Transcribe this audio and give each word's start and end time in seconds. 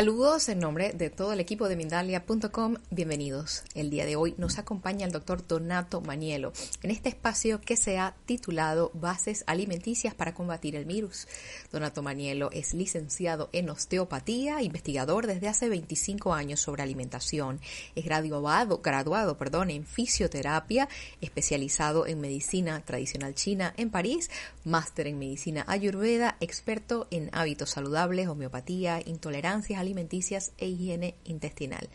Saludos 0.00 0.48
en 0.48 0.60
nombre 0.60 0.94
de 0.94 1.10
todo 1.10 1.34
el 1.34 1.40
equipo 1.40 1.68
de 1.68 1.76
Mindalia.com. 1.76 2.76
Bienvenidos. 2.90 3.64
El 3.74 3.90
día 3.90 4.06
de 4.06 4.16
hoy 4.16 4.34
nos 4.38 4.58
acompaña 4.58 5.04
el 5.04 5.12
doctor 5.12 5.46
Donato 5.46 6.00
Manielo 6.00 6.54
en 6.82 6.90
este 6.90 7.10
espacio 7.10 7.60
que 7.60 7.76
se 7.76 7.98
ha 7.98 8.14
titulado 8.24 8.92
Bases 8.94 9.44
alimenticias 9.46 10.14
para 10.14 10.32
combatir 10.32 10.74
el 10.74 10.86
virus. 10.86 11.28
Donato 11.70 12.02
Manielo 12.02 12.48
es 12.50 12.72
licenciado 12.72 13.50
en 13.52 13.68
osteopatía, 13.68 14.62
investigador 14.62 15.26
desde 15.26 15.48
hace 15.48 15.68
25 15.68 16.32
años 16.32 16.60
sobre 16.60 16.82
alimentación. 16.82 17.60
Es 17.94 18.06
graduado, 18.06 18.78
graduado 18.78 19.36
perdón, 19.36 19.68
en 19.68 19.84
fisioterapia, 19.84 20.88
especializado 21.20 22.06
en 22.06 22.22
medicina 22.22 22.80
tradicional 22.86 23.34
china 23.34 23.74
en 23.76 23.90
París, 23.90 24.30
máster 24.64 25.08
en 25.08 25.18
medicina 25.18 25.66
ayurveda, 25.68 26.38
experto 26.40 27.06
en 27.10 27.28
hábitos 27.34 27.68
saludables, 27.68 28.26
homeopatía, 28.26 29.02
intolerancias 29.04 29.78
alimenticias 29.78 29.89
e 30.56 30.68
higiene 30.68 31.14
intestinal. 31.24 31.88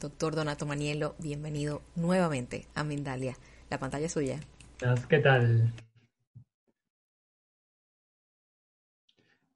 Doctor 0.00 0.34
Donato 0.34 0.66
Manielo, 0.66 1.16
bienvenido 1.18 1.82
nuevamente 1.96 2.66
a 2.74 2.84
Mindalia. 2.84 3.36
La 3.68 3.78
pantalla 3.78 4.06
es 4.06 4.12
suya. 4.12 4.40
¿Qué 5.08 5.18
tal? 5.18 5.74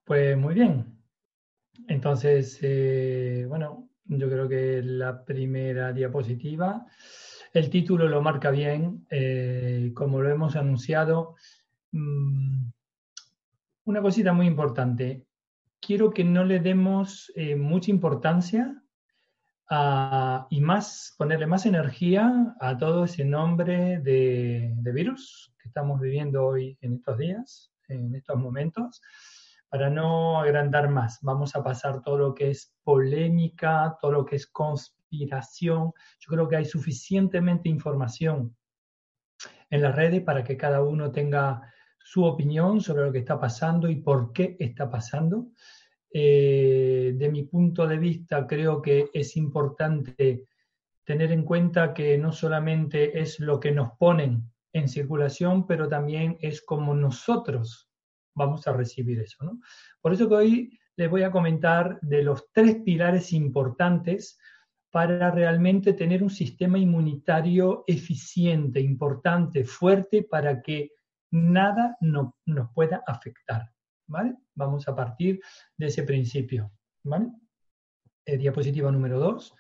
Pues 0.04 0.36
muy 0.36 0.54
bien. 0.54 0.98
Entonces, 1.88 2.58
eh, 2.62 3.46
bueno, 3.48 3.88
yo 4.06 4.28
creo 4.28 4.48
que 4.48 4.82
la 4.82 5.24
primera 5.24 5.92
diapositiva, 5.92 6.86
el 7.52 7.70
título 7.70 8.08
lo 8.08 8.20
marca 8.20 8.50
bien, 8.50 9.06
eh, 9.10 9.92
como 9.94 10.20
lo 10.20 10.30
hemos 10.30 10.56
anunciado. 10.56 11.36
Mm, 11.92 12.70
una 13.84 14.02
cosita 14.02 14.32
muy 14.32 14.46
importante, 14.46 15.26
quiero 15.84 16.10
que 16.10 16.24
no 16.24 16.44
le 16.44 16.60
demos 16.60 17.30
eh, 17.34 17.56
mucha 17.56 17.90
importancia 17.90 18.80
y 20.50 20.60
más, 20.60 21.14
ponerle 21.18 21.46
más 21.46 21.66
energía 21.66 22.54
a 22.60 22.76
todo 22.76 23.04
ese 23.04 23.24
nombre 23.24 23.98
de, 23.98 24.72
virus 24.92 25.52
que 25.60 25.68
estamos 25.68 26.00
viviendo 26.00 26.46
hoy 26.46 26.78
en 26.80 26.94
estos 26.94 27.18
días, 27.18 27.72
en 27.88 28.14
estos 28.14 28.36
momentos, 28.36 29.02
para 29.68 29.90
no 29.90 30.38
agrandar 30.38 30.88
más. 30.88 31.18
Vamos 31.22 31.56
a 31.56 31.64
pasar 31.64 32.02
todo 32.02 32.18
lo 32.18 32.34
que 32.34 32.50
es 32.50 32.72
polémica, 32.84 33.96
todo 34.00 34.12
lo 34.12 34.24
que 34.24 34.36
es 34.36 34.46
conspiración. 34.46 35.92
Yo 36.20 36.28
creo 36.28 36.48
que 36.48 36.56
hay 36.56 36.64
suficientemente 36.66 37.68
información 37.68 38.56
en 39.70 39.82
las 39.82 39.96
redes 39.96 40.22
para 40.22 40.44
que 40.44 40.56
cada 40.56 40.82
uno 40.82 41.10
tenga 41.10 41.73
su 42.06 42.22
opinión 42.22 42.82
sobre 42.82 43.06
lo 43.06 43.12
que 43.12 43.20
está 43.20 43.40
pasando 43.40 43.88
y 43.88 43.96
por 43.96 44.30
qué 44.32 44.56
está 44.60 44.90
pasando. 44.90 45.48
Eh, 46.12 47.14
de 47.16 47.28
mi 47.30 47.44
punto 47.44 47.88
de 47.88 47.96
vista, 47.96 48.46
creo 48.46 48.82
que 48.82 49.08
es 49.12 49.36
importante 49.38 50.44
tener 51.02 51.32
en 51.32 51.44
cuenta 51.44 51.94
que 51.94 52.18
no 52.18 52.30
solamente 52.30 53.18
es 53.20 53.40
lo 53.40 53.58
que 53.58 53.72
nos 53.72 53.92
ponen 53.98 54.52
en 54.72 54.88
circulación, 54.88 55.66
pero 55.66 55.88
también 55.88 56.36
es 56.40 56.60
como 56.60 56.94
nosotros 56.94 57.88
vamos 58.34 58.66
a 58.66 58.74
recibir 58.74 59.20
eso. 59.20 59.42
¿no? 59.42 59.60
Por 60.02 60.12
eso 60.12 60.28
que 60.28 60.34
hoy 60.34 60.78
les 60.96 61.10
voy 61.10 61.22
a 61.22 61.30
comentar 61.30 61.98
de 62.02 62.22
los 62.22 62.52
tres 62.52 62.76
pilares 62.84 63.32
importantes 63.32 64.38
para 64.90 65.30
realmente 65.30 65.94
tener 65.94 66.22
un 66.22 66.30
sistema 66.30 66.78
inmunitario 66.78 67.82
eficiente, 67.86 68.80
importante, 68.80 69.64
fuerte, 69.64 70.22
para 70.22 70.60
que 70.60 70.90
nada 71.34 71.96
no, 72.00 72.36
nos 72.46 72.70
pueda 72.72 73.02
afectar. 73.06 73.70
¿vale? 74.06 74.36
Vamos 74.54 74.88
a 74.88 74.94
partir 74.94 75.40
de 75.76 75.86
ese 75.86 76.02
principio, 76.02 76.70
¿vale? 77.02 77.28
Eh, 78.24 78.36
diapositiva 78.36 78.90
número 78.90 79.18
dos. 79.18 79.54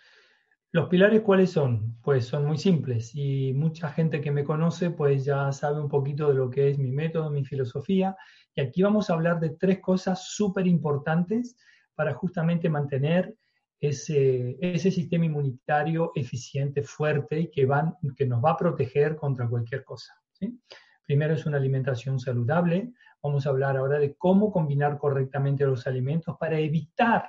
Los 0.72 0.88
pilares, 0.88 1.20
¿cuáles 1.20 1.50
son? 1.50 2.00
Pues 2.02 2.26
son 2.26 2.46
muy 2.46 2.58
simples 2.58 3.14
y 3.14 3.52
mucha 3.54 3.90
gente 3.90 4.20
que 4.20 4.32
me 4.32 4.42
conoce 4.42 4.90
pues 4.90 5.24
ya 5.24 5.52
sabe 5.52 5.80
un 5.80 5.88
poquito 5.88 6.28
de 6.28 6.34
lo 6.34 6.50
que 6.50 6.70
es 6.70 6.78
mi 6.78 6.90
método, 6.90 7.30
mi 7.30 7.44
filosofía. 7.44 8.16
Y 8.54 8.60
aquí 8.60 8.82
vamos 8.82 9.08
a 9.08 9.14
hablar 9.14 9.38
de 9.38 9.50
tres 9.50 9.80
cosas 9.80 10.26
súper 10.26 10.66
importantes 10.66 11.56
para 11.94 12.14
justamente 12.14 12.68
mantener 12.68 13.36
ese, 13.78 14.56
ese, 14.60 14.90
sistema 14.90 15.26
inmunitario 15.26 16.10
eficiente, 16.14 16.82
fuerte 16.82 17.40
y 17.40 17.50
que, 17.50 17.66
van, 17.66 17.94
que 18.16 18.26
nos 18.26 18.42
va 18.42 18.52
a 18.52 18.56
proteger 18.56 19.14
contra 19.14 19.48
cualquier 19.48 19.84
cosa. 19.84 20.14
¿sí? 20.32 20.58
Primero 21.06 21.34
es 21.34 21.46
una 21.46 21.58
alimentación 21.58 22.18
saludable. 22.18 22.92
Vamos 23.22 23.46
a 23.46 23.50
hablar 23.50 23.76
ahora 23.76 23.98
de 23.98 24.14
cómo 24.14 24.50
combinar 24.50 24.98
correctamente 24.98 25.64
los 25.64 25.86
alimentos 25.86 26.36
para 26.38 26.58
evitar 26.58 27.28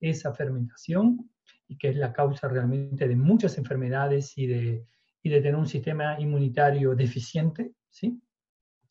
esa 0.00 0.32
fermentación 0.32 1.30
y 1.68 1.78
que 1.78 1.88
es 1.90 1.96
la 1.96 2.12
causa 2.12 2.48
realmente 2.48 3.06
de 3.06 3.16
muchas 3.16 3.56
enfermedades 3.58 4.36
y 4.36 4.46
de, 4.46 4.86
y 5.22 5.30
de 5.30 5.40
tener 5.40 5.56
un 5.56 5.66
sistema 5.66 6.20
inmunitario 6.20 6.94
deficiente. 6.94 7.72
¿sí? 7.88 8.20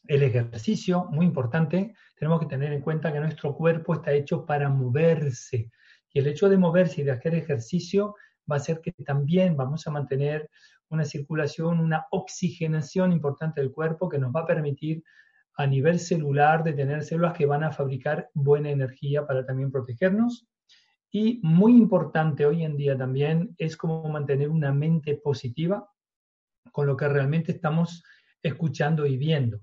El 0.08 0.24
ejercicio, 0.24 1.06
muy 1.06 1.26
importante, 1.26 1.94
tenemos 2.18 2.40
que 2.40 2.48
tener 2.48 2.74
en 2.74 2.82
cuenta 2.82 3.12
que 3.12 3.20
nuestro 3.20 3.56
cuerpo 3.56 3.94
está 3.94 4.14
hecho 4.14 4.46
para 4.46 4.70
moverse 4.70 5.72
y 6.14 6.20
el 6.20 6.28
hecho 6.28 6.50
de 6.50 6.58
moverse 6.58 7.02
y 7.02 7.04
de 7.04 7.12
hacer 7.12 7.36
ejercicio 7.36 8.16
va 8.50 8.56
a 8.56 8.60
hacer 8.60 8.82
que 8.82 8.92
también 8.92 9.56
vamos 9.56 9.88
a 9.88 9.92
mantener 9.92 10.50
una 10.92 11.06
circulación, 11.06 11.80
una 11.80 12.06
oxigenación 12.12 13.12
importante 13.12 13.62
del 13.62 13.72
cuerpo 13.72 14.10
que 14.10 14.20
nos 14.20 14.34
va 14.34 14.42
a 14.42 14.48
permitir 14.48 15.04
a 15.58 15.68
nivel 15.68 16.00
celular 16.00 16.64
de 16.64 16.74
tener 16.74 17.04
células 17.04 17.34
que 17.34 17.46
van 17.46 17.64
a 17.64 17.72
fabricar 17.72 18.30
buena 18.34 18.70
energía 18.70 19.26
para 19.26 19.46
también 19.46 19.72
protegernos. 19.72 20.48
Y 21.12 21.40
muy 21.44 21.76
importante 21.76 22.46
hoy 22.46 22.64
en 22.64 22.78
día 22.78 22.98
también 22.98 23.54
es 23.58 23.76
cómo 23.76 24.08
mantener 24.08 24.50
una 24.50 24.72
mente 24.72 25.16
positiva 25.16 25.90
con 26.72 26.88
lo 26.88 26.96
que 26.96 27.10
realmente 27.10 27.52
estamos 27.52 28.04
escuchando 28.42 29.06
y 29.06 29.18
viendo. 29.18 29.62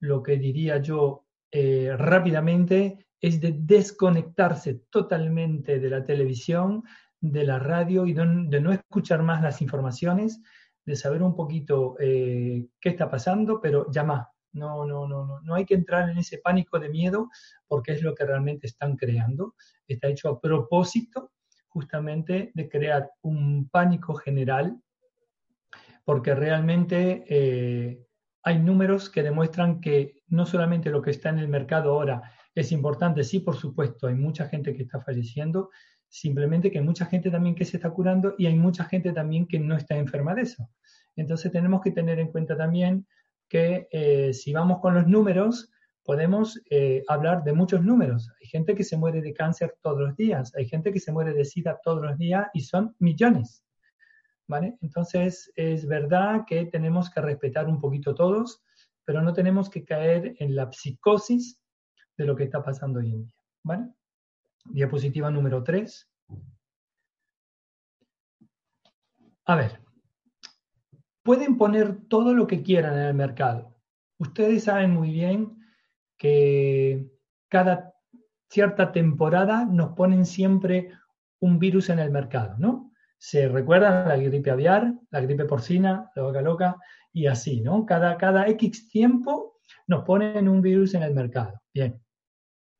Lo 0.00 0.22
que 0.22 0.36
diría 0.36 0.78
yo 0.78 1.26
eh, 1.50 1.94
rápidamente 1.96 3.06
es 3.20 3.40
de 3.40 3.54
desconectarse 3.58 4.82
totalmente 4.90 5.78
de 5.78 5.90
la 5.90 6.04
televisión, 6.04 6.82
de 7.20 7.44
la 7.44 7.58
radio 7.58 8.06
y 8.06 8.12
de 8.12 8.60
no 8.60 8.72
escuchar 8.72 9.22
más 9.22 9.42
las 9.42 9.62
informaciones, 9.62 10.40
de 10.86 10.96
saber 10.96 11.22
un 11.22 11.34
poquito 11.34 11.96
eh, 12.00 12.68
qué 12.80 12.88
está 12.88 13.10
pasando, 13.10 13.60
pero 13.60 13.90
ya 13.90 14.04
más. 14.04 14.28
No, 14.52 14.86
no, 14.86 15.06
no, 15.06 15.26
no, 15.26 15.40
no 15.42 15.54
hay 15.54 15.66
que 15.66 15.74
entrar 15.74 16.08
en 16.08 16.16
ese 16.16 16.38
pánico 16.38 16.78
de 16.78 16.88
miedo 16.88 17.28
porque 17.66 17.92
es 17.92 18.02
lo 18.02 18.14
que 18.14 18.24
realmente 18.24 18.66
están 18.66 18.96
creando. 18.96 19.54
Está 19.86 20.08
hecho 20.08 20.30
a 20.30 20.40
propósito 20.40 21.32
justamente 21.68 22.52
de 22.54 22.68
crear 22.70 23.10
un 23.20 23.68
pánico 23.68 24.14
general 24.14 24.80
porque 26.06 26.34
realmente 26.34 27.24
eh, 27.28 28.06
hay 28.44 28.58
números 28.60 29.10
que 29.10 29.24
demuestran 29.24 29.80
que 29.80 30.22
no 30.28 30.46
solamente 30.46 30.88
lo 30.88 31.02
que 31.02 31.10
está 31.10 31.28
en 31.28 31.40
el 31.40 31.48
mercado 31.48 31.90
ahora 31.90 32.32
es 32.54 32.72
importante, 32.72 33.24
sí, 33.24 33.40
por 33.40 33.56
supuesto, 33.56 34.06
hay 34.06 34.14
mucha 34.14 34.48
gente 34.48 34.74
que 34.74 34.84
está 34.84 35.00
falleciendo, 35.00 35.68
simplemente 36.08 36.70
que 36.70 36.78
hay 36.78 36.84
mucha 36.84 37.06
gente 37.06 37.30
también 37.30 37.54
que 37.54 37.64
se 37.64 37.76
está 37.76 37.90
curando 37.90 38.34
y 38.38 38.46
hay 38.46 38.54
mucha 38.54 38.84
gente 38.84 39.12
también 39.12 39.46
que 39.46 39.58
no 39.58 39.76
está 39.76 39.96
enferma 39.96 40.34
de 40.34 40.42
eso. 40.42 40.68
Entonces 41.16 41.50
tenemos 41.50 41.80
que 41.82 41.90
tener 41.90 42.18
en 42.18 42.28
cuenta 42.28 42.56
también 42.56 43.06
que 43.48 43.88
eh, 43.90 44.32
si 44.32 44.52
vamos 44.52 44.80
con 44.80 44.94
los 44.94 45.06
números, 45.06 45.70
podemos 46.04 46.60
eh, 46.70 47.02
hablar 47.08 47.42
de 47.42 47.52
muchos 47.52 47.82
números. 47.82 48.30
Hay 48.40 48.46
gente 48.46 48.74
que 48.74 48.84
se 48.84 48.96
muere 48.96 49.20
de 49.20 49.34
cáncer 49.34 49.76
todos 49.82 50.00
los 50.00 50.16
días, 50.16 50.54
hay 50.54 50.66
gente 50.68 50.92
que 50.92 51.00
se 51.00 51.12
muere 51.12 51.32
de 51.32 51.44
sida 51.44 51.80
todos 51.82 52.02
los 52.02 52.16
días 52.16 52.46
y 52.54 52.60
son 52.60 52.94
millones. 52.98 53.64
¿Vale? 54.48 54.76
Entonces 54.80 55.52
es 55.56 55.88
verdad 55.88 56.44
que 56.46 56.66
tenemos 56.66 57.10
que 57.10 57.20
respetar 57.20 57.66
un 57.66 57.80
poquito 57.80 58.14
todos, 58.14 58.62
pero 59.04 59.20
no 59.20 59.32
tenemos 59.32 59.68
que 59.68 59.84
caer 59.84 60.36
en 60.38 60.54
la 60.54 60.70
psicosis 60.70 61.60
de 62.16 62.24
lo 62.24 62.36
que 62.36 62.44
está 62.44 62.62
pasando 62.62 63.00
hoy 63.00 63.10
en 63.10 63.24
día. 63.24 63.34
¿Vale? 63.64 63.88
Diapositiva 64.70 65.30
número 65.30 65.62
3. 65.62 66.08
A 69.46 69.56
ver, 69.56 69.80
pueden 71.22 71.56
poner 71.56 72.06
todo 72.08 72.34
lo 72.34 72.46
que 72.46 72.62
quieran 72.62 72.94
en 72.94 73.06
el 73.06 73.14
mercado. 73.14 73.76
Ustedes 74.18 74.64
saben 74.64 74.90
muy 74.90 75.10
bien 75.10 75.58
que 76.16 77.10
cada 77.48 77.94
cierta 78.48 78.92
temporada 78.92 79.64
nos 79.64 79.94
ponen 79.94 80.24
siempre 80.24 80.90
un 81.40 81.58
virus 81.58 81.90
en 81.90 81.98
el 81.98 82.10
mercado, 82.10 82.56
¿no? 82.58 82.92
Se 83.18 83.48
recuerdan 83.48 84.08
la 84.08 84.16
gripe 84.16 84.50
aviar, 84.50 84.94
la 85.10 85.20
gripe 85.20 85.44
porcina, 85.44 86.10
la 86.14 86.22
vaca 86.22 86.42
loca 86.42 86.76
y 87.12 87.26
así, 87.26 87.60
¿no? 87.60 87.86
Cada, 87.86 88.16
cada 88.18 88.46
X 88.48 88.88
tiempo 88.88 89.58
nos 89.86 90.04
ponen 90.04 90.48
un 90.48 90.60
virus 90.60 90.94
en 90.94 91.02
el 91.02 91.14
mercado. 91.14 91.60
Bien. 91.72 92.00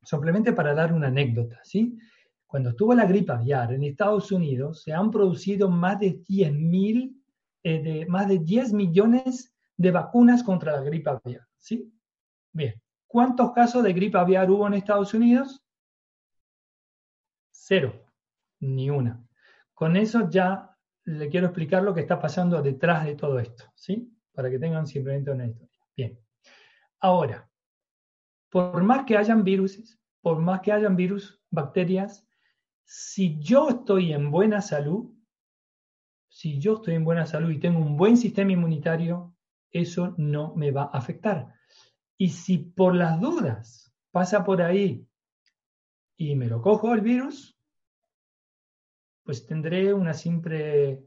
Simplemente 0.07 0.53
para 0.53 0.73
dar 0.73 0.93
una 0.93 1.07
anécdota, 1.07 1.59
¿sí? 1.65 1.99
Cuando 2.45 2.69
estuvo 2.69 2.93
la 2.93 3.05
gripe 3.05 3.33
aviar 3.33 3.73
en 3.73 3.83
Estados 3.83 4.31
Unidos, 4.31 4.81
se 4.81 4.93
han 4.93 5.11
producido 5.11 5.69
más 5.69 5.99
de 5.99 6.23
10 6.25 6.53
mil, 6.53 7.21
eh, 7.61 7.83
de, 7.83 8.05
más 8.05 8.29
de 8.29 8.39
10 8.39 8.71
millones 8.71 9.53
de 9.75 9.91
vacunas 9.91 10.43
contra 10.43 10.71
la 10.71 10.79
gripe 10.79 11.09
aviar, 11.09 11.45
¿sí? 11.57 11.93
Bien. 12.53 12.81
¿Cuántos 13.05 13.51
casos 13.51 13.83
de 13.83 13.91
gripe 13.91 14.17
aviar 14.17 14.49
hubo 14.49 14.65
en 14.65 14.75
Estados 14.75 15.13
Unidos? 15.13 15.61
Cero, 17.51 18.05
ni 18.61 18.89
una. 18.89 19.21
Con 19.73 19.97
eso 19.97 20.29
ya 20.29 20.73
le 21.03 21.27
quiero 21.27 21.47
explicar 21.47 21.83
lo 21.83 21.93
que 21.93 21.99
está 21.99 22.17
pasando 22.17 22.61
detrás 22.61 23.03
de 23.03 23.15
todo 23.15 23.39
esto, 23.39 23.65
¿sí? 23.75 24.09
Para 24.31 24.49
que 24.49 24.57
tengan 24.57 24.87
simplemente 24.87 25.31
una 25.31 25.47
historia. 25.47 25.85
Bien. 25.97 26.17
Ahora, 27.01 27.49
por 28.57 28.81
más 28.81 29.05
que 29.05 29.15
hayan 29.15 29.43
virus, 29.43 29.99
por 30.19 30.39
más 30.39 30.61
que 30.61 30.71
hayan 30.71 30.95
virus, 30.95 31.39
bacterias, 31.51 32.27
si 32.83 33.37
yo 33.39 33.69
estoy 33.69 34.13
en 34.13 34.31
buena 34.31 34.61
salud, 34.61 35.13
si 36.27 36.59
yo 36.59 36.77
estoy 36.77 36.95
en 36.95 37.05
buena 37.05 37.27
salud 37.27 37.51
y 37.51 37.59
tengo 37.59 37.77
un 37.77 37.95
buen 37.95 38.17
sistema 38.17 38.53
inmunitario, 38.53 39.35
eso 39.69 40.15
no 40.17 40.55
me 40.55 40.71
va 40.71 40.85
a 40.85 40.97
afectar. 40.97 41.53
Y 42.17 42.29
si 42.29 42.57
por 42.57 42.95
las 42.95 43.21
dudas 43.21 43.93
pasa 44.09 44.43
por 44.43 44.63
ahí 44.63 45.07
y 46.17 46.35
me 46.35 46.47
lo 46.47 46.59
cojo 46.59 46.95
el 46.95 47.01
virus, 47.01 47.55
pues 49.23 49.45
tendré 49.45 49.93
una 49.93 50.15
simple, 50.15 51.03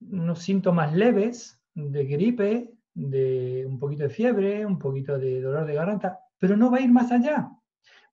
unos 0.00 0.38
síntomas 0.38 0.94
leves 0.94 1.60
de 1.74 2.06
gripe, 2.06 2.72
de 2.94 3.66
un 3.66 3.78
poquito 3.78 4.04
de 4.04 4.08
fiebre, 4.08 4.64
un 4.64 4.78
poquito 4.78 5.18
de 5.18 5.42
dolor 5.42 5.66
de 5.66 5.74
garganta, 5.74 6.20
pero 6.38 6.56
no 6.56 6.70
va 6.70 6.78
a 6.78 6.82
ir 6.82 6.90
más 6.90 7.12
allá 7.12 7.50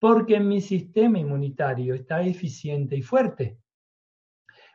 porque 0.04 0.38
mi 0.38 0.60
sistema 0.60 1.18
inmunitario 1.18 1.96
está 1.96 2.24
eficiente 2.24 2.98
y 2.98 3.02
fuerte. 3.02 3.58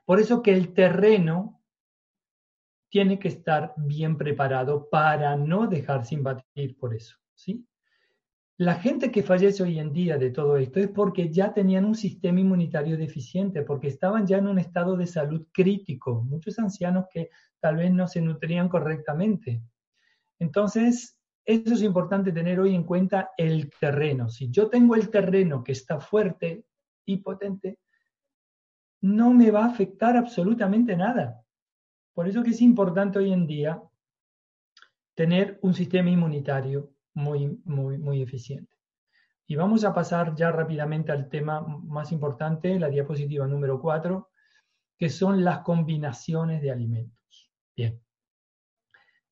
Por 0.07 0.21
eso 0.21 0.43
que 0.43 0.55
el 0.55 0.73
terreno 0.73 1.63
tiene 2.89 3.19
que 3.19 3.29
estar 3.29 3.75
bien 3.77 4.17
preparado 4.17 4.89
para 4.89 5.37
no 5.37 5.67
dejarse 5.67 6.15
invadir 6.15 6.79
por 6.79 6.95
eso. 6.95 7.19
¿sí? 7.35 7.69
La 8.57 8.77
gente 8.77 9.11
que 9.13 9.23
fallece 9.23 9.63
hoy 9.63 9.79
en 9.79 9.93
día 9.93 10.17
de 10.17 10.31
todo 10.31 10.57
esto 10.57 10.81
es 10.81 10.89
porque 10.89 11.31
ya 11.31 11.53
tenían 11.53 11.85
un 11.85 11.95
sistema 11.95 12.41
inmunitario 12.41 12.97
deficiente, 12.97 13.61
porque 13.61 13.89
estaban 13.89 14.27
ya 14.27 14.39
en 14.39 14.47
un 14.47 14.59
estado 14.59 14.97
de 14.97 15.07
salud 15.07 15.47
crítico, 15.53 16.23
muchos 16.23 16.59
ancianos 16.59 17.05
que 17.13 17.29
tal 17.61 17.77
vez 17.77 17.93
no 17.93 18.09
se 18.09 18.23
nutrían 18.23 18.71
correctamente. 18.71 19.61
Entonces, 20.39 21.18
eso 21.49 21.73
es 21.73 21.83
importante 21.83 22.31
tener 22.31 22.61
hoy 22.61 22.75
en 22.75 22.85
cuenta 22.85 23.31
el 23.39 23.71
terreno. 23.81 24.29
Si 24.29 24.51
yo 24.51 24.69
tengo 24.69 24.95
el 24.95 25.09
terreno 25.09 25.65
que 25.65 25.73
está 25.73 25.99
fuerte 25.99 26.67
y 27.07 27.17
potente, 27.17 27.79
no 29.01 29.33
me 29.33 29.51
va 29.51 29.65
a 29.65 29.69
afectar 29.69 30.15
absolutamente 30.15 30.95
nada. 30.95 31.43
Por 32.13 32.29
eso 32.29 32.43
que 32.43 32.51
es 32.51 32.61
importante 32.61 33.19
hoy 33.19 33.33
en 33.33 33.47
día 33.47 33.83
tener 35.15 35.59
un 35.63 35.73
sistema 35.73 36.11
inmunitario 36.11 36.93
muy, 37.15 37.59
muy, 37.65 37.97
muy 37.97 38.21
eficiente. 38.21 38.77
Y 39.47 39.57
vamos 39.57 39.85
a 39.85 39.95
pasar 39.95 40.35
ya 40.35 40.53
rápidamente 40.53 41.13
al 41.13 41.31
tema 41.31 41.63
más 41.63 42.13
importante, 42.13 42.79
la 42.79 42.91
diapositiva 42.91 43.47
número 43.47 43.81
4, 43.81 44.29
que 44.99 45.09
son 45.09 45.43
las 45.43 45.61
combinaciones 45.61 46.61
de 46.61 46.71
alimentos. 46.71 47.51
Bien. 47.75 48.03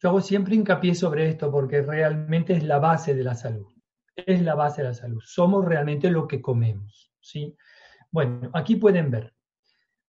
Yo 0.03 0.11
hago 0.11 0.21
siempre 0.21 0.55
hincapié 0.55 0.95
sobre 0.95 1.29
esto 1.29 1.51
porque 1.51 1.83
realmente 1.83 2.53
es 2.53 2.63
la 2.63 2.79
base 2.79 3.15
de 3.15 3.25
la 3.25 3.35
salud. 3.35 3.67
Es 4.15 4.43
la 4.43 4.55
base 4.55 4.83
de 4.83 4.89
la 4.89 4.95
salud. 4.95 5.21
Somos 5.25 5.65
realmente 5.65 6.11
lo 6.11 6.27
que 6.27 6.41
comemos. 6.41 7.11
¿sí? 7.21 7.57
Bueno, 8.11 8.51
aquí 8.53 8.77
pueden 8.77 9.11
ver. 9.11 9.35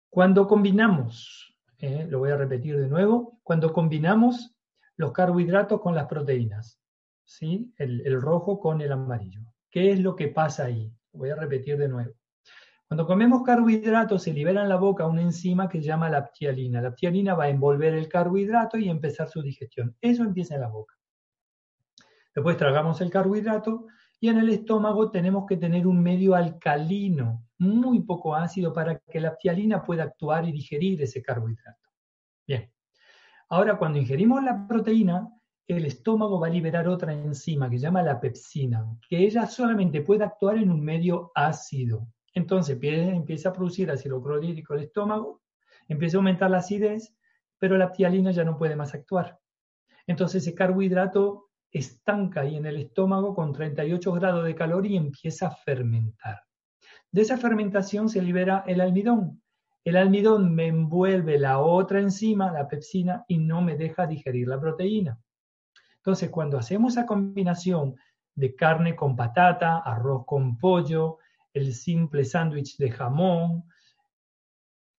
Cuando 0.10 0.48
combinamos, 0.48 1.56
eh, 1.78 2.06
lo 2.10 2.20
voy 2.20 2.32
a 2.32 2.38
repetir 2.38 2.78
de 2.78 2.88
nuevo, 2.88 3.40
cuando 3.44 3.72
combinamos 3.72 4.56
los 4.96 5.12
carbohidratos 5.12 5.80
con 5.80 5.96
las 5.96 6.08
proteínas, 6.08 6.80
¿sí? 7.24 7.74
el, 7.78 8.02
el 8.06 8.22
rojo 8.22 8.60
con 8.60 8.82
el 8.82 8.92
amarillo. 8.92 9.42
¿Qué 9.70 9.92
es 9.92 10.00
lo 10.00 10.16
que 10.16 10.30
pasa 10.30 10.66
ahí? 10.66 10.92
Voy 11.12 11.30
a 11.30 11.36
repetir 11.36 11.78
de 11.78 11.88
nuevo. 11.88 12.14
Cuando 12.88 13.06
comemos 13.06 13.44
carbohidratos 13.44 14.24
se 14.24 14.32
libera 14.32 14.62
en 14.62 14.70
la 14.70 14.78
boca 14.78 15.06
una 15.06 15.22
enzima 15.22 15.68
que 15.68 15.80
se 15.80 15.88
llama 15.88 16.10
la 16.10 16.26
ptialina. 16.26 16.82
La 16.82 16.92
ptialina 16.92 17.36
va 17.36 17.46
a 17.46 17.50
envolver 17.50 17.94
el 17.94 18.08
carbohidrato 18.08 18.78
y 18.78 18.90
empezar 18.90 19.28
su 19.28 19.42
digestión. 19.42 19.96
Eso 20.00 20.24
empieza 20.24 20.56
en 20.56 20.62
la 20.62 20.70
boca. 20.70 20.96
Después 22.34 22.56
tragamos 22.56 23.02
el 23.02 23.10
carbohidrato 23.10 23.88
y 24.22 24.30
en 24.30 24.38
el 24.38 24.50
estómago 24.50 25.12
tenemos 25.12 25.46
que 25.46 25.58
tener 25.58 25.86
un 25.86 26.02
medio 26.02 26.34
alcalino, 26.34 27.44
muy 27.58 28.04
poco 28.04 28.36
ácido, 28.36 28.72
para 28.72 29.00
que 29.00 29.20
la 29.20 29.36
ptialina 29.36 29.84
pueda 29.84 30.04
actuar 30.04 30.48
y 30.48 30.54
digerir 30.54 31.02
ese 31.02 31.22
carbohidrato. 31.22 31.90
Bien. 32.48 32.72
Ahora, 33.50 33.78
cuando 33.78 34.00
ingerimos 34.00 34.42
la 34.44 34.66
proteína, 34.66 35.28
el 35.68 35.86
estómago 35.86 36.40
va 36.40 36.48
a 36.48 36.52
liberar 36.52 36.88
otra 36.88 37.12
enzima 37.12 37.70
que 37.70 37.78
se 37.78 37.84
llama 37.84 38.02
la 38.02 38.20
pepsina, 38.20 38.86
que 39.10 39.26
ella 39.26 39.46
solamente 39.46 40.02
puede 40.02 40.24
actuar 40.24 40.58
en 40.58 40.72
un 40.72 40.80
medio 40.80 41.32
ácido. 41.36 42.08
Entonces 42.38 42.78
empieza 42.84 43.50
a 43.50 43.54
producir 43.54 43.90
ácido 43.90 44.22
clorhídrico 44.22 44.76
el 44.76 44.84
estómago, 44.84 45.42
empieza 45.88 46.18
a 46.18 46.20
aumentar 46.20 46.52
la 46.52 46.60
acidez, 46.60 47.16
pero 47.58 47.80
la 47.80 47.92
ptialina 47.92 48.30
ya 48.30 48.44
no 48.44 48.60
puede 48.60 48.76
más 48.76 48.94
actuar. 48.94 49.40
Entonces 50.06 50.44
ese 50.44 50.54
carbohidrato 50.54 51.50
estanca 51.72 52.42
ahí 52.42 52.56
en 52.56 52.68
el 52.68 52.78
estómago 52.78 53.34
con 53.34 53.54
38 53.54 54.12
grados 54.14 54.46
de 54.46 54.54
calor 54.54 54.86
y 54.86 54.96
empieza 54.96 55.48
a 55.48 55.56
fermentar. 55.56 56.44
De 57.12 57.24
esa 57.24 57.38
fermentación 57.38 58.08
se 58.08 58.22
libera 58.22 58.64
el 58.68 58.82
almidón. 58.82 59.42
El 59.84 59.98
almidón 59.98 60.54
me 60.54 60.68
envuelve 60.68 61.40
la 61.40 61.58
otra 61.58 62.02
enzima, 62.02 62.52
la 62.52 62.68
pepsina, 62.68 63.26
y 63.28 63.40
no 63.40 63.64
me 63.64 63.76
deja 63.78 64.06
digerir 64.06 64.48
la 64.48 64.60
proteína. 64.60 65.20
Entonces, 65.96 66.30
cuando 66.30 66.60
hacemos 66.60 66.94
esa 66.94 67.08
combinación 67.08 67.96
de 68.36 68.54
carne 68.54 68.96
con 68.96 69.16
patata, 69.16 69.80
arroz 69.80 70.24
con 70.28 70.60
pollo, 70.60 71.18
el 71.58 71.74
simple 71.74 72.24
sándwich 72.24 72.78
de 72.78 72.92
jamón, 72.92 73.64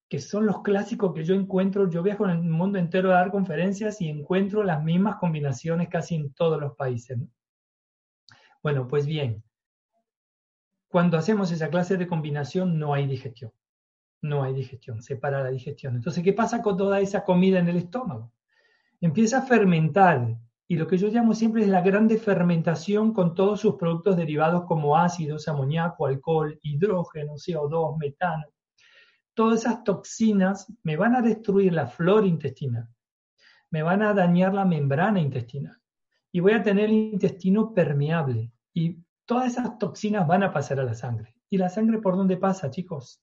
que 0.08 0.18
son 0.18 0.46
los 0.46 0.62
clásicos 0.62 1.12
que 1.14 1.24
yo 1.24 1.34
encuentro, 1.34 1.90
yo 1.90 2.02
viajo 2.02 2.24
en 2.24 2.30
el 2.30 2.42
mundo 2.42 2.78
entero 2.78 3.10
a 3.10 3.18
dar 3.18 3.30
conferencias 3.30 4.00
y 4.00 4.08
encuentro 4.08 4.62
las 4.62 4.82
mismas 4.82 5.16
combinaciones 5.16 5.88
casi 5.88 6.14
en 6.14 6.32
todos 6.32 6.60
los 6.60 6.74
países. 6.76 7.18
Bueno, 8.62 8.88
pues 8.88 9.06
bien, 9.06 9.44
cuando 10.88 11.18
hacemos 11.18 11.52
esa 11.52 11.68
clase 11.68 11.98
de 11.98 12.06
combinación 12.06 12.78
no 12.78 12.94
hay 12.94 13.06
digestión, 13.06 13.52
no 14.22 14.42
hay 14.42 14.54
digestión, 14.54 15.02
se 15.02 15.16
para 15.16 15.42
la 15.42 15.50
digestión. 15.50 15.94
Entonces, 15.94 16.24
¿qué 16.24 16.32
pasa 16.32 16.62
con 16.62 16.76
toda 16.76 17.00
esa 17.00 17.24
comida 17.24 17.58
en 17.58 17.68
el 17.68 17.76
estómago? 17.76 18.32
Empieza 19.00 19.38
a 19.38 19.42
fermentar 19.42 20.38
y 20.70 20.76
lo 20.76 20.86
que 20.86 20.98
yo 20.98 21.08
llamo 21.08 21.34
siempre 21.34 21.62
es 21.62 21.68
la 21.68 21.80
grande 21.80 22.18
fermentación 22.18 23.14
con 23.14 23.34
todos 23.34 23.60
sus 23.60 23.76
productos 23.76 24.18
derivados 24.18 24.64
como 24.66 24.98
ácidos, 24.98 25.48
amoníaco, 25.48 26.06
alcohol, 26.06 26.58
hidrógeno, 26.62 27.36
CO2, 27.36 27.96
metano. 27.96 28.44
Todas 29.32 29.60
esas 29.60 29.82
toxinas 29.82 30.70
me 30.82 30.96
van 30.96 31.16
a 31.16 31.22
destruir 31.22 31.72
la 31.72 31.86
flora 31.86 32.26
intestinal, 32.26 32.86
me 33.70 33.82
van 33.82 34.02
a 34.02 34.12
dañar 34.12 34.52
la 34.52 34.66
membrana 34.66 35.20
intestinal 35.20 35.78
y 36.30 36.40
voy 36.40 36.52
a 36.52 36.62
tener 36.62 36.86
el 36.86 36.92
intestino 36.92 37.72
permeable 37.72 38.52
y 38.74 38.98
todas 39.24 39.52
esas 39.52 39.78
toxinas 39.78 40.26
van 40.26 40.42
a 40.42 40.52
pasar 40.52 40.80
a 40.80 40.84
la 40.84 40.94
sangre. 40.94 41.34
¿Y 41.48 41.56
la 41.56 41.70
sangre 41.70 41.98
por 41.98 42.14
dónde 42.14 42.36
pasa, 42.36 42.70
chicos? 42.70 43.22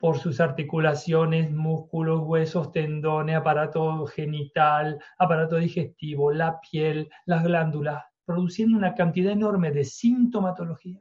Por 0.00 0.18
sus 0.18 0.40
articulaciones, 0.40 1.50
músculos, 1.50 2.22
huesos, 2.24 2.72
tendones, 2.72 3.36
aparato 3.36 4.06
genital, 4.06 4.98
aparato 5.18 5.56
digestivo, 5.56 6.32
la 6.32 6.58
piel, 6.58 7.10
las 7.26 7.44
glándulas, 7.44 8.02
produciendo 8.24 8.78
una 8.78 8.94
cantidad 8.94 9.30
enorme 9.30 9.70
de 9.72 9.84
sintomatología, 9.84 10.98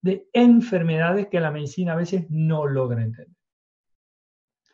de 0.00 0.26
enfermedades 0.32 1.28
que 1.28 1.40
la 1.40 1.50
medicina 1.50 1.92
a 1.92 1.96
veces 1.96 2.24
no 2.30 2.66
logra 2.66 3.02
entender. 3.02 3.36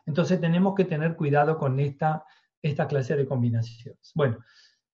Entonces 0.07 0.41
tenemos 0.41 0.77
que 0.77 0.85
tener 0.85 1.17
cuidado 1.17 1.59
con 1.59 1.81
esta, 1.81 2.25
esta 2.63 2.87
clase 2.87 3.17
de 3.17 3.27
combinaciones. 3.27 4.13
Bueno, 4.15 4.39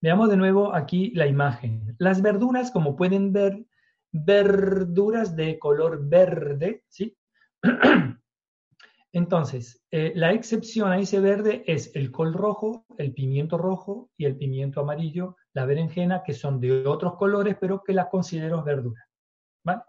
veamos 0.01 0.27
de 0.27 0.37
nuevo 0.37 0.73
aquí 0.73 1.11
la 1.13 1.27
imagen. 1.27 1.95
Las 1.99 2.23
verduras, 2.23 2.71
como 2.71 2.95
pueden 2.95 3.31
ver, 3.31 3.63
verduras 4.11 5.35
de 5.35 5.59
color 5.59 6.09
verde, 6.09 6.83
¿sí? 6.87 7.15
Entonces, 9.13 9.83
eh, 9.91 10.13
la 10.15 10.31
excepción 10.31 10.91
a 10.91 10.99
ese 10.99 11.19
verde 11.19 11.63
es 11.67 11.93
el 11.95 12.11
col 12.11 12.33
rojo, 12.33 12.85
el 12.97 13.13
pimiento 13.13 13.57
rojo 13.57 14.09
y 14.15 14.25
el 14.25 14.37
pimiento 14.37 14.79
amarillo, 14.79 15.35
la 15.53 15.65
berenjena, 15.65 16.23
que 16.23 16.33
son 16.33 16.61
de 16.61 16.87
otros 16.87 17.15
colores, 17.17 17.57
pero 17.59 17.83
que 17.83 17.93
las 17.93 18.07
considero 18.07 18.63
verduras. 18.63 19.05
¿vale? 19.63 19.81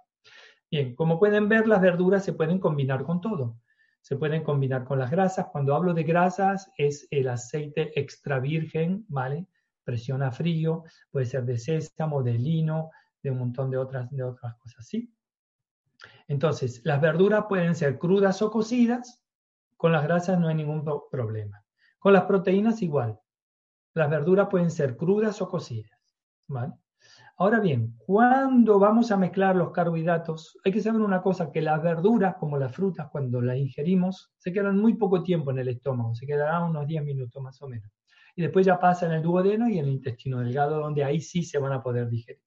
Bien, 0.71 0.97
como 0.97 1.21
pueden 1.21 1.49
ver, 1.49 1.69
las 1.69 1.81
verduras 1.81 2.25
se 2.25 2.33
pueden 2.33 2.59
combinar 2.59 3.05
con 3.05 3.21
todo. 3.21 3.59
Se 4.01 4.17
pueden 4.17 4.43
combinar 4.43 4.85
con 4.85 4.99
las 4.99 5.11
grasas. 5.11 5.47
Cuando 5.53 5.77
hablo 5.77 5.95
de 5.95 6.03
grasas, 6.03 6.73
es 6.77 7.07
el 7.11 7.29
aceite 7.29 7.99
extra 7.99 8.41
virgen, 8.41 9.05
¿vale? 9.09 9.47
Presión 9.85 10.23
a 10.23 10.33
frío, 10.33 10.83
puede 11.13 11.27
ser 11.27 11.45
de 11.45 11.59
sésamo, 11.59 12.25
de 12.25 12.35
lino, 12.35 12.91
de 13.23 13.31
un 13.31 13.39
montón 13.39 13.71
de 13.71 13.77
otras, 13.77 14.11
de 14.11 14.25
otras 14.25 14.57
cosas, 14.57 14.85
¿sí? 14.85 15.15
Entonces, 16.33 16.81
las 16.85 16.99
verduras 16.99 17.45
pueden 17.47 17.75
ser 17.75 17.99
crudas 17.99 18.41
o 18.41 18.51
cocidas, 18.51 19.23
con 19.77 19.93
las 19.93 20.03
grasas 20.03 20.41
no 20.41 20.49
hay 20.49 20.55
ningún 20.55 20.83
problema. 21.11 21.63
Con 21.99 22.15
las 22.15 22.25
proteínas 22.25 22.81
igual. 22.81 23.21
Las 23.93 24.09
verduras 24.09 24.49
pueden 24.49 24.71
ser 24.71 24.97
crudas 24.97 25.43
o 25.43 25.49
cocidas. 25.51 26.01
Ahora 27.37 27.61
bien, 27.61 27.99
cuando 27.99 28.79
vamos 28.79 29.13
a 29.13 29.19
mezclar 29.19 29.57
los 29.57 29.73
carbohidratos, 29.73 30.59
hay 30.65 30.73
que 30.73 30.81
saber 30.81 31.03
una 31.03 31.21
cosa, 31.21 31.53
que 31.53 31.61
las 31.61 31.83
verduras, 31.83 32.37
como 32.37 32.57
las 32.57 32.75
frutas, 32.75 33.11
cuando 33.13 33.43
las 33.43 33.59
ingerimos, 33.59 34.33
se 34.39 34.55
quedan 34.55 34.79
muy 34.79 34.95
poco 34.95 35.23
tiempo 35.23 35.51
en 35.51 35.59
el 35.59 35.69
estómago, 35.69 36.15
se 36.15 36.27
quedarán 36.27 36.71
unos 36.71 36.87
10 36.87 37.05
minutos 37.05 37.43
más 37.43 37.61
o 37.61 37.69
menos. 37.69 37.93
Y 38.35 38.41
después 38.41 38.65
ya 38.65 38.81
pasa 38.81 39.05
en 39.05 39.13
el 39.13 39.23
duodeno 39.23 39.69
y 39.69 39.79
en 39.79 39.85
el 39.85 39.93
intestino 39.93 40.41
delgado, 40.41 40.81
donde 40.81 41.05
ahí 41.05 41.21
sí 41.21 41.43
se 41.43 41.59
van 41.59 41.73
a 41.73 41.83
poder 41.83 42.09
digerir. 42.09 42.41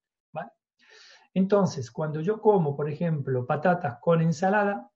Entonces, 1.36 1.92
cuando 1.92 2.22
yo 2.22 2.40
como, 2.40 2.78
por 2.78 2.90
ejemplo, 2.90 3.46
patatas 3.46 3.98
con 4.00 4.22
ensalada, 4.22 4.90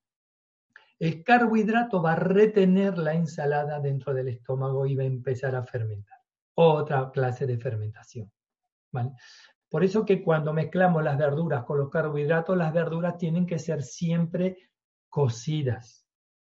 el 0.98 1.22
carbohidrato 1.22 2.02
va 2.02 2.14
a 2.14 2.16
retener 2.16 2.98
la 2.98 3.14
ensalada 3.14 3.82
dentro 3.82 4.14
del 4.14 4.30
estómago 4.30 4.86
y 4.86 4.96
va 4.96 5.04
a 5.04 5.08
empezar 5.08 5.54
a 5.56 5.64
fermentar. 5.64 6.18
Otra 6.56 7.12
clase 7.12 7.46
de 7.46 7.58
fermentación. 7.58 8.32
Por 9.70 9.84
eso 9.84 10.06
que 10.06 10.24
cuando 10.24 10.54
mezclamos 10.54 11.04
las 11.04 11.18
verduras 11.18 11.66
con 11.66 11.78
los 11.78 11.90
carbohidratos, 11.90 12.58
las 12.58 12.72
verduras 12.72 13.18
tienen 13.18 13.46
que 13.46 13.60
ser 13.60 13.84
siempre 13.84 14.70
cocidas. 15.10 16.08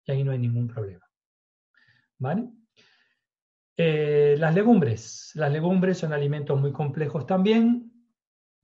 Y 0.05 0.11
ahí 0.11 0.23
no 0.23 0.31
hay 0.31 0.39
ningún 0.39 0.67
problema. 0.67 1.07
Eh, 3.77 4.35
las 4.37 4.53
legumbres. 4.53 5.31
Las 5.33 5.51
legumbres 5.51 5.97
son 5.97 6.13
alimentos 6.13 6.59
muy 6.59 6.71
complejos 6.71 7.25
también 7.25 7.90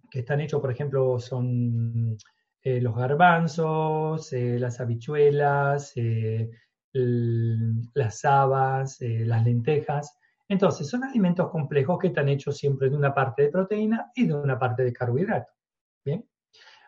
que 0.10 0.20
están 0.20 0.42
hechos, 0.42 0.62
por 0.62 0.72
ejemplo, 0.72 1.20
son 1.20 2.18
eh, 2.62 2.82
los 2.82 2.96
garbanzos, 2.96 4.34
eh, 4.34 4.60
las 4.60 4.80
habichuelas, 4.80 5.94
eh, 5.96 6.50
las 6.94 8.26
habas, 8.26 8.98
las 9.02 9.44
lentejas. 9.44 10.18
Entonces, 10.50 10.90
son 10.90 11.04
alimentos 11.04 11.50
complejos 11.50 12.00
que 12.00 12.08
están 12.08 12.30
hechos 12.30 12.58
siempre 12.58 12.90
de 12.90 12.96
una 12.96 13.14
parte 13.14 13.44
de 13.44 13.50
proteína 13.50 14.12
y 14.16 14.26
de 14.26 14.34
una 14.34 14.58
parte 14.58 14.84
de 14.84 14.94
carbohidrato. 14.94 15.52
Bien. 16.04 16.28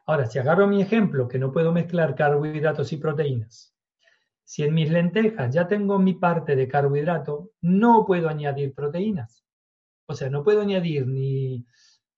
Ahora, 0.06 0.26
si 0.26 0.40
agarro 0.40 0.66
mi 0.66 0.82
ejemplo, 0.82 1.28
que 1.28 1.38
no 1.38 1.52
puedo 1.52 1.72
mezclar 1.72 2.16
carbohidratos 2.16 2.92
y 2.94 2.98
proteínas, 2.98 3.76
si 4.44 4.64
en 4.64 4.74
mis 4.74 4.90
lentejas 4.90 5.54
ya 5.54 5.68
tengo 5.68 6.00
mi 6.00 6.16
parte 6.16 6.56
de 6.56 6.68
carbohidrato, 6.68 7.52
no 7.62 8.04
puedo 8.06 8.30
añadir 8.30 8.74
proteínas. 8.74 9.46
O 10.08 10.16
sea, 10.16 10.32
no 10.32 10.44
puedo 10.44 10.62
añadir 10.62 11.06
ni 11.06 11.68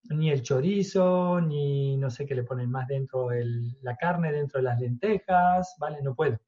ni 0.10 0.30
el 0.30 0.42
chorizo, 0.42 1.40
ni 1.42 1.98
no 1.98 2.10
sé 2.10 2.26
qué 2.26 2.36
le 2.36 2.44
ponen 2.44 2.70
más 2.70 2.88
dentro, 2.88 3.30
la 3.82 3.96
carne 3.96 4.32
dentro 4.32 4.60
de 4.60 4.64
las 4.64 4.80
lentejas, 4.80 5.76
¿vale? 5.80 6.02
No 6.02 6.16
puedo. 6.16 6.40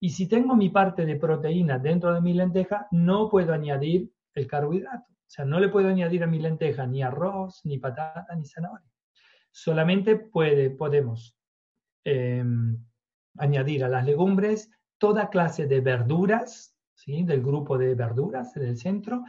Y 0.00 0.10
si 0.10 0.28
tengo 0.28 0.54
mi 0.54 0.70
parte 0.70 1.04
de 1.04 1.16
proteína 1.16 1.78
dentro 1.78 2.14
de 2.14 2.20
mi 2.20 2.34
lenteja, 2.34 2.86
no 2.92 3.28
puedo 3.28 3.52
añadir 3.52 4.12
el 4.34 4.46
carbohidrato. 4.46 5.06
O 5.10 5.30
sea, 5.30 5.44
no 5.44 5.58
le 5.60 5.68
puedo 5.68 5.88
añadir 5.88 6.22
a 6.22 6.26
mi 6.26 6.38
lenteja 6.38 6.86
ni 6.86 7.02
arroz, 7.02 7.60
ni 7.64 7.78
patata, 7.78 8.34
ni 8.36 8.46
zanahoria. 8.46 8.86
Solamente 9.50 10.16
puede, 10.16 10.70
podemos 10.70 11.36
em, 12.04 12.78
añadir 13.38 13.84
a 13.84 13.88
las 13.88 14.04
legumbres 14.04 14.70
toda 14.98 15.30
clase 15.30 15.66
de 15.66 15.80
verduras, 15.80 16.76
¿sí? 16.94 17.24
del 17.24 17.42
grupo 17.42 17.76
de 17.76 17.94
verduras 17.94 18.54
del 18.54 18.76
centro, 18.76 19.24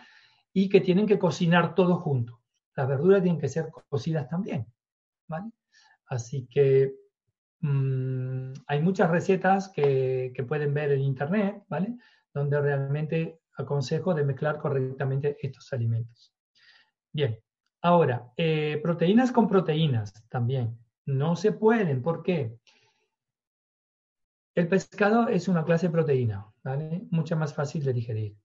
y 0.53 0.69
que 0.69 0.81
tienen 0.81 1.07
que 1.07 1.19
cocinar 1.19 1.73
todo 1.73 1.95
junto 1.97 2.38
las 2.75 2.87
verduras 2.87 3.21
tienen 3.21 3.39
que 3.39 3.49
ser 3.49 3.69
cocidas 3.89 4.27
también, 4.29 4.65
¿vale? 5.27 5.51
Así 6.05 6.47
que 6.47 6.95
mm, 7.61 8.53
hay 8.67 8.81
muchas 8.81 9.09
recetas 9.09 9.69
que, 9.69 10.33
pueden 10.47 10.73
ver 10.73 10.91
en 10.91 11.01
internet, 11.01 11.63
¿vale? 11.67 11.97
Donde 12.33 12.59
realmente 12.61 13.41
aconsejo 13.57 14.13
de 14.13 14.23
mezclar 14.23 14.57
correctamente 14.57 15.37
estos 15.41 15.71
alimentos. 15.73 16.33
Bien, 17.11 17.37
ahora, 17.81 18.31
eh, 18.37 18.79
proteínas 18.81 19.31
con 19.31 19.47
proteínas 19.47 20.13
también. 20.29 20.77
No 21.05 21.35
se 21.35 21.51
pueden, 21.51 22.01
¿por 22.01 22.23
qué? 22.23 22.57
El 24.55 24.67
pescado 24.67 25.27
es 25.27 25.47
una 25.47 25.63
clase 25.63 25.87
de 25.87 25.93
proteína, 25.93 26.45
¿vale? 26.63 27.07
Mucha 27.11 27.35
más 27.35 27.53
fácil 27.53 27.83
de 27.83 27.93
digerir. 27.93 28.35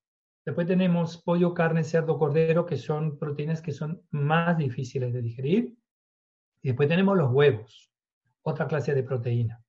Después 0.44 0.66
tenemos 0.66 1.16
pollo, 1.16 1.54
carne, 1.54 1.84
cerdo, 1.84 2.18
cordero, 2.18 2.66
que 2.66 2.76
son 2.76 3.18
proteínas 3.18 3.62
que 3.62 3.72
son 3.72 4.02
más 4.10 4.58
difíciles 4.58 5.12
de 5.12 5.22
digerir. 5.22 5.76
Y 6.62 6.68
después 6.68 6.88
tenemos 6.88 7.16
los 7.16 7.32
huevos, 7.32 7.90
otra 8.42 8.66
clase 8.66 8.94
de 8.94 9.02
proteína. 9.02 9.62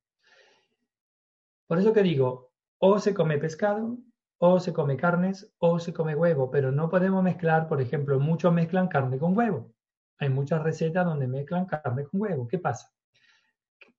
Por 1.66 1.78
eso 1.78 1.92
que 1.92 2.02
digo, 2.02 2.52
o 2.78 2.98
se 2.98 3.14
come 3.14 3.38
pescado, 3.38 3.98
o 4.38 4.60
se 4.60 4.72
come 4.74 4.96
carnes, 4.96 5.50
o 5.58 5.78
se 5.78 5.94
come 5.94 6.14
huevo, 6.14 6.50
pero 6.50 6.70
no 6.70 6.90
podemos 6.90 7.22
mezclar, 7.24 7.68
por 7.68 7.80
ejemplo, 7.80 8.20
muchos 8.20 8.52
mezclan 8.52 8.88
carne 8.88 9.18
con 9.18 9.36
huevo. 9.36 9.72
Hay 10.18 10.28
muchas 10.28 10.62
recetas 10.62 11.06
donde 11.06 11.26
mezclan 11.26 11.66
carne 11.66 12.04
con 12.04 12.20
huevo. 12.20 12.46
¿Qué 12.48 12.58
pasa? 12.58 12.92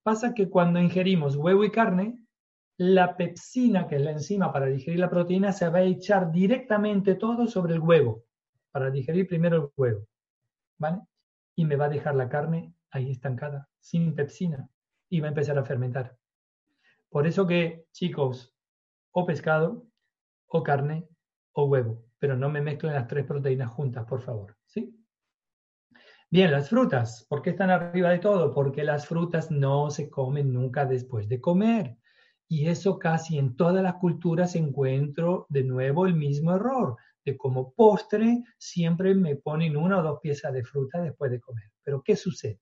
Pasa 0.04 0.34
que 0.34 0.50
cuando 0.50 0.80
ingerimos 0.80 1.36
huevo 1.36 1.64
y 1.64 1.72
carne, 1.72 2.27
la 2.78 3.18
pepsina, 3.18 3.88
que 3.88 3.96
es 3.96 4.02
la 4.02 4.12
enzima 4.12 4.54
para 4.54 4.68
digerir 4.68 5.00
la 5.00 5.10
proteína, 5.10 5.52
se 5.52 5.68
va 5.70 5.80
a 5.80 5.84
echar 5.84 6.32
directamente 6.32 7.16
todo 7.16 7.48
sobre 7.48 7.74
el 7.74 7.80
huevo, 7.80 8.24
para 8.72 8.92
digerir 8.92 9.28
primero 9.28 9.58
el 9.58 9.70
huevo, 9.76 10.08
¿vale? 10.78 11.02
Y 11.56 11.66
me 11.66 11.76
va 11.76 11.86
a 11.86 11.90
dejar 11.90 12.16
la 12.16 12.30
carne 12.30 12.74
ahí 12.92 13.12
estancada, 13.12 13.68
sin 13.80 14.14
pepsina, 14.14 14.70
y 15.10 15.20
va 15.20 15.28
a 15.28 15.30
empezar 15.30 15.58
a 15.58 15.66
fermentar. 15.66 16.18
Por 17.10 17.26
eso 17.26 17.48
que, 17.48 17.86
chicos, 17.92 18.54
o 19.12 19.26
pescado, 19.26 19.88
o 20.48 20.62
carne, 20.62 21.08
o 21.54 21.66
huevo, 21.66 22.06
pero 22.20 22.38
no 22.38 22.50
me 22.50 22.62
mezclen 22.62 22.94
las 22.94 23.08
tres 23.08 23.26
proteínas 23.26 23.72
juntas, 23.72 24.06
por 24.06 24.22
favor, 24.22 24.56
¿sí? 24.66 24.94
Bien, 26.30 26.52
las 26.52 26.70
frutas, 26.70 27.26
¿por 27.28 27.42
qué 27.42 27.52
están 27.52 27.72
arriba 27.72 28.10
de 28.10 28.20
todo? 28.20 28.54
Porque 28.54 28.84
las 28.84 29.08
frutas 29.08 29.50
no 29.50 29.90
se 29.90 30.10
comen 30.10 30.54
nunca 30.54 30.86
después 30.86 31.28
de 31.30 31.40
comer. 31.40 31.98
Y 32.48 32.68
eso 32.68 32.98
casi 32.98 33.38
en 33.38 33.56
todas 33.56 33.84
las 33.84 33.96
culturas 33.96 34.56
encuentro 34.56 35.46
de 35.50 35.64
nuevo 35.64 36.06
el 36.06 36.16
mismo 36.16 36.54
error, 36.56 36.96
de 37.26 37.36
como 37.36 37.74
postre 37.74 38.44
siempre 38.58 39.14
me 39.16 39.36
ponen 39.36 39.76
una 39.76 40.00
o 40.00 40.04
dos 40.04 40.20
piezas 40.22 40.54
de 40.54 40.64
fruta 40.64 41.02
después 41.02 41.30
de 41.30 41.42
comer. 41.42 41.72
Pero 41.84 42.02
¿qué 42.02 42.16
sucede? 42.16 42.62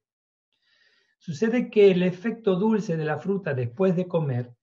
Sucede 1.19 1.69
que 1.69 1.91
el 1.91 2.03
efecto 2.03 2.55
dulce 2.55 2.97
de 2.97 3.05
la 3.05 3.19
fruta 3.19 3.53
después 3.53 3.95
de 3.95 4.07
comer 4.07 4.53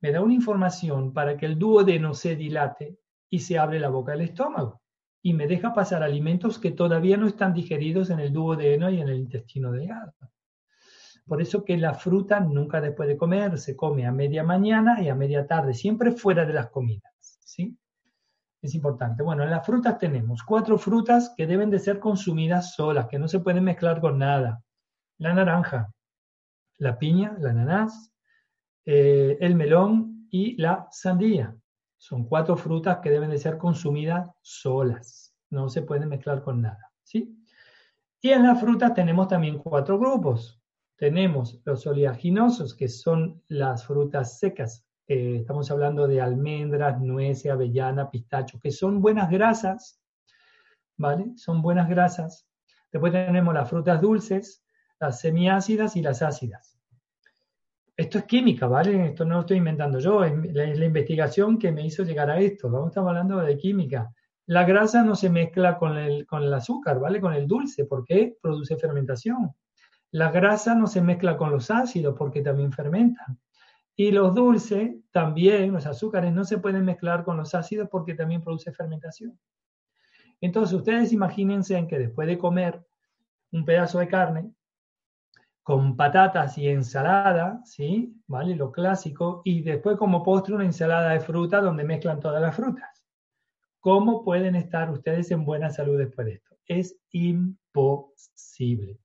me 0.00 0.12
da 0.12 0.20
una 0.20 0.34
información 0.34 1.12
para 1.12 1.36
que 1.36 1.46
el 1.46 1.58
duodeno 1.58 2.14
se 2.14 2.36
dilate 2.36 2.98
y 3.30 3.40
se 3.40 3.58
abre 3.58 3.80
la 3.80 3.88
boca 3.88 4.12
del 4.12 4.22
estómago 4.22 4.80
y 5.22 5.34
me 5.34 5.46
deja 5.46 5.74
pasar 5.74 6.02
alimentos 6.02 6.58
que 6.58 6.70
todavía 6.70 7.16
no 7.16 7.26
están 7.26 7.52
digeridos 7.52 8.10
en 8.10 8.20
el 8.20 8.32
duodeno 8.32 8.90
y 8.90 9.00
en 9.00 9.08
el 9.08 9.18
intestino 9.18 9.72
delgado. 9.72 10.14
Por 11.28 11.42
eso 11.42 11.62
que 11.62 11.76
la 11.76 11.92
fruta 11.92 12.40
nunca 12.40 12.80
después 12.80 13.06
de 13.06 13.18
comer 13.18 13.58
se 13.58 13.76
come 13.76 14.06
a 14.06 14.12
media 14.12 14.42
mañana 14.42 15.02
y 15.02 15.10
a 15.10 15.14
media 15.14 15.46
tarde, 15.46 15.74
siempre 15.74 16.12
fuera 16.12 16.46
de 16.46 16.54
las 16.54 16.70
comidas. 16.70 17.12
¿sí? 17.20 17.76
Es 18.62 18.74
importante. 18.74 19.22
Bueno, 19.22 19.44
en 19.44 19.50
las 19.50 19.64
frutas 19.64 19.98
tenemos 19.98 20.42
cuatro 20.42 20.78
frutas 20.78 21.34
que 21.36 21.46
deben 21.46 21.68
de 21.68 21.80
ser 21.80 21.98
consumidas 21.98 22.74
solas, 22.74 23.08
que 23.08 23.18
no 23.18 23.28
se 23.28 23.40
pueden 23.40 23.64
mezclar 23.64 24.00
con 24.00 24.18
nada. 24.18 24.62
La 25.18 25.34
naranja, 25.34 25.92
la 26.78 26.98
piña, 26.98 27.36
la 27.38 27.50
ananás, 27.50 28.10
eh, 28.86 29.36
el 29.40 29.54
melón 29.54 30.28
y 30.30 30.56
la 30.56 30.88
sandía. 30.90 31.54
Son 31.98 32.24
cuatro 32.24 32.56
frutas 32.56 33.00
que 33.02 33.10
deben 33.10 33.28
de 33.28 33.38
ser 33.38 33.58
consumidas 33.58 34.30
solas. 34.40 35.36
No 35.50 35.68
se 35.68 35.82
pueden 35.82 36.08
mezclar 36.08 36.42
con 36.42 36.62
nada. 36.62 36.90
¿sí? 37.02 37.36
Y 38.22 38.30
en 38.30 38.44
las 38.44 38.58
frutas 38.58 38.94
tenemos 38.94 39.28
también 39.28 39.58
cuatro 39.58 39.98
grupos 39.98 40.57
tenemos 40.98 41.60
los 41.64 41.86
oleaginosos, 41.86 42.74
que 42.74 42.88
son 42.88 43.40
las 43.48 43.86
frutas 43.86 44.38
secas. 44.38 44.84
estamos 45.06 45.70
hablando 45.70 46.06
de 46.08 46.20
almendras, 46.20 47.00
nueces, 47.00 47.50
avellana, 47.50 48.10
pistacho, 48.10 48.58
que 48.60 48.72
son 48.72 49.00
buenas 49.00 49.30
grasas, 49.30 50.02
¿vale? 50.96 51.32
Son 51.36 51.62
buenas 51.62 51.88
grasas. 51.88 52.46
Después 52.92 53.12
tenemos 53.12 53.54
las 53.54 53.70
frutas 53.70 54.00
dulces, 54.00 54.64
las 54.98 55.20
semiácidas 55.20 55.94
y 55.94 56.02
las 56.02 56.20
ácidas. 56.20 56.76
Esto 57.96 58.18
es 58.18 58.24
química, 58.24 58.66
¿vale? 58.66 59.06
Esto 59.06 59.24
no 59.24 59.36
lo 59.36 59.40
estoy 59.40 59.58
inventando 59.58 60.00
yo, 60.00 60.24
es 60.24 60.32
la, 60.52 60.84
investigación 60.84 61.58
que 61.58 61.70
me 61.70 61.86
hizo 61.86 62.02
llegar 62.02 62.28
a 62.28 62.40
esto. 62.40 62.68
Vamos, 62.68 62.88
estamos 62.88 63.10
hablando 63.10 63.38
de 63.38 63.56
química. 63.56 64.12
La 64.46 64.64
grasa 64.64 65.04
no 65.04 65.14
se 65.14 65.30
mezcla 65.30 65.78
con 65.78 65.96
el, 65.96 66.26
con 66.26 66.42
el 66.42 66.52
azúcar, 66.52 66.98
¿vale? 66.98 67.20
Con 67.20 67.34
el 67.34 67.46
dulce, 67.46 67.84
porque 67.84 68.36
produce 68.42 68.76
fermentación. 68.76 69.54
La 70.10 70.30
grasa 70.30 70.74
no 70.74 70.86
se 70.86 71.02
mezcla 71.02 71.36
con 71.36 71.50
los 71.50 71.70
ácidos, 71.70 72.14
porque 72.16 72.42
también 72.42 72.72
fermentan. 72.72 73.38
Y 73.94 74.12
los 74.12 74.34
dulces 74.34 74.94
también, 75.10 75.72
los 75.72 75.84
azúcares, 75.84 76.32
no 76.32 76.44
se 76.44 76.58
pueden 76.58 76.84
mezclar 76.84 77.24
con 77.24 77.36
los 77.36 77.54
ácidos 77.54 77.88
porque 77.90 78.14
también 78.14 78.40
produce 78.40 78.72
fermentación. 78.72 79.38
Entonces, 80.40 80.74
ustedes 80.74 81.12
imagínense 81.12 81.76
en 81.76 81.88
que 81.88 81.98
después 81.98 82.28
de 82.28 82.38
comer 82.38 82.80
un 83.50 83.64
pedazo 83.64 83.98
de 83.98 84.08
carne 84.08 84.52
con 85.62 85.96
patatas 85.96 86.56
y 86.56 86.68
ensalada, 86.68 87.60
¿sí? 87.64 88.14
¿Vale? 88.26 88.54
Lo 88.56 88.72
clásico. 88.72 89.42
Y 89.44 89.62
después 89.62 89.96
como 89.96 90.22
postre 90.22 90.54
una 90.54 90.64
ensalada 90.64 91.10
de 91.10 91.20
fruta 91.20 91.60
donde 91.60 91.84
mezclan 91.84 92.20
todas 92.20 92.40
las 92.40 92.54
frutas. 92.54 93.04
¿Cómo 93.80 94.24
pueden 94.24 94.54
estar 94.54 94.90
ustedes 94.90 95.30
en 95.30 95.44
buena 95.44 95.70
salud 95.70 95.98
después 95.98 96.26
de 96.26 96.34
esto? 96.34 96.56
Es 96.66 96.96
imposible. 97.10 98.98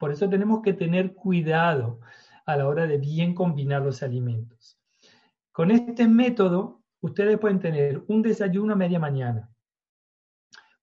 Por 0.00 0.12
eso 0.12 0.30
tenemos 0.30 0.62
que 0.62 0.72
tener 0.72 1.12
cuidado 1.12 2.00
a 2.46 2.56
la 2.56 2.66
hora 2.66 2.86
de 2.86 2.96
bien 2.96 3.34
combinar 3.34 3.82
los 3.82 4.02
alimentos. 4.02 4.80
Con 5.52 5.70
este 5.70 6.08
método, 6.08 6.80
ustedes 7.02 7.38
pueden 7.38 7.60
tener 7.60 8.02
un 8.08 8.22
desayuno 8.22 8.72
a 8.72 8.76
media 8.76 8.98
mañana, 8.98 9.50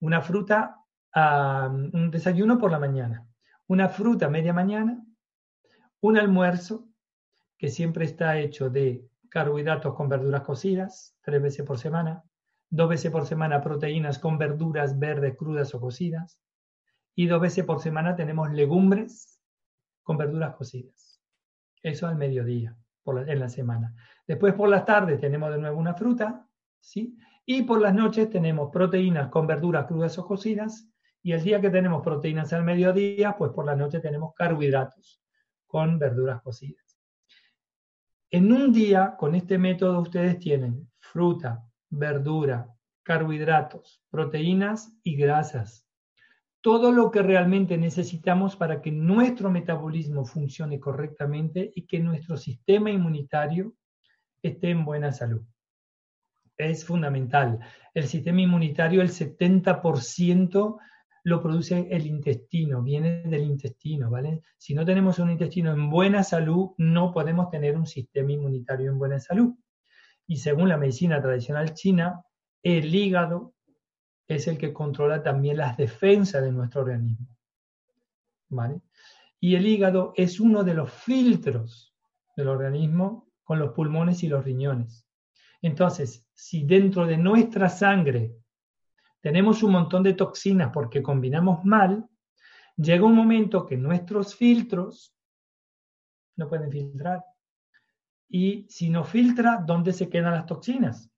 una 0.02 0.22
fruta, 0.22 0.78
un 1.16 2.12
desayuno 2.12 2.60
por 2.60 2.70
la 2.70 2.78
mañana, 2.78 3.28
una 3.66 3.90
fruta 3.90 4.30
media 4.30 4.54
mañana, 4.54 5.04
un 6.00 6.20
almuerzo 6.20 6.88
que 7.58 7.70
siempre 7.70 8.06
está 8.06 8.38
hecho 8.38 8.70
de 8.70 9.04
carbohidratos 9.30 9.96
con 9.96 10.10
verduras 10.10 10.44
cocidas, 10.44 11.18
tres 11.22 11.42
veces 11.42 11.66
por 11.66 11.80
semana, 11.80 12.22
dos 12.70 12.88
veces 12.88 13.12
por 13.12 13.26
semana 13.26 13.62
proteínas 13.62 14.20
con 14.20 14.38
verduras 14.38 15.00
verdes 15.00 15.36
crudas 15.36 15.74
o 15.74 15.80
cocidas, 15.80 16.40
y 17.18 17.26
dos 17.26 17.42
veces 17.42 17.66
por 17.66 17.82
semana 17.82 18.16
tenemos 18.16 18.52
legumbres 18.52 19.42
con 20.04 20.18
verduras 20.18 20.56
cocidas. 20.56 21.20
Eso 21.82 22.06
al 22.06 22.16
mediodía, 22.16 22.78
en 23.06 23.40
la 23.40 23.50
semana. 23.50 23.96
Después 24.28 24.54
por 24.54 24.70
las 24.70 24.86
tardes 24.86 25.20
tenemos 25.20 25.50
de 25.50 25.58
nuevo 25.58 25.80
una 25.80 25.96
fruta, 25.96 26.48
¿sí? 26.80 27.18
Y 27.44 27.64
por 27.64 27.82
las 27.82 27.96
noches 27.96 28.30
tenemos 28.30 28.70
proteínas 28.72 29.30
con 29.30 29.48
verduras 29.48 29.88
crudas 29.88 30.16
o 30.20 30.28
cocidas. 30.28 30.88
Y 31.24 31.32
el 31.32 31.42
día 31.42 31.60
que 31.60 31.72
tenemos 31.72 32.04
proteínas 32.04 32.54
al 32.54 32.64
mediodía, 32.64 33.36
pues 33.36 33.52
por 33.52 33.66
la 33.66 33.76
noche 33.76 34.00
tenemos 34.00 34.36
carbohidratos 34.36 35.20
con 35.66 35.98
verduras 35.98 36.44
cocidas. 36.44 37.00
En 38.30 38.52
un 38.52 38.72
día, 38.72 39.16
con 39.18 39.34
este 39.34 39.58
método, 39.58 40.02
ustedes 40.02 40.38
tienen 40.38 40.88
fruta, 41.00 41.66
verdura, 41.90 42.70
carbohidratos, 43.02 44.04
proteínas 44.12 44.94
y 45.02 45.16
grasas. 45.16 45.87
Todo 46.68 46.92
lo 46.92 47.10
que 47.10 47.22
realmente 47.22 47.78
necesitamos 47.78 48.58
para 48.58 48.82
que 48.82 48.92
nuestro 48.92 49.50
metabolismo 49.50 50.26
funcione 50.26 50.82
correctamente 50.82 51.72
y 51.74 51.88
que 51.88 52.02
nuestro 52.02 52.36
sistema 52.36 52.92
inmunitario 52.92 53.74
esté 54.42 54.72
en 54.72 54.84
buena 54.84 55.14
salud 55.14 55.46
es 56.58 56.84
fundamental. 56.84 57.60
El 57.94 58.04
sistema 58.04 58.42
inmunitario, 58.42 59.02
el 59.02 59.12
70% 59.12 60.78
lo 61.24 61.42
produce 61.42 61.88
el 61.90 62.06
intestino, 62.06 62.84
viene 62.84 63.24
del 63.24 63.44
intestino, 63.44 64.10
¿vale? 64.10 64.42
Si 64.58 64.74
no 64.74 64.84
tenemos 64.84 65.20
un 65.20 65.32
intestino 65.32 65.72
en 65.72 65.90
buena 65.90 66.22
salud, 66.22 66.72
no 66.80 67.14
podemos 67.14 67.50
tener 67.50 67.78
un 67.78 67.88
sistema 67.88 68.34
inmunitario 68.34 68.92
en 68.92 69.00
buena 69.00 69.22
salud. 69.22 69.56
Y 70.28 70.36
según 70.36 70.68
la 70.68 70.76
medicina 70.76 71.22
tradicional 71.22 71.74
china, 71.74 72.26
el 72.62 72.94
hígado 72.94 73.54
es 74.28 74.48
el 74.48 74.58
que 74.58 74.74
controla 74.74 75.24
también 75.24 75.58
las 75.58 75.78
defensas 75.78 76.44
de 76.44 76.52
nuestro 76.52 76.82
organismo. 76.82 77.28
¿Vale? 78.50 78.82
Y 79.40 79.56
el 79.56 79.68
hígado 79.68 80.14
es 80.16 80.40
uno 80.40 80.64
de 80.64 80.74
los 80.74 80.92
filtros 80.92 81.96
del 82.36 82.48
organismo 82.48 83.30
con 83.44 83.60
los 83.60 83.74
pulmones 83.74 84.24
y 84.24 84.28
los 84.28 84.44
riñones. 84.44 85.06
Entonces, 85.62 86.28
si 86.34 86.66
dentro 86.66 87.06
de 87.06 87.18
nuestra 87.18 87.70
sangre 87.70 88.36
tenemos 89.22 89.64
un 89.64 89.72
montón 89.72 90.04
de 90.04 90.14
toxinas 90.14 90.72
porque 90.72 91.02
combinamos 91.02 91.66
mal, 91.66 92.08
llega 92.76 93.06
un 93.06 93.16
momento 93.16 93.66
que 93.66 93.78
nuestros 93.78 94.36
filtros 94.36 95.16
no 96.36 96.48
pueden 96.48 96.72
filtrar. 96.72 97.24
Y 98.30 98.68
si 98.70 98.90
no 98.90 99.04
filtra, 99.04 99.64
¿dónde 99.66 99.94
se 99.94 100.10
quedan 100.10 100.34
las 100.34 100.46
toxinas? 100.46 101.10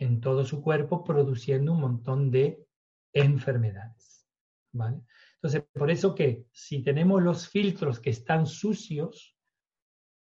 En 0.00 0.20
todo 0.20 0.44
su 0.44 0.60
cuerpo 0.60 1.04
produciendo 1.04 1.72
un 1.72 1.80
montón 1.80 2.32
de 2.32 2.66
enfermedades. 3.12 4.26
¿vale? 4.72 5.02
Entonces, 5.34 5.62
por 5.72 5.92
eso 5.92 6.14
que 6.14 6.46
si 6.50 6.82
tenemos 6.82 7.22
los 7.22 7.48
filtros 7.48 8.00
que 8.00 8.10
están 8.10 8.46
sucios, 8.46 9.36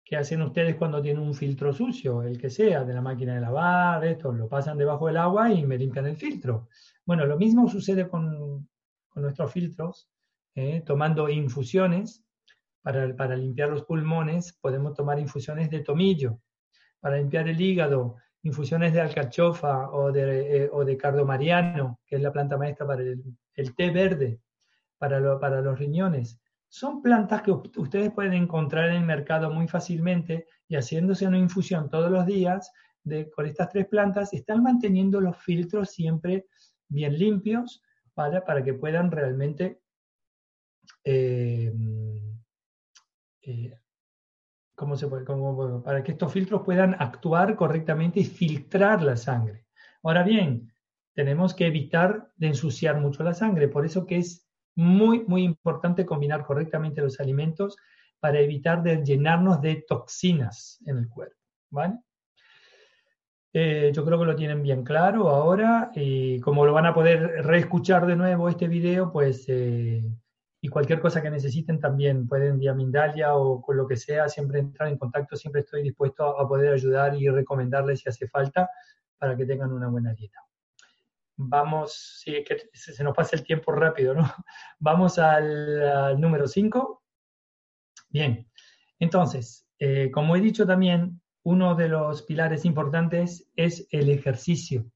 ¿Qué 0.07 0.15
hacen 0.15 0.41
ustedes 0.41 0.77
cuando 0.77 1.01
tienen 1.01 1.21
un 1.21 1.33
filtro 1.33 1.73
sucio? 1.73 2.23
El 2.23 2.39
que 2.39 2.49
sea, 2.49 2.85
de 2.85 2.93
la 2.93 3.01
máquina 3.01 3.35
de 3.35 3.41
lavar, 3.41 4.05
esto, 4.05 4.31
lo 4.31 4.47
pasan 4.47 4.77
debajo 4.77 5.07
del 5.07 5.17
agua 5.17 5.51
y 5.51 5.65
me 5.65 5.77
limpian 5.77 6.05
el 6.05 6.15
filtro. 6.15 6.69
Bueno, 7.05 7.25
lo 7.25 7.37
mismo 7.37 7.67
sucede 7.69 8.07
con, 8.07 8.69
nuestros 9.15 9.51
filtros, 9.51 10.09
¿eh? 10.55 10.81
tomando 10.85 11.27
infusiones 11.27 12.23
para, 12.81 13.13
para, 13.17 13.35
limpiar 13.35 13.67
los 13.67 13.83
pulmones, 13.83 14.53
podemos 14.61 14.93
tomar 14.93 15.19
infusiones 15.19 15.69
de 15.69 15.81
tomillo, 15.81 16.39
para 17.01 17.17
limpiar 17.17 17.49
el 17.49 17.59
hígado, 17.59 18.15
infusiones 18.47 18.93
de 18.93 19.01
alcachofa 19.01 19.89
o 19.91 20.11
de, 20.11 20.65
eh, 20.65 20.97
cardomariano, 20.97 21.99
que 22.05 22.15
es 22.15 22.21
la 22.21 22.31
planta 22.31 22.57
maestra 22.57 22.87
para 22.87 23.01
el, 23.01 23.75
té 23.75 23.91
verde, 23.91 24.39
para, 24.97 25.39
para 25.39 25.61
los 25.61 25.77
riñones. 25.77 26.39
Son 26.69 27.01
plantas 27.01 27.41
que 27.43 27.51
ustedes 27.51 28.11
pueden 28.11 28.33
encontrar 28.33 28.89
en 28.89 28.97
el 28.97 29.05
mercado 29.05 29.49
muy 29.51 29.67
fácilmente 29.67 30.47
y 30.67 30.75
haciéndose 30.75 31.27
una 31.27 31.37
infusión 31.37 31.89
todos 31.89 32.11
los 32.11 32.25
días 32.25 32.71
de, 33.03 33.29
con 33.29 33.45
estas 33.45 33.69
tres 33.69 33.87
plantas, 33.87 34.33
están 34.33 34.63
manteniendo 34.63 35.21
los 35.21 35.37
filtros 35.37 35.91
siempre 35.91 36.47
bien 36.89 37.17
limpios 37.17 37.81
para 38.13 38.63
que 38.63 38.73
puedan 38.73 39.11
realmente 39.11 39.79
eh, 41.03 41.71
eh, 43.41 43.79
¿cómo 44.77 44.95
se 44.95 45.07
puede? 45.07 45.25
para 45.83 46.03
que 46.03 46.11
estos 46.11 46.31
filtros 46.31 46.61
puedan 46.63 46.95
actuar 46.99 47.55
correctamente 47.55 48.19
y 48.19 48.25
filtrar 48.25 49.01
la 49.01 49.17
sangre. 49.17 49.65
Ahora 50.03 50.21
bien, 50.21 50.71
tenemos 51.15 51.55
que 51.55 51.65
evitar 51.65 52.29
de 52.35 52.47
ensuciar 52.47 52.99
mucho 53.01 53.23
la 53.23 53.33
sangre, 53.33 53.67
por 53.67 53.85
eso 53.85 54.05
que 54.05 54.17
es 54.17 54.47
muy, 54.75 55.25
muy 55.25 55.43
importante 55.43 56.05
combinar 56.05 56.45
correctamente 56.45 57.01
los 57.01 57.19
alimentos 57.19 57.75
para 58.19 58.39
evitar 58.39 58.83
de 58.83 59.03
llenarnos 59.03 59.61
de 59.61 59.83
toxinas 59.87 60.79
en 60.85 60.97
el 60.99 61.09
cuerpo. 61.09 61.41
¿vale? 61.71 61.95
Eh, 63.53 63.91
yo 63.95 64.05
creo 64.05 64.19
que 64.19 64.25
lo 64.25 64.35
tienen 64.35 64.61
bien 64.61 64.83
claro 64.83 65.29
ahora 65.29 65.91
y 65.95 66.39
como 66.41 66.67
lo 66.67 66.73
van 66.73 66.85
a 66.85 66.93
poder 66.93 67.43
reescuchar 67.43 68.05
de 68.05 68.15
nuevo 68.15 68.47
este 68.47 68.67
video, 68.67 69.11
pues 69.11 69.45
eh, 69.47 70.03
y 70.67 70.69
cualquier 70.69 70.99
cosa 70.99 71.21
que 71.21 71.29
necesiten 71.29 71.79
también 71.79 72.27
pueden 72.27 72.59
vía 72.59 72.73
Mindalia 72.73 73.35
o 73.35 73.61
con 73.61 73.77
lo 73.77 73.87
que 73.87 73.95
sea, 73.95 74.27
siempre 74.27 74.59
entrar 74.59 74.89
en 74.89 74.97
contacto, 74.97 75.37
siempre 75.37 75.61
estoy 75.61 75.81
dispuesto 75.81 76.37
a 76.37 76.45
poder 76.45 76.73
ayudar 76.73 77.15
y 77.15 77.29
recomendarles 77.29 78.01
si 78.01 78.09
hace 78.09 78.27
falta 78.27 78.69
para 79.17 79.37
que 79.37 79.45
tengan 79.45 79.71
una 79.71 79.87
buena 79.87 80.13
dieta 80.13 80.39
vamos, 81.37 82.19
sí, 82.23 82.43
que 82.43 82.69
se 82.73 83.03
nos 83.03 83.15
pasa 83.15 83.35
el 83.35 83.43
tiempo 83.43 83.71
rápido, 83.71 84.13
¿no? 84.13 84.23
Vamos 84.79 85.19
al, 85.19 86.19
número 86.19 86.47
5. 86.47 87.03
Bien, 88.09 88.49
entonces, 88.99 89.67
eh, 89.79 90.09
como 90.11 90.35
he 90.35 90.41
dicho 90.41 90.65
también, 90.65 91.21
uno 91.43 91.75
de 91.75 91.89
los 91.89 92.23
pilares 92.23 92.65
importantes 92.65 93.47
es 93.55 93.87
el 93.91 94.09
ejercicio. 94.09 94.91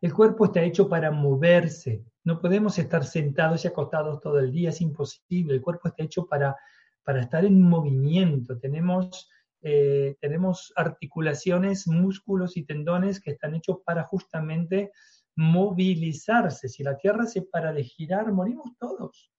El 0.00 0.14
cuerpo 0.14 0.46
está 0.46 0.62
hecho 0.62 0.88
para 0.88 1.10
moverse. 1.10 2.04
No 2.24 2.40
podemos 2.40 2.78
estar 2.78 3.04
sentados 3.04 3.64
y 3.64 3.68
acostados 3.68 4.20
todo 4.20 4.38
el 4.38 4.52
día, 4.52 4.70
es 4.70 4.80
imposible. 4.80 5.54
El 5.54 5.60
cuerpo 5.60 5.88
está 5.88 6.04
hecho 6.04 6.26
para, 6.26 6.56
para 7.02 7.20
estar 7.20 7.44
en 7.44 7.60
movimiento. 7.60 8.58
Tenemos, 8.58 9.28
eh, 9.60 10.16
tenemos 10.20 10.72
articulaciones, 10.76 11.88
músculos 11.88 12.56
y 12.56 12.64
tendones 12.64 13.20
que 13.20 13.32
están 13.32 13.54
hechos 13.54 13.78
para 13.84 14.04
justamente 14.04 14.92
movilizarse. 15.34 16.68
Si 16.68 16.82
la 16.82 16.96
Tierra 16.96 17.26
se 17.26 17.42
para 17.42 17.72
de 17.72 17.84
girar, 17.84 18.32
morimos 18.32 18.76
todos. 18.78 19.32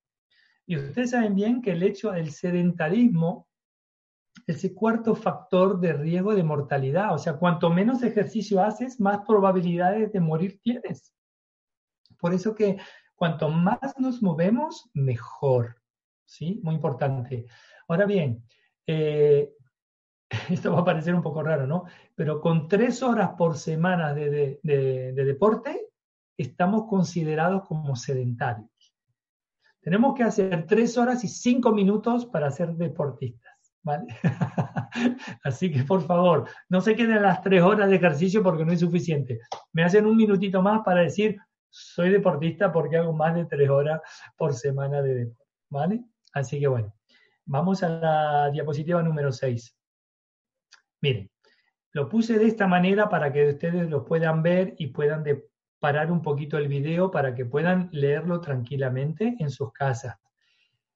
Y 0.66 0.78
ustedes 0.78 1.12
saben 1.12 1.36
bien 1.36 1.62
que 1.62 1.72
el 1.72 1.84
hecho 1.84 2.12
del 2.12 2.32
sedentarismo 2.32 3.48
es 4.48 4.64
el 4.64 4.74
cuarto 4.74 5.16
factor 5.16 5.80
de 5.80 5.94
riesgo 5.94 6.36
de 6.36 6.44
mortalidad. 6.44 7.14
O 7.14 7.18
sea, 7.18 7.34
cuanto 7.34 7.70
menos 7.70 8.04
ejercicio 8.04 8.62
haces, 8.62 9.00
más 9.00 9.20
probabilidades 9.26 10.12
de 10.12 10.20
morir 10.20 10.60
tienes. 10.62 11.13
Por 12.24 12.34
eso 12.34 12.56
que 12.56 12.78
cuanto 13.16 13.50
más 13.50 14.00
nos 14.00 14.22
movemos, 14.22 14.90
mejor. 14.94 15.76
¿sí? 16.24 16.62
Muy 16.64 16.76
importante. 16.76 17.48
Ahora 17.90 18.06
bien, 18.06 18.46
eh, 18.88 19.52
esto 20.50 20.72
va 20.72 20.80
a 20.80 20.86
parecer 20.86 21.14
un 21.14 21.22
poco 21.22 21.44
raro, 21.44 21.68
¿no? 21.68 21.84
Pero 22.16 22.40
con 22.40 22.70
tres 22.70 23.04
horas 23.04 23.32
por 23.38 23.58
semana 23.58 24.14
de, 24.14 24.62
deporte, 24.64 25.90
estamos 26.38 26.88
considerados 26.88 27.68
como 27.68 27.94
sedentarios. 27.98 28.70
Tenemos 29.82 30.16
que 30.16 30.24
hacer 30.24 30.66
tres 30.66 30.98
horas 30.98 31.26
y 31.26 31.28
cinco 31.28 31.74
minutos 31.74 32.26
para 32.26 32.50
ser 32.52 32.74
deportistas, 32.76 33.76
¿vale? 33.82 34.06
Así 35.44 35.70
que 35.70 35.84
por 35.84 36.08
favor, 36.08 36.48
no 36.70 36.80
se 36.80 36.96
queden 36.96 37.22
las 37.22 37.42
tres 37.42 37.62
horas 37.62 37.90
de 37.90 37.98
ejercicio 37.98 38.42
porque 38.42 38.64
no 38.64 38.72
es 38.72 38.80
suficiente. 38.80 39.42
Me 39.74 39.84
hacen 39.84 40.06
un 40.06 40.16
minutito 40.16 40.62
más 40.62 40.84
para 40.86 41.02
decir, 41.02 41.38
soy 41.74 42.12
deportista 42.12 42.72
porque 42.72 42.98
hago 42.98 43.14
más 43.14 43.34
de 43.34 43.46
tres 43.46 43.68
horas 43.68 44.00
por 44.38 44.54
semana 44.54 45.02
de 45.02 45.16
deporte, 45.16 45.52
¿vale? 45.70 46.04
Así 46.32 46.60
que 46.60 46.68
bueno, 46.68 46.94
vamos 47.46 47.82
a 47.82 47.90
la 47.90 48.52
diapositiva 48.52 49.02
número 49.02 49.32
6. 49.32 49.76
Miren, 51.02 51.32
lo 51.94 52.08
puse 52.08 52.38
de 52.38 52.46
esta 52.46 52.68
manera 52.68 53.10
para 53.10 53.34
que 53.34 53.50
ustedes 53.50 53.90
lo 53.90 54.06
puedan 54.06 54.44
ver 54.44 54.76
y 54.78 54.88
puedan 54.88 55.24
parar 55.80 56.12
un 56.12 56.22
poquito 56.22 56.60
el 56.60 56.68
video 56.68 57.10
para 57.10 57.34
que 57.34 57.46
puedan 57.46 57.90
leerlo 57.92 58.40
tranquilamente 58.40 59.36
en 59.40 59.50
sus 59.50 59.74
casas. 59.74 60.16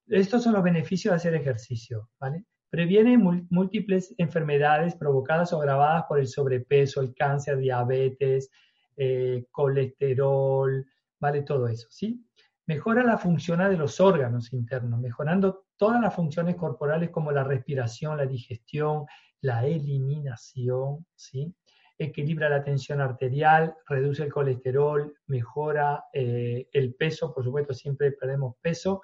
Estos 0.06 0.44
son 0.44 0.52
los 0.52 0.62
beneficios 0.62 1.10
de 1.10 1.16
hacer 1.16 1.34
ejercicio, 1.34 2.08
¿vale? 2.20 2.44
Previene 2.70 3.18
múltiples 3.18 4.14
enfermedades 4.16 4.94
provocadas 4.94 5.52
o 5.52 5.58
agravadas 5.58 6.04
por 6.08 6.20
el 6.20 6.28
sobrepeso, 6.28 7.00
el 7.00 7.14
cáncer, 7.14 7.58
diabetes, 7.58 8.50
eh, 8.98 9.46
colesterol, 9.50 10.84
¿vale? 11.20 11.42
Todo 11.42 11.68
eso, 11.68 11.86
¿sí? 11.90 12.22
Mejora 12.66 13.02
la 13.02 13.16
función 13.16 13.60
de 13.60 13.76
los 13.76 14.00
órganos 14.00 14.52
internos, 14.52 15.00
mejorando 15.00 15.66
todas 15.76 16.00
las 16.00 16.14
funciones 16.14 16.56
corporales 16.56 17.10
como 17.10 17.32
la 17.32 17.44
respiración, 17.44 18.18
la 18.18 18.26
digestión, 18.26 19.06
la 19.40 19.64
eliminación, 19.64 21.06
¿sí? 21.14 21.54
equilibra 21.98 22.48
la 22.48 22.62
tensión 22.62 23.00
arterial, 23.00 23.74
reduce 23.86 24.22
el 24.22 24.32
colesterol, 24.32 25.12
mejora 25.26 26.04
eh, 26.12 26.68
el 26.72 26.94
peso, 26.94 27.34
por 27.34 27.44
supuesto 27.44 27.74
siempre 27.74 28.12
perdemos 28.12 28.54
peso. 28.60 29.02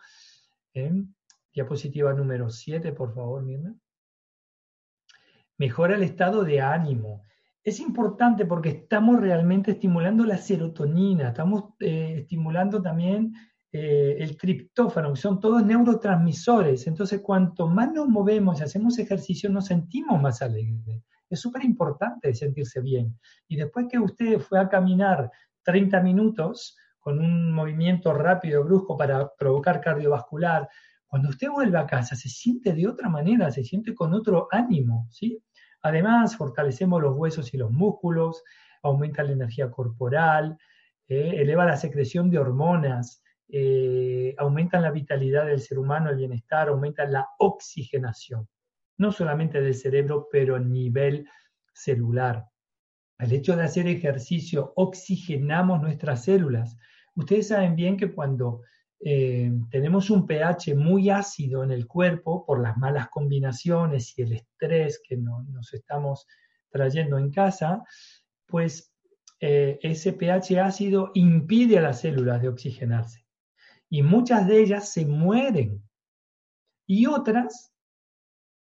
¿eh? 0.72 0.92
Diapositiva 1.52 2.12
número 2.12 2.48
7, 2.48 2.92
por 2.92 3.14
favor, 3.14 3.42
Mirna. 3.42 3.74
Mejora 5.58 5.96
el 5.96 6.02
estado 6.02 6.44
de 6.44 6.60
ánimo. 6.60 7.22
Es 7.64 7.80
importante 7.80 8.44
porque 8.44 8.68
estamos 8.68 9.18
realmente 9.20 9.72
estimulando 9.72 10.24
la 10.24 10.36
serotonina, 10.36 11.28
estamos 11.28 11.72
eh, 11.80 12.18
estimulando 12.20 12.80
también 12.82 13.32
el 13.76 14.36
triptófano, 14.36 15.12
que 15.12 15.20
son 15.20 15.40
todos 15.40 15.66
neurotransmisores. 15.66 16.86
Entonces, 16.86 17.20
cuanto 17.20 17.66
más 17.66 17.92
nos 17.92 18.08
movemos 18.08 18.60
y 18.60 18.62
hacemos 18.62 19.00
ejercicio, 19.00 19.50
nos 19.50 19.66
sentimos 19.66 20.22
más 20.22 20.42
alegres. 20.42 21.02
Es 21.28 21.40
súper 21.40 21.64
importante 21.64 22.32
sentirse 22.34 22.80
bien. 22.80 23.18
Y 23.48 23.56
después 23.56 23.86
que 23.90 23.98
usted 23.98 24.38
fue 24.38 24.60
a 24.60 24.68
caminar 24.68 25.28
30 25.64 26.00
minutos 26.02 26.76
con 27.00 27.18
un 27.18 27.52
movimiento 27.52 28.12
rápido, 28.12 28.62
brusco 28.62 28.96
para 28.96 29.28
provocar 29.34 29.80
cardiovascular, 29.80 30.68
cuando 31.06 31.28
usted 31.28 31.48
vuelve 31.50 31.78
a 31.78 31.86
casa 31.86 32.14
se 32.14 32.28
siente 32.28 32.72
de 32.72 32.86
otra 32.86 33.08
manera, 33.08 33.50
se 33.50 33.64
siente 33.64 33.94
con 33.94 34.14
otro 34.14 34.48
ánimo, 34.50 35.08
¿sí? 35.10 35.42
Además, 35.84 36.36
fortalecemos 36.36 37.00
los 37.00 37.16
huesos 37.16 37.54
y 37.54 37.56
los 37.56 37.70
músculos, 37.70 38.42
aumenta 38.82 39.22
la 39.22 39.32
energía 39.32 39.70
corporal, 39.70 40.58
eh, 41.06 41.34
eleva 41.36 41.64
la 41.64 41.76
secreción 41.76 42.28
de 42.28 42.38
hormonas, 42.38 43.22
eh, 43.48 44.34
aumentan 44.38 44.82
la 44.82 44.90
vitalidad 44.90 45.46
del 45.46 45.60
ser 45.60 45.78
humano, 45.78 46.10
el 46.10 46.16
bienestar, 46.16 46.68
aumenta 46.68 47.04
la 47.04 47.28
oxigenación 47.38 48.48
no 48.96 49.12
solamente 49.12 49.60
del 49.60 49.74
cerebro, 49.74 50.28
pero 50.30 50.56
a 50.56 50.60
nivel 50.60 51.28
celular. 51.72 52.46
El 53.18 53.32
hecho 53.32 53.56
de 53.56 53.64
hacer 53.64 53.86
ejercicio, 53.86 54.72
oxigenamos 54.76 55.80
nuestras 55.80 56.24
células. 56.24 56.76
Ustedes 57.14 57.48
saben 57.48 57.76
bien 57.76 57.96
que 57.96 58.12
cuando 58.12 58.62
eh, 59.00 59.52
tenemos 59.70 60.10
un 60.10 60.26
pH 60.26 60.74
muy 60.74 61.10
ácido 61.10 61.62
en 61.62 61.70
el 61.70 61.86
cuerpo 61.86 62.44
por 62.46 62.60
las 62.60 62.76
malas 62.76 63.08
combinaciones 63.08 64.18
y 64.18 64.22
el 64.22 64.32
estrés 64.34 65.00
que 65.06 65.16
nos 65.16 65.72
estamos 65.74 66.26
trayendo 66.70 67.18
en 67.18 67.30
casa, 67.30 67.84
pues 68.46 68.92
eh, 69.40 69.78
ese 69.82 70.12
pH 70.12 70.58
ácido 70.60 71.10
impide 71.14 71.78
a 71.78 71.82
las 71.82 72.00
células 72.00 72.40
de 72.40 72.48
oxigenarse. 72.48 73.26
Y 73.88 74.02
muchas 74.02 74.46
de 74.46 74.60
ellas 74.60 74.90
se 74.90 75.06
mueren. 75.06 75.82
Y 76.86 77.06
otras 77.06 77.72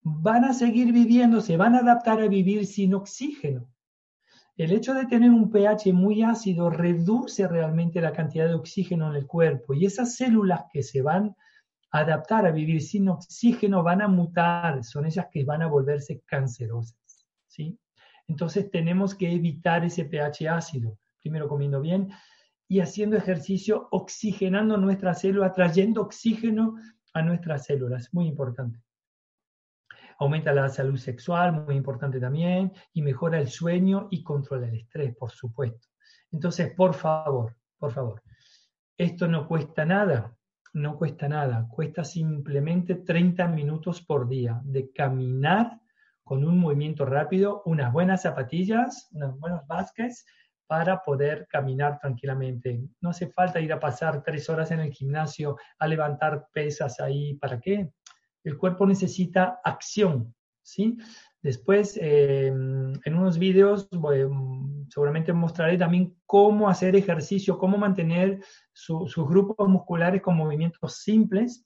van 0.01 0.45
a 0.45 0.53
seguir 0.53 0.93
viviendo, 0.93 1.41
se 1.41 1.57
van 1.57 1.75
a 1.75 1.79
adaptar 1.79 2.21
a 2.21 2.27
vivir 2.27 2.65
sin 2.65 2.93
oxígeno. 2.93 3.69
El 4.59 4.73
hecho 4.73 4.93
de 4.93 5.05
tener 5.05 5.29
un 5.29 5.49
pH 5.49 5.93
muy 5.93 6.21
ácido 6.21 6.69
reduce 6.69 7.47
realmente 7.47 8.01
la 8.01 8.11
cantidad 8.11 8.45
de 8.45 8.55
oxígeno 8.55 9.09
en 9.09 9.15
el 9.15 9.25
cuerpo 9.25 9.73
y 9.73 9.85
esas 9.85 10.17
células 10.17 10.65
que 10.73 10.83
se 10.83 11.01
van 11.01 11.33
a 11.91 11.99
adaptar 11.99 12.45
a 12.45 12.51
vivir 12.51 12.81
sin 12.81 13.07
oxígeno 13.07 13.83
van 13.83 14.01
a 14.01 14.09
mutar, 14.09 14.83
son 14.83 15.05
esas 15.05 15.27
que 15.31 15.45
van 15.45 15.61
a 15.61 15.67
volverse 15.67 16.23
cancerosas. 16.25 17.25
¿sí? 17.47 17.79
Entonces 18.27 18.69
tenemos 18.69 19.15
que 19.15 19.31
evitar 19.31 19.85
ese 19.85 20.03
pH 20.03 20.49
ácido, 20.49 20.97
primero 21.21 21.47
comiendo 21.47 21.79
bien 21.79 22.09
y 22.67 22.81
haciendo 22.81 23.15
ejercicio, 23.15 23.87
oxigenando 23.91 24.75
nuestras 24.75 25.21
células, 25.21 25.53
trayendo 25.53 26.01
oxígeno 26.01 26.75
a 27.13 27.21
nuestras 27.21 27.63
células, 27.63 28.13
muy 28.13 28.27
importante 28.27 28.81
aumenta 30.19 30.53
la 30.53 30.69
salud 30.69 30.97
sexual, 30.97 31.65
muy 31.65 31.75
importante 31.75 32.19
también, 32.19 32.73
y 32.93 33.01
mejora 33.01 33.39
el 33.39 33.47
sueño 33.47 34.07
y 34.11 34.21
controla 34.21 34.67
el 34.67 34.75
estrés, 34.75 35.15
por 35.15 35.31
supuesto. 35.31 35.87
Entonces, 36.31 36.73
por 36.75 36.93
favor, 36.93 37.55
por 37.77 37.91
favor, 37.91 38.21
esto 38.97 39.27
no 39.27 39.47
cuesta 39.47 39.85
nada, 39.85 40.35
no 40.73 40.97
cuesta 40.97 41.27
nada, 41.27 41.67
cuesta 41.69 42.03
simplemente 42.03 42.95
30 42.95 43.47
minutos 43.47 44.01
por 44.01 44.27
día 44.27 44.61
de 44.63 44.91
caminar 44.91 45.79
con 46.23 46.45
un 46.45 46.59
movimiento 46.59 47.05
rápido, 47.05 47.63
unas 47.65 47.91
buenas 47.91 48.21
zapatillas, 48.21 49.07
unos 49.13 49.39
buenos 49.39 49.65
baskets 49.65 50.25
para 50.67 51.01
poder 51.01 51.47
caminar 51.49 51.97
tranquilamente. 51.99 52.83
No 53.01 53.09
hace 53.09 53.31
falta 53.31 53.59
ir 53.59 53.73
a 53.73 53.79
pasar 53.79 54.21
tres 54.21 54.47
horas 54.49 54.69
en 54.69 54.81
el 54.81 54.91
gimnasio 54.91 55.57
a 55.79 55.87
levantar 55.87 56.47
pesas 56.53 56.99
ahí. 56.99 57.33
¿Para 57.35 57.59
qué? 57.59 57.89
El 58.49 58.57
cuerpo 58.57 58.85
necesita 58.85 59.61
acción, 59.63 60.33
¿sí? 60.61 60.97
Después, 61.41 61.97
eh, 62.01 62.47
en 62.47 63.13
unos 63.15 63.39
vídeos, 63.39 63.87
seguramente 64.89 65.31
mostraré 65.31 65.77
también 65.77 66.17
cómo 66.25 66.67
hacer 66.67 66.95
ejercicio, 66.95 67.57
cómo 67.57 67.77
mantener 67.77 68.43
sus 68.73 69.15
grupos 69.15 69.69
musculares 69.69 70.21
con 70.21 70.35
movimientos 70.35 70.97
simples. 70.97 71.65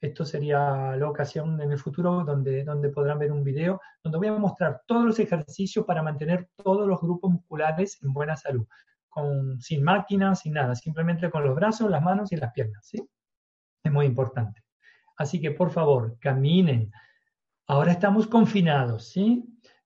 Esto 0.00 0.26
sería 0.26 0.94
la 0.96 1.08
ocasión 1.08 1.58
en 1.62 1.72
el 1.72 1.78
futuro 1.78 2.24
donde, 2.24 2.62
donde 2.64 2.90
podrán 2.90 3.18
ver 3.18 3.32
un 3.32 3.42
video 3.42 3.80
donde 4.02 4.18
voy 4.18 4.28
a 4.28 4.32
mostrar 4.32 4.82
todos 4.86 5.06
los 5.06 5.18
ejercicios 5.18 5.86
para 5.86 6.02
mantener 6.02 6.50
todos 6.62 6.86
los 6.86 7.00
grupos 7.00 7.32
musculares 7.32 7.98
en 8.02 8.12
buena 8.12 8.36
salud, 8.36 8.66
con, 9.08 9.58
sin 9.60 9.82
máquinas, 9.82 10.40
sin 10.40 10.52
nada, 10.52 10.74
simplemente 10.74 11.30
con 11.30 11.44
los 11.44 11.54
brazos, 11.54 11.90
las 11.90 12.02
manos 12.02 12.30
y 12.32 12.36
las 12.36 12.52
piernas. 12.52 12.86
¿sí? 12.86 13.08
Es 13.82 13.90
muy 13.90 14.04
importante. 14.04 14.65
Así 15.16 15.40
que 15.40 15.50
por 15.50 15.70
favor, 15.70 16.18
caminen. 16.20 16.92
Ahora 17.66 17.92
estamos 17.92 18.26
confinados, 18.26 19.08
¿sí? 19.08 19.44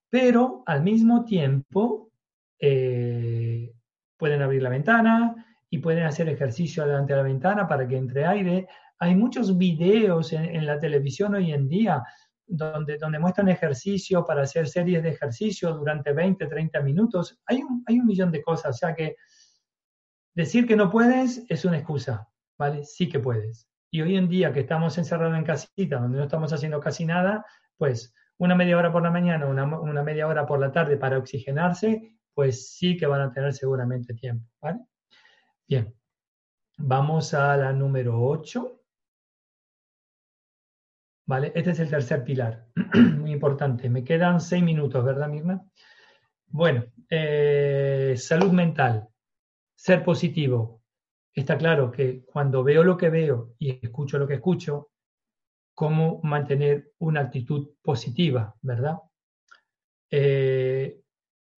Pero 0.08 0.62
al 0.66 0.82
mismo 0.82 1.24
tiempo 1.24 2.10
eh, 2.58 3.72
pueden 4.16 4.42
abrir 4.42 4.62
la 4.62 4.68
ventana 4.68 5.46
y 5.70 5.78
pueden 5.78 6.04
hacer 6.04 6.28
ejercicio 6.28 6.84
delante 6.84 7.12
de 7.12 7.18
la 7.18 7.22
ventana 7.22 7.66
para 7.66 7.86
que 7.86 7.96
entre 7.96 8.26
aire. 8.26 8.68
Hay 8.98 9.14
muchos 9.14 9.56
videos 9.56 10.32
en, 10.32 10.66
la 10.66 10.78
televisión 10.78 11.34
hoy 11.34 11.52
en 11.52 11.68
día 11.68 12.02
donde, 12.46 12.98
donde 12.98 13.20
muestran 13.20 13.48
ejercicio 13.48 14.24
para 14.24 14.42
hacer 14.42 14.68
series 14.68 15.02
de 15.02 15.10
ejercicio 15.10 15.72
durante 15.74 16.12
20, 16.12 16.44
30 16.46 16.80
minutos. 16.82 17.40
Hay 17.46 17.62
un, 17.62 17.84
hay 17.86 18.00
un 18.00 18.06
millón 18.06 18.32
de 18.32 18.42
cosas, 18.42 18.74
o 18.74 18.78
sea 18.78 18.94
que 18.94 19.16
decir 20.34 20.66
que 20.66 20.76
no 20.76 20.90
puedes 20.90 21.44
es 21.48 21.64
una 21.64 21.78
excusa, 21.78 22.28
¿vale? 22.58 22.84
Sí 22.84 23.08
que 23.08 23.20
puedes. 23.20 23.69
Y 23.90 24.02
hoy 24.02 24.16
en 24.16 24.28
día 24.28 24.52
que 24.52 24.60
estamos 24.60 24.96
encerrados 24.98 25.36
en 25.36 25.44
casita, 25.44 25.98
donde 25.98 26.18
no 26.18 26.24
estamos 26.24 26.52
haciendo 26.52 26.78
casi 26.80 27.04
nada, 27.04 27.44
pues 27.76 28.14
una 28.38 28.54
media 28.54 28.78
hora 28.78 28.92
por 28.92 29.02
la 29.02 29.10
mañana, 29.10 29.46
una, 29.46 29.64
una 29.64 30.02
media 30.02 30.26
hora 30.26 30.46
por 30.46 30.60
la 30.60 30.70
tarde 30.70 30.96
para 30.96 31.18
oxigenarse, 31.18 32.16
pues 32.32 32.70
sí 32.70 32.96
que 32.96 33.06
van 33.06 33.20
a 33.20 33.32
tener 33.32 33.52
seguramente 33.52 34.14
tiempo. 34.14 34.46
¿vale? 34.60 34.78
Bien, 35.66 35.94
vamos 36.78 37.34
a 37.34 37.56
la 37.56 37.72
número 37.72 38.20
8. 38.22 38.76
¿Vale? 41.26 41.52
Este 41.54 41.70
es 41.70 41.80
el 41.80 41.90
tercer 41.90 42.24
pilar, 42.24 42.66
muy 42.94 43.32
importante. 43.32 43.88
Me 43.88 44.02
quedan 44.02 44.40
seis 44.40 44.62
minutos, 44.62 45.04
¿verdad, 45.04 45.28
Mirna? 45.28 45.64
Bueno, 46.46 46.86
eh, 47.08 48.14
salud 48.16 48.50
mental, 48.50 49.08
ser 49.76 50.02
positivo, 50.02 50.79
está 51.34 51.56
claro 51.56 51.90
que 51.90 52.24
cuando 52.24 52.62
veo 52.64 52.82
lo 52.82 52.96
que 52.96 53.10
veo 53.10 53.54
y 53.58 53.78
escucho 53.84 54.18
lo 54.18 54.26
que 54.26 54.34
escucho, 54.34 54.90
cómo 55.74 56.20
mantener 56.22 56.92
una 56.98 57.20
actitud 57.20 57.70
positiva, 57.82 58.54
¿verdad? 58.60 58.98
Eh, 60.10 61.00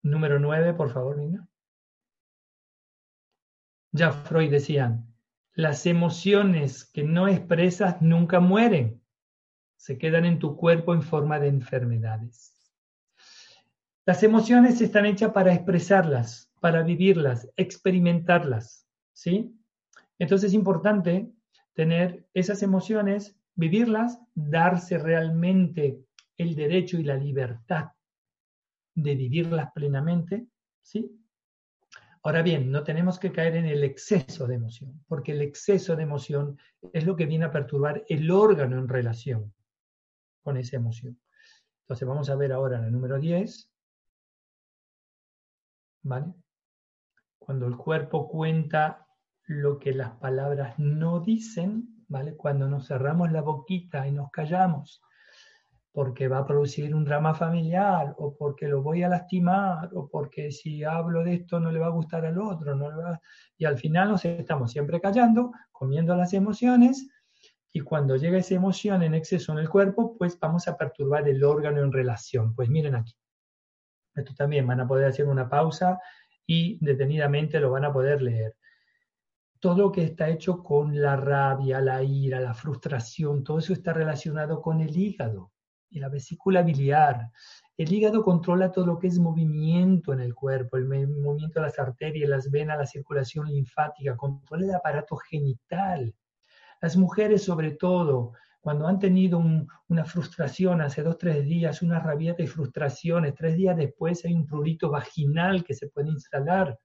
número 0.03 0.39
nueve, 0.39 0.75
por 0.75 0.91
favor, 0.91 1.17
Nina. 1.17 1.49
Ya 3.93 4.13
Freud 4.13 4.51
decían, 4.51 5.13
las 5.55 5.87
emociones 5.87 6.85
que 6.85 7.03
no 7.03 7.29
expresas 7.29 8.01
nunca 8.01 8.41
mueren, 8.41 9.03
se 9.77 9.99
quedan 9.99 10.25
en 10.25 10.39
tu 10.39 10.57
cuerpo 10.57 10.95
en 10.95 11.03
forma 11.03 11.41
de 11.41 11.49
enfermedades. 11.49 12.55
Las 14.07 14.23
emociones 14.23 14.81
están 14.81 15.07
hechas 15.07 15.33
para 15.33 15.53
expresarlas, 15.53 16.53
para 16.61 16.83
vivirlas, 16.83 17.49
experimentarlas, 17.57 18.87
¿sí? 19.13 19.53
Entonces 20.19 20.49
es 20.49 20.55
importante 20.55 21.33
tener 21.75 22.27
esas 22.35 22.63
emociones 22.63 23.37
vivirlas, 23.55 24.21
darse 24.35 24.99
realmente 24.99 26.05
el 26.37 26.55
derecho 26.55 26.99
y 26.99 27.05
la 27.05 27.17
libertad 27.17 27.93
de 28.95 29.15
vivirlas 29.15 29.73
plenamente, 29.73 30.47
¿sí? 30.83 31.19
Ahora 32.25 32.43
bien, 32.43 32.71
no 32.71 32.85
tenemos 32.85 33.19
que 33.19 33.33
caer 33.33 33.57
en 33.57 33.67
el 33.67 33.83
exceso 33.83 34.47
de 34.47 34.55
emoción, 34.55 35.03
porque 35.09 35.33
el 35.33 35.43
exceso 35.43 35.97
de 35.97 36.05
emoción 36.05 36.59
es 36.93 37.05
lo 37.05 37.17
que 37.17 37.27
viene 37.27 37.47
a 37.47 37.51
perturbar 37.51 38.05
el 38.09 38.31
órgano 38.31 38.79
en 38.79 38.89
relación 38.89 39.53
con 40.43 40.57
esa 40.57 40.77
emoción. 40.77 41.19
Entonces 41.83 42.07
vamos 42.07 42.31
a 42.31 42.37
ver 42.37 42.53
ahora 42.53 42.79
el 42.79 42.93
número 42.93 43.19
10, 43.19 43.71
¿vale? 46.05 46.33
Cuando 47.41 47.67
el 47.67 47.77
cuerpo 47.77 48.29
cuenta 48.29 49.09
lo 49.53 49.79
que 49.79 49.93
las 49.93 50.13
palabras 50.13 50.79
no 50.79 51.21
dicen, 51.21 52.07
cuando 52.37 52.69
nos 52.69 52.89
cerramos 52.89 53.31
la 53.33 53.43
boquita 53.43 54.07
y 54.07 54.13
nos 54.13 54.31
callamos, 54.31 55.03
porque 55.93 56.27
va 56.29 56.39
a 56.39 56.47
producir 56.47 56.95
un 56.95 57.05
drama 57.05 57.35
familiar, 57.35 58.15
o 58.17 58.35
porque 58.35 58.67
lo 58.67 58.83
voy 58.83 59.03
a 59.03 59.09
lastimar, 59.09 59.91
o 59.95 60.09
porque 60.09 60.51
si 60.51 60.85
hablo 60.85 61.23
de 61.23 61.35
esto 61.35 61.61
no 61.61 61.71
le 61.71 61.79
va 61.79 61.87
a 61.87 61.91
gustar 61.91 62.25
al 62.25 62.39
otro, 62.39 62.75
no 62.75 62.89
y 63.59 63.65
al 63.67 63.77
final 63.77 64.09
nos 64.09 64.25
estamos 64.25 64.73
siempre 64.73 65.01
callando, 65.01 65.53
comiendo 65.71 66.17
las 66.17 66.33
emociones, 66.33 67.09
y 67.73 67.81
cuando 67.81 68.17
llega 68.17 68.39
esa 68.39 68.55
emoción 68.55 69.03
en 69.03 69.15
exceso 69.15 69.53
en 69.53 69.59
el 69.59 69.69
cuerpo, 69.69 70.17
pues 70.17 70.39
vamos 70.39 70.69
a 70.69 70.77
perturbar 70.77 71.29
el 71.29 71.43
órgano 71.43 71.81
en 71.83 71.93
relación. 71.93 72.55
Pues 72.55 72.69
miren 72.69 72.95
aquí, 72.95 73.15
esto 74.15 74.35
también 74.35 74.67
van 74.67 74.81
a 74.81 74.87
poder 74.87 75.07
hacer 75.07 75.27
una 75.27 75.49
pausa 75.49 75.99
y 76.47 76.79
detenidamente 76.85 77.61
lo 77.61 77.71
van 77.71 77.87
a 77.87 77.93
poder 77.93 78.21
leer 78.21 78.57
todo 79.63 79.77
lo 79.77 79.93
que 79.93 80.03
está 80.03 80.29
hecho 80.29 80.61
con 80.61 81.01
la 81.01 81.15
rabia, 81.15 81.81
la 81.81 82.03
ira, 82.03 82.41
la 82.41 82.53
frustración, 82.53 83.45
todo 83.45 83.61
eso 83.61 83.73
está 83.73 83.93
relacionado 83.93 84.61
con 84.61 84.81
el 84.81 84.97
hígado 84.97 85.53
y 85.89 86.01
la 86.01 86.09
vesícula 86.09 86.63
biliar. 86.63 87.31
El 87.77 87.93
hígado 87.93 88.25
controla 88.25 88.73
todo 88.73 88.87
lo 88.87 88.99
que 88.99 89.07
es 89.07 89.21
movimiento 89.21 90.13
en 90.13 90.19
el 90.19 90.35
cuerpo, 90.35 90.79
el 90.79 90.89
movimiento 90.89 91.61
de 91.61 91.67
las 91.67 91.79
arterias, 91.79 92.29
las 92.29 92.51
venas, 92.51 92.77
la 92.77 92.87
circulación 92.87 93.47
linfática, 93.47 94.17
controla 94.17 94.65
el 94.65 94.75
aparato 94.75 95.15
genital. 95.15 96.13
Las 96.81 96.97
mujeres, 96.97 97.45
sobre 97.45 97.71
todo, 97.71 98.33
cuando 98.61 98.89
han 98.89 98.99
tenido 98.99 99.41
una 99.87 100.05
frustración 100.05 100.81
hace 100.81 101.05
dos, 101.05 101.19
tres 101.19 101.45
días, 101.45 101.83
una 101.83 102.01
rabieta 102.01 102.43
y 102.43 102.49
frustraciones, 102.49 103.37
tres 103.37 103.57
días 103.57 103.77
después 103.77 104.25
hay 104.25 104.35
un 104.35 104.45
prurito 104.45 104.91
vaginal 104.91 105.63
que 105.63 105.75
se 105.75 105.87
puede 105.87 106.11
instalar 106.11 106.77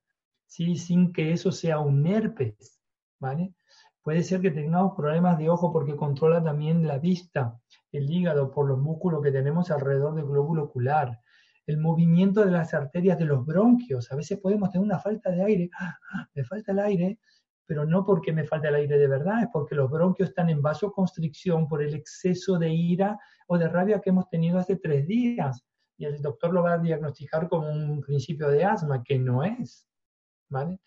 sin 0.48 1.14
que 1.14 1.32
eso 1.32 1.52
sea 1.52 1.80
un 1.80 2.08
herpes, 2.08 2.80
¿vale? 3.20 3.54
Puede 4.02 4.24
ser 4.24 4.42
que 4.42 4.52
tengamos 4.52 4.96
problemas 4.96 5.38
de 5.38 5.50
ojo 5.50 5.72
porque 5.72 5.96
controla 5.96 6.42
también 6.42 6.88
la 6.88 6.98
vista, 6.98 7.60
el 7.92 8.10
hígado 8.10 8.52
por 8.52 8.68
los 8.68 8.80
músculos 8.80 9.22
que 9.22 9.32
tenemos 9.32 9.70
alrededor 9.70 10.16
del 10.16 10.26
glóbulo 10.26 10.64
ocular, 10.64 11.20
el 11.66 11.78
movimiento 11.78 12.46
de 12.46 12.52
las 12.52 12.74
arterias 12.74 13.20
de 13.20 13.26
los 13.26 13.46
bronquios. 13.46 14.10
A 14.12 14.16
veces 14.16 14.40
podemos 14.40 14.72
tener 14.72 14.86
una 14.86 15.00
falta 15.00 15.30
de 15.32 15.44
aire, 15.44 15.70
¡Ah, 15.78 15.98
ah! 16.14 16.30
me 16.34 16.46
falta 16.46 16.72
el 16.72 16.80
aire, 16.80 17.20
pero 17.66 17.86
no 17.86 18.06
porque 18.06 18.32
me 18.32 18.46
falta 18.46 18.70
el 18.70 18.76
aire 18.76 18.98
de 18.98 19.08
verdad, 19.08 19.44
es 19.44 19.50
porque 19.52 19.76
los 19.76 19.92
bronquios 19.92 20.30
están 20.30 20.50
en 20.50 20.62
vasoconstricción 20.62 21.68
por 21.68 21.84
el 21.84 21.94
exceso 21.94 22.58
de 22.58 22.70
ira 22.70 23.20
o 23.48 23.58
de 23.58 23.68
rabia 23.68 24.00
que 24.00 24.12
hemos 24.12 24.30
tenido 24.30 24.58
hace 24.58 24.78
tres 24.78 25.06
días. 25.06 25.66
Y 25.98 26.06
el 26.06 26.22
doctor 26.22 26.54
lo 26.54 26.64
va 26.64 26.74
a 26.74 26.78
diagnosticar 26.78 27.50
como 27.50 27.70
un 27.70 28.00
principio 28.02 28.48
de 28.48 28.64
asma, 28.64 29.04
que 29.04 29.20
no 29.20 29.44
es. 29.44 29.86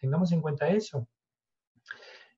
Tengamos 0.00 0.32
en 0.32 0.40
cuenta 0.40 0.68
eso. 0.68 1.06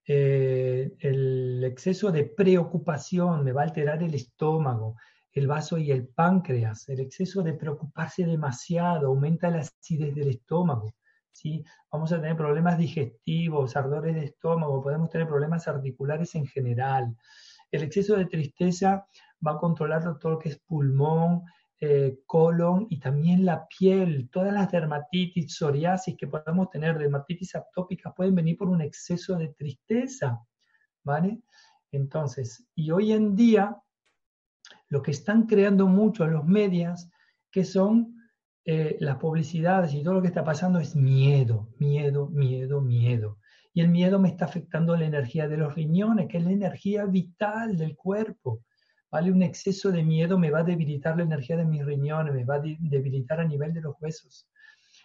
Eh, 0.05 0.91
el 0.99 1.63
exceso 1.63 2.11
de 2.11 2.25
preocupación 2.25 3.43
me 3.43 3.53
va 3.53 3.61
a 3.61 3.65
alterar 3.65 4.03
el 4.03 4.13
estómago, 4.13 4.97
el 5.31 5.47
vaso 5.47 5.77
y 5.77 5.91
el 5.91 6.07
páncreas. 6.07 6.89
El 6.89 6.99
exceso 6.99 7.41
de 7.41 7.53
preocuparse 7.53 8.25
demasiado 8.25 9.07
aumenta 9.07 9.49
la 9.49 9.59
acidez 9.59 10.13
del 10.13 10.29
estómago. 10.29 10.93
¿sí? 11.31 11.63
Vamos 11.91 12.11
a 12.11 12.17
tener 12.21 12.35
problemas 12.35 12.77
digestivos, 12.77 13.75
ardores 13.75 14.15
de 14.15 14.25
estómago, 14.25 14.83
podemos 14.83 15.09
tener 15.09 15.27
problemas 15.27 15.67
articulares 15.67 16.35
en 16.35 16.45
general. 16.45 17.15
El 17.71 17.83
exceso 17.83 18.15
de 18.15 18.25
tristeza 18.25 19.05
va 19.45 19.53
a 19.53 19.57
controlar 19.57 20.19
todo 20.19 20.33
lo 20.33 20.39
que 20.39 20.49
es 20.49 20.59
pulmón, 20.59 21.43
eh, 21.85 22.21
colon 22.25 22.87
y 22.89 22.97
también 22.97 23.43
la 23.43 23.67
piel. 23.67 24.29
Todas 24.31 24.53
las 24.53 24.71
dermatitis, 24.71 25.53
psoriasis 25.53 26.15
que 26.15 26.27
podamos 26.27 26.69
tener, 26.69 26.97
dermatitis 26.97 27.55
atópicas, 27.55 28.13
pueden 28.15 28.35
venir 28.35 28.57
por 28.57 28.69
un 28.69 28.79
exceso 28.79 29.35
de 29.35 29.49
tristeza, 29.49 30.41
¿vale? 31.03 31.41
Entonces, 31.91 32.65
y 32.73 32.89
hoy 32.91 33.11
en 33.11 33.35
día, 33.35 33.75
lo 34.87 35.01
que 35.01 35.11
están 35.11 35.45
creando 35.45 35.85
mucho 35.85 36.25
los 36.25 36.45
medios, 36.45 37.09
que 37.51 37.65
son 37.65 38.15
eh, 38.63 38.95
las 39.01 39.17
publicidades 39.17 39.93
y 39.93 40.03
todo 40.03 40.13
lo 40.13 40.21
que 40.21 40.29
está 40.29 40.45
pasando 40.45 40.79
es 40.79 40.95
miedo, 40.95 41.67
miedo, 41.79 42.29
miedo, 42.29 42.79
miedo. 42.79 43.39
Y 43.73 43.81
el 43.81 43.89
miedo 43.89 44.19
me 44.19 44.29
está 44.29 44.45
afectando 44.45 44.95
la 44.95 45.03
energía 45.03 45.49
de 45.49 45.57
los 45.57 45.75
riñones, 45.75 46.29
que 46.29 46.37
es 46.37 46.45
la 46.45 46.51
energía 46.51 47.03
vital 47.03 47.75
del 47.75 47.97
cuerpo. 47.97 48.63
¿Vale? 49.13 49.31
Un 49.31 49.43
exceso 49.43 49.91
de 49.91 50.01
miedo 50.01 50.39
me 50.39 50.49
va 50.49 50.61
a 50.61 50.63
debilitar 50.63 51.15
la 51.15 51.21
energía 51.21 51.55
de 51.55 51.65
mis 51.65 51.85
riñones, 51.85 52.33
me 52.33 52.45
va 52.45 52.55
a 52.55 52.59
debilitar 52.59 53.39
a 53.39 53.45
nivel 53.45 53.71
de 53.71 53.81
los 53.81 53.95
huesos. 54.01 54.49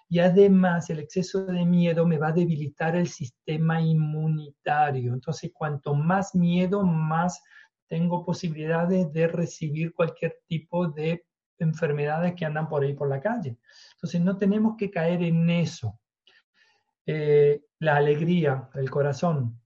Y 0.09 0.21
además 0.21 0.89
el 0.89 1.01
exceso 1.01 1.45
de 1.45 1.67
miedo 1.67 2.07
me 2.07 2.17
va 2.17 2.29
a 2.29 2.33
debilitar 2.33 2.97
el 2.97 3.07
sistema 3.07 3.83
inmunitario. 3.83 5.13
Entonces, 5.13 5.51
cuanto 5.53 5.95
más 5.95 6.35
miedo, 6.35 6.83
más 6.85 7.43
tengo 7.87 8.25
posibilidades 8.25 9.13
de 9.13 9.29
recibir 9.29 9.93
cualquier 9.93 10.39
tipo 10.47 10.89
de 10.89 11.27
enfermedades 11.59 12.35
que 12.35 12.47
andan 12.47 12.67
por 12.67 12.85
ahí 12.85 12.95
por 12.95 13.11
la 13.11 13.21
calle. 13.21 13.59
Entonces, 13.97 14.23
no 14.23 14.39
tenemos 14.39 14.77
que 14.79 14.91
caer 14.91 15.23
en 15.23 15.51
eso. 15.51 16.01
Eh, 17.05 17.61
la 17.81 17.97
alegría, 17.97 18.71
el 18.75 18.89
corazón. 18.89 19.61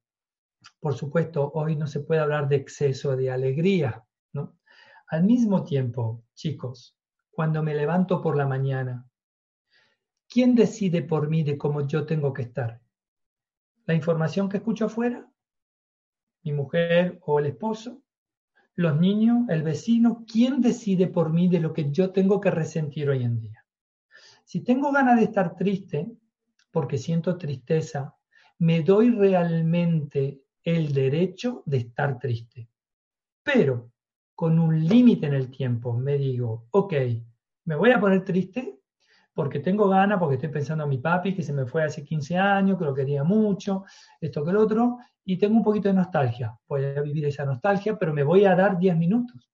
Por 0.80 0.94
supuesto, 0.94 1.52
hoy 1.54 1.76
no 1.76 1.86
se 1.86 2.00
puede 2.00 2.20
hablar 2.20 2.48
de 2.48 2.56
exceso 2.56 3.16
de 3.16 3.30
alegría, 3.30 4.02
al 5.12 5.24
mismo 5.24 5.62
tiempo, 5.62 6.24
chicos, 6.32 6.96
cuando 7.30 7.62
me 7.62 7.74
levanto 7.74 8.22
por 8.22 8.34
la 8.34 8.46
mañana, 8.46 9.06
¿quién 10.26 10.54
decide 10.54 11.02
por 11.02 11.28
mí 11.28 11.42
de 11.42 11.58
cómo 11.58 11.86
yo 11.86 12.06
tengo 12.06 12.32
que 12.32 12.40
estar? 12.40 12.80
¿La 13.84 13.92
información 13.92 14.48
que 14.48 14.56
escucho 14.56 14.86
afuera? 14.86 15.30
¿Mi 16.42 16.52
mujer 16.52 17.20
o 17.26 17.38
el 17.38 17.44
esposo? 17.44 18.00
¿Los 18.74 18.98
niños? 18.98 19.50
¿El 19.50 19.62
vecino? 19.62 20.24
¿Quién 20.26 20.62
decide 20.62 21.08
por 21.08 21.30
mí 21.30 21.46
de 21.46 21.60
lo 21.60 21.74
que 21.74 21.90
yo 21.90 22.10
tengo 22.10 22.40
que 22.40 22.50
resentir 22.50 23.10
hoy 23.10 23.22
en 23.22 23.38
día? 23.38 23.66
Si 24.46 24.62
tengo 24.62 24.92
ganas 24.92 25.18
de 25.18 25.24
estar 25.24 25.56
triste, 25.56 26.10
porque 26.70 26.96
siento 26.96 27.36
tristeza, 27.36 28.16
me 28.60 28.80
doy 28.80 29.10
realmente 29.10 30.40
el 30.62 30.94
derecho 30.94 31.62
de 31.66 31.76
estar 31.76 32.18
triste. 32.18 32.70
Pero 33.42 33.92
con 34.34 34.58
un 34.58 34.84
límite 34.86 35.26
en 35.26 35.34
el 35.34 35.50
tiempo. 35.50 35.96
Me 35.96 36.18
digo, 36.18 36.66
ok, 36.70 36.94
me 37.64 37.76
voy 37.76 37.90
a 37.90 38.00
poner 38.00 38.24
triste 38.24 38.78
porque 39.34 39.60
tengo 39.60 39.88
ganas, 39.88 40.18
porque 40.18 40.34
estoy 40.34 40.50
pensando 40.50 40.84
en 40.84 40.90
mi 40.90 40.98
papi 40.98 41.34
que 41.34 41.42
se 41.42 41.52
me 41.52 41.64
fue 41.64 41.84
hace 41.84 42.04
15 42.04 42.36
años, 42.36 42.78
que 42.78 42.84
lo 42.84 42.94
quería 42.94 43.24
mucho, 43.24 43.84
esto 44.20 44.44
que 44.44 44.52
lo 44.52 44.60
otro, 44.62 44.98
y 45.24 45.38
tengo 45.38 45.56
un 45.56 45.62
poquito 45.62 45.88
de 45.88 45.94
nostalgia. 45.94 46.58
Voy 46.68 46.84
a 46.84 47.00
vivir 47.00 47.24
esa 47.24 47.44
nostalgia, 47.44 47.98
pero 47.98 48.12
me 48.12 48.24
voy 48.24 48.44
a 48.44 48.54
dar 48.54 48.78
10 48.78 48.96
minutos. 48.96 49.50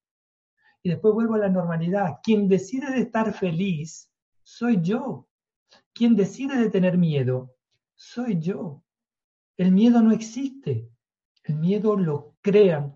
Y 0.82 0.88
después 0.90 1.14
vuelvo 1.14 1.34
a 1.34 1.38
la 1.38 1.48
normalidad. 1.48 2.18
Quien 2.22 2.48
decide 2.48 2.90
de 2.90 3.00
estar 3.00 3.32
feliz 3.32 4.10
soy 4.42 4.80
yo. 4.80 5.28
Quien 5.92 6.16
decide 6.16 6.56
de 6.56 6.70
tener 6.70 6.96
miedo 6.96 7.54
soy 7.94 8.38
yo. 8.38 8.82
El 9.56 9.72
miedo 9.72 10.00
no 10.00 10.12
existe. 10.12 10.88
El 11.44 11.56
miedo 11.56 11.96
lo 11.96 12.36
crean 12.40 12.94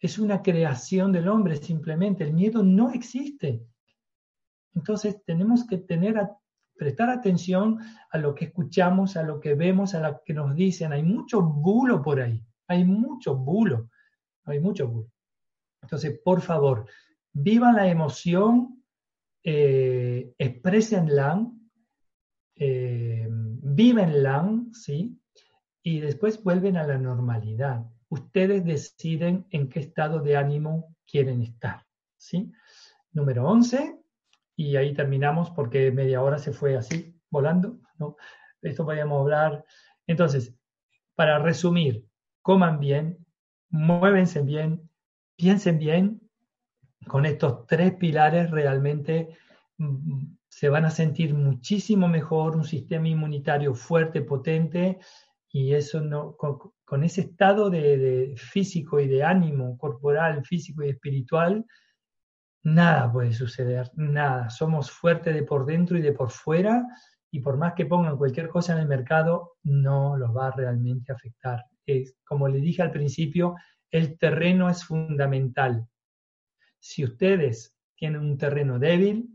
es 0.00 0.18
una 0.18 0.42
creación 0.42 1.12
del 1.12 1.28
hombre 1.28 1.56
simplemente. 1.56 2.24
El 2.24 2.32
miedo 2.32 2.62
no 2.62 2.90
existe. 2.90 3.62
Entonces 4.74 5.22
tenemos 5.24 5.66
que 5.66 5.78
tener 5.78 6.16
prestar 6.76 7.10
atención 7.10 7.78
a 8.10 8.18
lo 8.18 8.34
que 8.34 8.46
escuchamos, 8.46 9.16
a 9.16 9.22
lo 9.22 9.40
que 9.40 9.54
vemos, 9.54 9.94
a 9.94 10.00
lo 10.00 10.22
que 10.24 10.34
nos 10.34 10.54
dicen. 10.54 10.92
Hay 10.92 11.02
mucho 11.02 11.42
bulo 11.42 12.02
por 12.02 12.20
ahí. 12.20 12.44
Hay 12.68 12.84
mucho 12.84 13.36
bulo. 13.36 13.90
Hay 14.44 14.60
mucho 14.60 14.88
bulo. 14.88 15.10
Entonces, 15.82 16.18
por 16.24 16.40
favor, 16.40 16.86
vivan 17.32 17.76
la 17.76 17.88
emoción, 17.88 18.82
eh, 19.42 20.34
expresenla, 20.38 21.46
eh, 22.56 23.28
vivenla, 23.30 24.64
¿sí? 24.72 25.20
Y 25.82 26.00
después 26.00 26.42
vuelven 26.42 26.76
a 26.76 26.86
la 26.86 26.98
normalidad. 26.98 27.86
Ustedes 28.08 28.64
deciden 28.64 29.46
en 29.50 29.68
qué 29.68 29.80
estado 29.80 30.20
de 30.20 30.36
ánimo 30.36 30.94
quieren 31.06 31.42
estar, 31.42 31.84
¿sí? 32.16 32.52
Número 33.12 33.48
11, 33.48 33.98
y 34.56 34.76
ahí 34.76 34.94
terminamos 34.94 35.50
porque 35.50 35.90
media 35.92 36.22
hora 36.22 36.38
se 36.38 36.52
fue 36.52 36.76
así, 36.76 37.14
volando, 37.30 37.78
¿no? 37.98 38.16
Esto 38.62 38.84
podríamos 38.84 39.20
hablar. 39.20 39.64
Entonces, 40.06 40.54
para 41.14 41.38
resumir, 41.38 42.06
coman 42.42 42.78
bien, 42.78 43.26
muévense 43.68 44.42
bien, 44.42 44.88
piensen 45.36 45.78
bien. 45.78 46.20
Con 47.06 47.26
estos 47.26 47.66
tres 47.66 47.94
pilares 47.94 48.50
realmente 48.50 49.36
mm, 49.76 50.36
se 50.48 50.68
van 50.68 50.84
a 50.86 50.90
sentir 50.90 51.34
muchísimo 51.34 52.08
mejor, 52.08 52.56
un 52.56 52.64
sistema 52.64 53.08
inmunitario 53.08 53.74
fuerte, 53.74 54.22
potente, 54.22 54.98
y 55.58 55.72
eso 55.72 56.02
no, 56.02 56.36
con, 56.36 57.02
ese 57.02 57.22
estado 57.22 57.70
de, 57.70 58.34
físico 58.36 59.00
y 59.00 59.08
de 59.08 59.22
ánimo 59.22 59.78
corporal, 59.78 60.44
físico 60.44 60.84
y 60.84 60.90
espiritual, 60.90 61.64
nada 62.62 63.10
puede 63.10 63.32
suceder, 63.32 63.90
nada. 63.94 64.50
Somos 64.50 64.90
fuertes 64.90 65.34
de 65.34 65.44
por 65.44 65.64
dentro 65.64 65.96
y 65.96 66.02
de 66.02 66.12
por 66.12 66.28
fuera, 66.28 66.86
y 67.30 67.40
por 67.40 67.56
más 67.56 67.72
que 67.72 67.86
pongan 67.86 68.18
cualquier 68.18 68.48
cosa 68.50 68.74
en 68.74 68.80
el 68.80 68.86
mercado, 68.86 69.54
no 69.62 70.18
los 70.18 70.36
va 70.36 70.48
a 70.48 70.50
realmente 70.50 71.10
afectar. 71.10 71.64
Es, 71.86 72.14
como 72.22 72.48
le 72.48 72.58
dije 72.58 72.82
al 72.82 72.90
principio, 72.90 73.54
el 73.90 74.18
terreno 74.18 74.68
es 74.68 74.84
fundamental. 74.84 75.88
Si 76.78 77.02
ustedes 77.02 77.74
tienen 77.94 78.20
un 78.20 78.36
terreno 78.36 78.78
débil, 78.78 79.30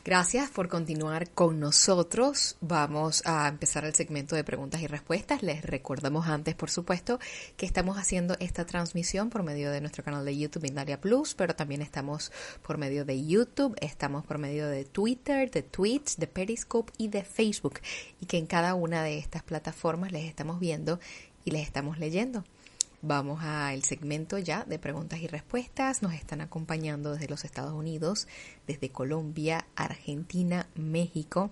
Gracias 0.05 0.51
por 0.51 0.69
continuar 0.69 1.31
con 1.31 1.59
nosotros. 1.59 2.57
Vamos 2.61 3.23
a 3.25 3.47
empezar 3.47 3.85
el 3.85 3.95
segmento 3.95 4.35
de 4.35 4.43
preguntas 4.43 4.79
y 4.83 4.85
respuestas. 4.85 5.41
Les 5.41 5.63
recordamos 5.63 6.27
antes, 6.27 6.53
por 6.53 6.69
supuesto, 6.69 7.19
que 7.57 7.65
estamos 7.65 7.97
haciendo 7.97 8.35
esta 8.39 8.67
transmisión 8.67 9.31
por 9.31 9.41
medio 9.41 9.71
de 9.71 9.81
nuestro 9.81 10.03
canal 10.03 10.23
de 10.23 10.37
YouTube 10.37 10.65
Indalia 10.65 11.01
Plus, 11.01 11.33
pero 11.33 11.55
también 11.55 11.81
estamos 11.81 12.31
por 12.61 12.77
medio 12.77 13.03
de 13.03 13.25
YouTube, 13.25 13.75
estamos 13.81 14.23
por 14.23 14.37
medio 14.37 14.67
de 14.67 14.85
Twitter, 14.85 15.49
de 15.49 15.63
Tweets, 15.63 16.17
de 16.17 16.27
Periscope 16.27 16.93
y 16.99 17.07
de 17.07 17.23
Facebook. 17.23 17.79
Y 18.21 18.27
que 18.27 18.37
en 18.37 18.45
cada 18.45 18.75
una 18.75 19.01
de 19.01 19.17
estas 19.17 19.41
plataformas 19.41 20.11
les 20.11 20.25
estamos 20.25 20.59
viendo 20.59 20.99
y 21.45 21.49
les 21.49 21.63
estamos 21.63 21.97
leyendo. 21.97 22.43
Vamos 23.07 23.43
al 23.43 23.83
segmento 23.83 24.39
ya 24.39 24.63
de 24.63 24.79
preguntas 24.79 25.19
y 25.19 25.27
respuestas. 25.27 26.01
Nos 26.01 26.15
están 26.15 26.41
acompañando 26.41 27.13
desde 27.13 27.27
los 27.27 27.45
Estados 27.45 27.71
Unidos, 27.71 28.27
desde 28.65 28.89
Colombia, 28.89 29.67
Argentina, 29.75 30.65
México. 30.73 31.51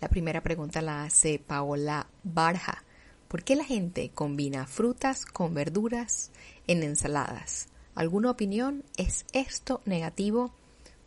La 0.00 0.08
primera 0.08 0.40
pregunta 0.40 0.80
la 0.80 1.04
hace 1.04 1.38
Paola 1.38 2.06
Barja. 2.24 2.82
¿Por 3.28 3.44
qué 3.44 3.56
la 3.56 3.64
gente 3.64 4.10
combina 4.14 4.66
frutas 4.66 5.26
con 5.26 5.52
verduras 5.52 6.32
en 6.66 6.82
ensaladas? 6.82 7.68
¿Alguna 7.94 8.30
opinión? 8.30 8.84
¿Es 8.96 9.26
esto 9.34 9.82
negativo? 9.84 10.54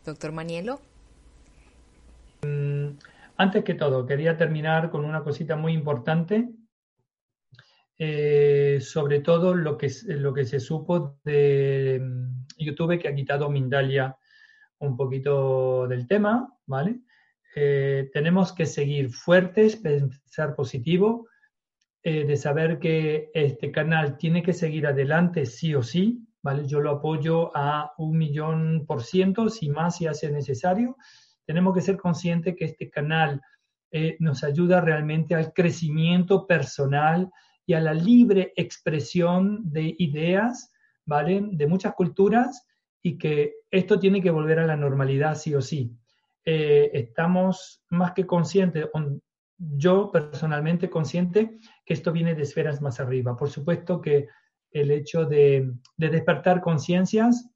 Doctor 0.04 0.30
Manielo. 0.30 0.80
Mm, 2.42 2.90
antes 3.36 3.64
que 3.64 3.74
todo, 3.74 4.06
quería 4.06 4.36
terminar 4.36 4.88
con 4.92 5.04
una 5.04 5.24
cosita 5.24 5.56
muy 5.56 5.72
importante 5.72 6.48
eh, 7.98 8.78
sobre 8.82 9.20
todo 9.20 9.54
lo 9.54 9.78
que, 9.78 9.90
lo 10.08 10.34
que 10.34 10.44
se 10.44 10.60
supo 10.60 11.18
de 11.24 11.98
mm, 12.02 12.46
YouTube, 12.58 12.98
que 12.98 13.08
ha 13.08 13.14
quitado 13.14 13.48
Mindalia 13.48 14.14
un 14.78 14.96
poquito 14.96 15.88
del 15.88 16.06
tema, 16.06 16.52
¿vale? 16.66 17.00
Eh, 17.54 18.10
tenemos 18.12 18.52
que 18.52 18.66
seguir 18.66 19.08
fuertes, 19.08 19.76
pensar 19.76 20.54
positivo, 20.54 21.26
eh, 22.02 22.26
de 22.26 22.36
saber 22.36 22.78
que 22.78 23.30
este 23.32 23.72
canal 23.72 24.18
tiene 24.18 24.42
que 24.42 24.52
seguir 24.52 24.86
adelante 24.86 25.46
sí 25.46 25.74
o 25.74 25.82
sí, 25.82 26.28
¿vale? 26.42 26.66
Yo 26.66 26.80
lo 26.80 26.90
apoyo 26.90 27.50
a 27.56 27.94
un 27.96 28.18
millón 28.18 28.84
por 28.86 29.02
ciento, 29.02 29.48
si 29.48 29.70
más 29.70 29.96
si 29.96 30.06
hace 30.06 30.30
necesario. 30.30 30.98
Tenemos 31.46 31.74
que 31.74 31.80
ser 31.80 31.96
conscientes 31.96 32.54
que 32.56 32.66
este 32.66 32.90
canal 32.90 33.40
nos 34.18 34.44
ayuda 34.44 34.82
realmente 34.82 35.34
al 35.34 35.54
crecimiento 35.54 36.46
personal, 36.46 37.30
y 37.66 37.74
a 37.74 37.80
la 37.80 37.92
libre 37.92 38.52
expresión 38.56 39.60
de 39.64 39.94
ideas, 39.98 40.72
¿vale? 41.04 41.42
De 41.50 41.66
muchas 41.66 41.94
culturas 41.94 42.66
y 43.02 43.18
que 43.18 43.56
esto 43.70 43.98
tiene 43.98 44.22
que 44.22 44.30
volver 44.30 44.60
a 44.60 44.66
la 44.66 44.76
normalidad 44.76 45.34
sí 45.34 45.54
o 45.54 45.60
sí. 45.60 45.92
Eh, 46.44 46.90
estamos 46.94 47.82
más 47.90 48.12
que 48.12 48.24
conscientes, 48.24 48.86
yo 49.58 50.10
personalmente 50.12 50.88
consciente, 50.88 51.58
que 51.84 51.94
esto 51.94 52.12
viene 52.12 52.34
de 52.34 52.42
esferas 52.42 52.80
más 52.80 53.00
arriba. 53.00 53.36
Por 53.36 53.50
supuesto 53.50 54.00
que 54.00 54.28
el 54.70 54.90
hecho 54.90 55.24
de, 55.24 55.72
despertar 55.96 56.60
conciencias, 56.60 57.48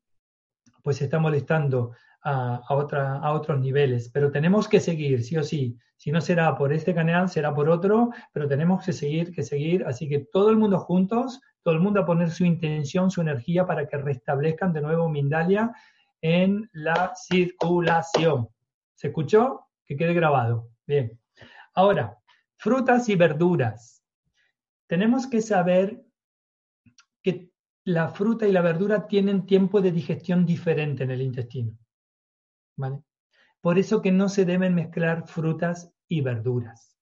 pues 0.83 1.03
está 1.03 1.19
molestando 1.19 1.93
a, 2.23 3.33
otros 3.33 3.61
niveles, 3.61 4.11
pero 4.11 4.31
tenemos 4.31 4.69
que 4.69 4.81
seguir, 4.81 5.23
sí 5.23 5.37
o 5.37 5.43
sí. 5.43 5.77
Si 5.97 6.11
no 6.11 6.21
será 6.21 6.57
por 6.57 6.73
este 6.73 6.95
canal, 6.95 7.29
será 7.29 7.55
por 7.55 7.69
otro, 7.69 8.11
pero 8.33 8.49
tenemos 8.49 8.85
que 8.85 8.93
seguir, 8.93 9.33
que 9.33 9.43
seguir. 9.43 9.85
Así 9.87 10.09
que 10.09 10.21
todo 10.33 10.51
el 10.51 10.57
mundo 10.57 10.79
juntos, 10.79 11.41
todo 11.63 11.75
el 11.75 11.81
mundo 11.81 12.01
a 12.01 12.07
poner 12.07 12.31
su 12.31 12.45
intención, 12.45 13.11
su 13.11 13.21
energía 13.21 13.67
para 13.67 13.87
que 13.87 13.99
restablezcan 13.99 14.73
de 14.73 14.81
nuevo 14.81 15.09
Mindalia 15.09 15.73
en 16.23 16.69
la 16.73 17.13
circulación. 17.15 18.49
¿Se 18.95 19.09
escuchó? 19.09 19.67
Que 19.85 19.97
quede 19.97 20.15
grabado. 20.15 20.71
Bien. 20.87 21.19
Ahora, 21.75 22.19
frutas 22.57 23.09
y 23.09 23.17
verduras. 23.17 24.03
Tenemos 24.87 25.27
que 25.27 25.41
saber 25.41 26.03
que 27.23 27.51
la 27.85 28.09
fruta 28.09 28.47
y 28.47 28.53
la 28.53 28.61
verdura 28.63 29.07
tienen 29.07 29.47
tiempo 29.47 29.81
de 29.81 29.93
digestión 29.93 30.45
diferente 30.45 31.05
en 31.05 31.11
el 31.11 31.23
intestino. 31.23 31.80
Por 33.61 33.79
eso 33.79 34.01
que 34.01 34.13
no 34.13 34.29
se 34.29 34.45
deben 34.45 34.75
mezclar 34.75 35.27
frutas 35.27 35.93
y 36.09 36.23
verduras. 36.23 36.97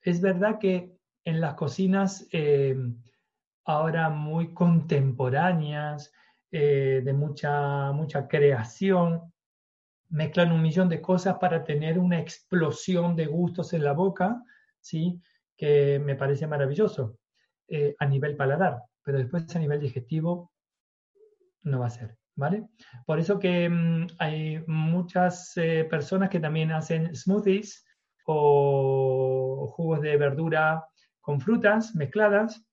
Es 0.00 0.20
verdad 0.20 0.58
que 0.58 0.96
en 1.24 1.40
las 1.40 1.54
cocinas 1.54 2.26
eh, 2.32 2.76
ahora 3.64 4.10
muy 4.10 4.52
contemporáneas, 4.52 6.12
eh, 6.50 7.00
de 7.04 7.12
mucha, 7.12 7.92
mucha 7.92 8.26
creación, 8.26 9.32
mezclan 10.10 10.52
un 10.52 10.60
millón 10.60 10.88
de 10.88 11.00
cosas 11.00 11.36
para 11.38 11.64
tener 11.64 11.98
una 11.98 12.20
explosión 12.20 13.16
de 13.16 13.26
gustos 13.26 13.72
en 13.72 13.84
la 13.84 13.92
boca, 13.92 14.42
¿sí? 14.80 15.22
que 15.56 15.98
me 15.98 16.16
parece 16.16 16.46
maravilloso 16.46 17.18
eh, 17.68 17.94
a 17.98 18.06
nivel 18.06 18.36
paladar, 18.36 18.82
pero 19.02 19.18
después 19.18 19.54
a 19.54 19.58
nivel 19.58 19.80
digestivo 19.80 20.52
no 21.62 21.80
va 21.80 21.86
a 21.86 21.90
ser. 21.90 22.18
¿Vale? 22.36 22.68
Por 23.06 23.18
eso 23.18 23.38
que 23.38 23.68
mm, 23.68 24.06
hay 24.18 24.62
muchas 24.66 25.56
eh, 25.56 25.86
personas 25.88 26.28
que 26.28 26.40
también 26.40 26.72
hacen 26.72 27.14
smoothies 27.14 27.84
o 28.24 29.72
jugos 29.74 30.00
de 30.00 30.16
verdura 30.16 30.84
con 31.20 31.40
frutas 31.40 31.94
mezcladas, 31.94 32.64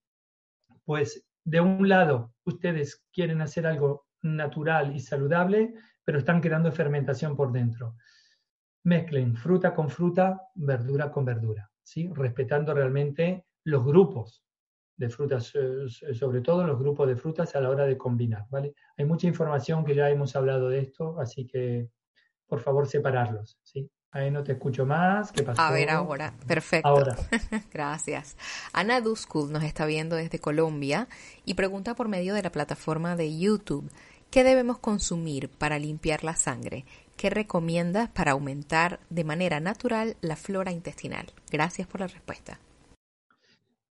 pues 0.85 1.25
de 1.43 1.61
un 1.61 1.87
lado 1.87 2.33
ustedes 2.45 3.03
quieren 3.13 3.41
hacer 3.41 3.67
algo 3.67 4.05
natural 4.21 4.95
y 4.95 4.99
saludable, 4.99 5.73
pero 6.03 6.19
están 6.19 6.41
creando 6.41 6.71
fermentación 6.71 7.35
por 7.35 7.51
dentro. 7.51 7.95
Mezclen 8.83 9.35
fruta 9.35 9.75
con 9.75 9.89
fruta, 9.89 10.41
verdura 10.55 11.11
con 11.11 11.25
verdura, 11.25 11.69
¿sí? 11.83 12.09
respetando 12.13 12.73
realmente 12.73 13.45
los 13.63 13.85
grupos 13.85 14.43
de 14.99 15.09
frutas, 15.09 15.53
eh, 15.55 16.13
sobre 16.13 16.41
todo 16.41 16.65
los 16.65 16.77
grupos 16.77 17.07
de 17.07 17.15
frutas 17.15 17.55
a 17.55 17.61
la 17.61 17.69
hora 17.69 17.85
de 17.85 17.97
combinar. 17.97 18.45
¿vale? 18.49 18.73
Hay 18.97 19.05
mucha 19.05 19.27
información 19.27 19.85
que 19.85 19.95
ya 19.95 20.09
hemos 20.09 20.35
hablado 20.35 20.67
de 20.69 20.79
esto, 20.79 21.17
así 21.19 21.47
que 21.47 21.89
por 22.45 22.59
favor 22.59 22.85
separarlos. 22.85 23.57
¿sí? 23.63 23.89
Ahí 24.11 24.29
no 24.29 24.43
te 24.43 24.53
escucho 24.53 24.85
más. 24.85 25.31
¿Qué 25.31 25.43
pasó? 25.43 25.61
A 25.61 25.71
ver 25.71 25.89
ahora. 25.89 26.33
Perfecto. 26.45 26.89
Ahora. 26.89 27.15
Gracias. 27.71 28.35
Ana 28.73 28.99
Duskul 28.99 29.53
nos 29.53 29.63
está 29.63 29.85
viendo 29.85 30.17
desde 30.17 30.39
Colombia 30.39 31.07
y 31.45 31.53
pregunta 31.53 31.95
por 31.95 32.09
medio 32.09 32.33
de 32.33 32.43
la 32.43 32.51
plataforma 32.51 33.15
de 33.15 33.39
YouTube, 33.39 33.89
¿qué 34.29 34.43
debemos 34.43 34.79
consumir 34.79 35.47
para 35.47 35.79
limpiar 35.79 36.25
la 36.25 36.35
sangre? 36.35 36.83
¿Qué 37.15 37.29
recomiendas 37.29 38.09
para 38.09 38.33
aumentar 38.33 38.99
de 39.09 39.23
manera 39.23 39.61
natural 39.61 40.17
la 40.19 40.35
flora 40.35 40.73
intestinal? 40.73 41.31
Gracias 41.49 41.87
por 41.87 42.01
la 42.01 42.07
respuesta. 42.07 42.59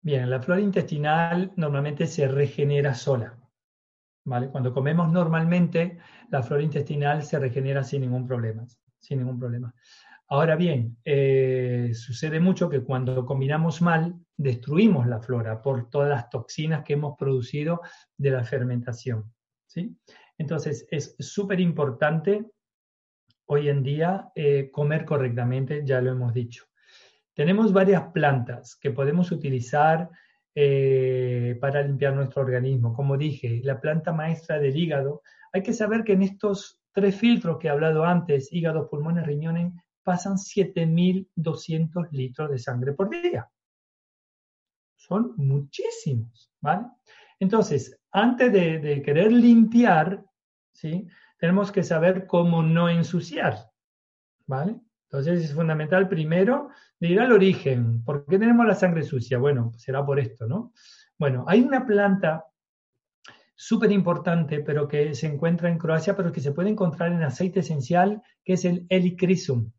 Bien, 0.05 0.29
la 0.29 0.39
flora 0.39 0.61
intestinal 0.61 1.55
normalmente 1.57 2.07
se 2.07 2.29
regenera 2.29 2.93
sola. 2.93 3.39
¿vale? 4.27 4.51
Cuando 4.51 4.71
comemos 4.71 5.11
normalmente, 5.11 5.97
la 6.29 6.43
flora 6.43 6.63
intestinal 6.63 7.23
se 7.23 7.39
regenera 7.39 7.83
sin 7.83 8.03
ningún 8.03 8.27
problema. 8.27 8.67
Sin 9.01 9.21
ningún 9.21 9.39
problema. 9.39 9.75
Ahora 10.29 10.57
bien, 10.57 10.99
eh, 11.07 11.93
sucede 11.95 12.39
mucho 12.39 12.69
que 12.69 12.83
cuando 12.83 13.25
combinamos 13.25 13.81
mal, 13.81 14.15
destruimos 14.37 15.07
la 15.07 15.21
flora 15.21 15.63
por 15.63 15.89
todas 15.89 16.11
las 16.11 16.29
toxinas 16.29 16.85
que 16.85 16.93
hemos 16.93 17.17
producido 17.17 17.81
de 18.19 18.31
la 18.31 18.45
fermentación. 18.45 19.33
¿sí? 19.65 19.97
Entonces, 20.37 20.87
es 20.91 21.17
súper 21.19 21.61
importante 21.61 22.45
hoy 23.47 23.71
en 23.71 23.83
día 23.83 24.29
eh, 24.35 24.71
comer 24.71 25.07
correctamente, 25.07 25.81
ya 25.83 26.03
lo 26.03 26.11
hemos 26.11 26.35
dicho. 26.35 26.67
Tenemos 27.35 27.73
varias 27.73 28.05
plantas 28.13 28.77
que 28.77 28.91
podemos 28.91 29.31
utilizar 29.33 30.09
eh, 30.55 31.59
para 31.61 31.83
limpiar 31.83 32.15
nuestro 32.15 32.43
organismo. 32.43 32.95
Como 32.95 33.17
dije, 33.17 33.61
la 33.65 33.81
planta 33.81 34.13
maestra 34.13 34.59
del 34.59 34.77
hígado. 34.77 35.23
Hay 35.53 35.63
que 35.63 35.73
saber 35.73 36.05
que 36.05 36.13
en 36.13 36.23
estos 36.23 36.81
tres 36.93 37.17
filtros 37.17 37.59
que 37.59 37.67
he 37.67 37.71
hablado 37.71 38.05
antes, 38.05 38.53
hígado, 38.53 38.89
pulmones, 38.89 39.27
riñones, 39.27 39.73
pasan 40.05 40.37
7.200 40.37 42.11
litros 42.13 42.51
de 42.51 42.59
sangre 42.59 42.93
por 42.93 43.11
día. 43.11 43.51
Son 44.95 45.35
muchísimos, 45.37 46.53
¿vale? 46.61 46.87
Entonces, 47.41 47.99
antes 48.13 48.53
de, 48.53 49.03
querer 49.05 49.33
limpiar, 49.33 50.25
¿sí? 50.73 51.09
Tenemos 51.37 51.73
que 51.73 51.83
saber 51.83 52.27
cómo 52.29 52.63
no 52.63 52.89
ensuciar, 52.89 53.71
¿vale? 54.47 54.77
Entonces 55.05 55.45
es 55.45 55.55
fundamental 55.55 56.09
primero 56.09 56.71
de 56.99 57.09
ir 57.09 57.21
al 57.21 57.33
origen. 57.33 58.03
¿Por 58.05 58.27
qué 58.27 58.39
tenemos 58.39 58.67
la 58.67 58.75
sangre 58.75 59.03
sucia? 59.03 59.39
Bueno, 59.39 59.73
será 59.77 60.05
por 60.05 60.19
esto, 60.19 60.47
¿no? 60.47 60.73
Bueno, 61.19 61.45
hay 61.47 61.61
una 61.61 61.87
planta 61.87 62.45
súper 63.55 63.93
importante, 63.93 64.61
pero 64.61 64.89
que 64.89 65.15
se 65.15 65.27
encuentra 65.27 65.69
en 65.69 65.79
Croacia, 65.79 66.17
pero 66.17 66.33
que 66.33 66.41
se 66.41 66.53
puede 66.53 66.71
encontrar 66.71 67.13
en 67.13 67.23
aceite 67.23 67.61
esencial, 67.61 68.23
que 68.45 68.55
es 68.55 68.65
el 68.65 68.87
Helichrysum. 68.89 69.71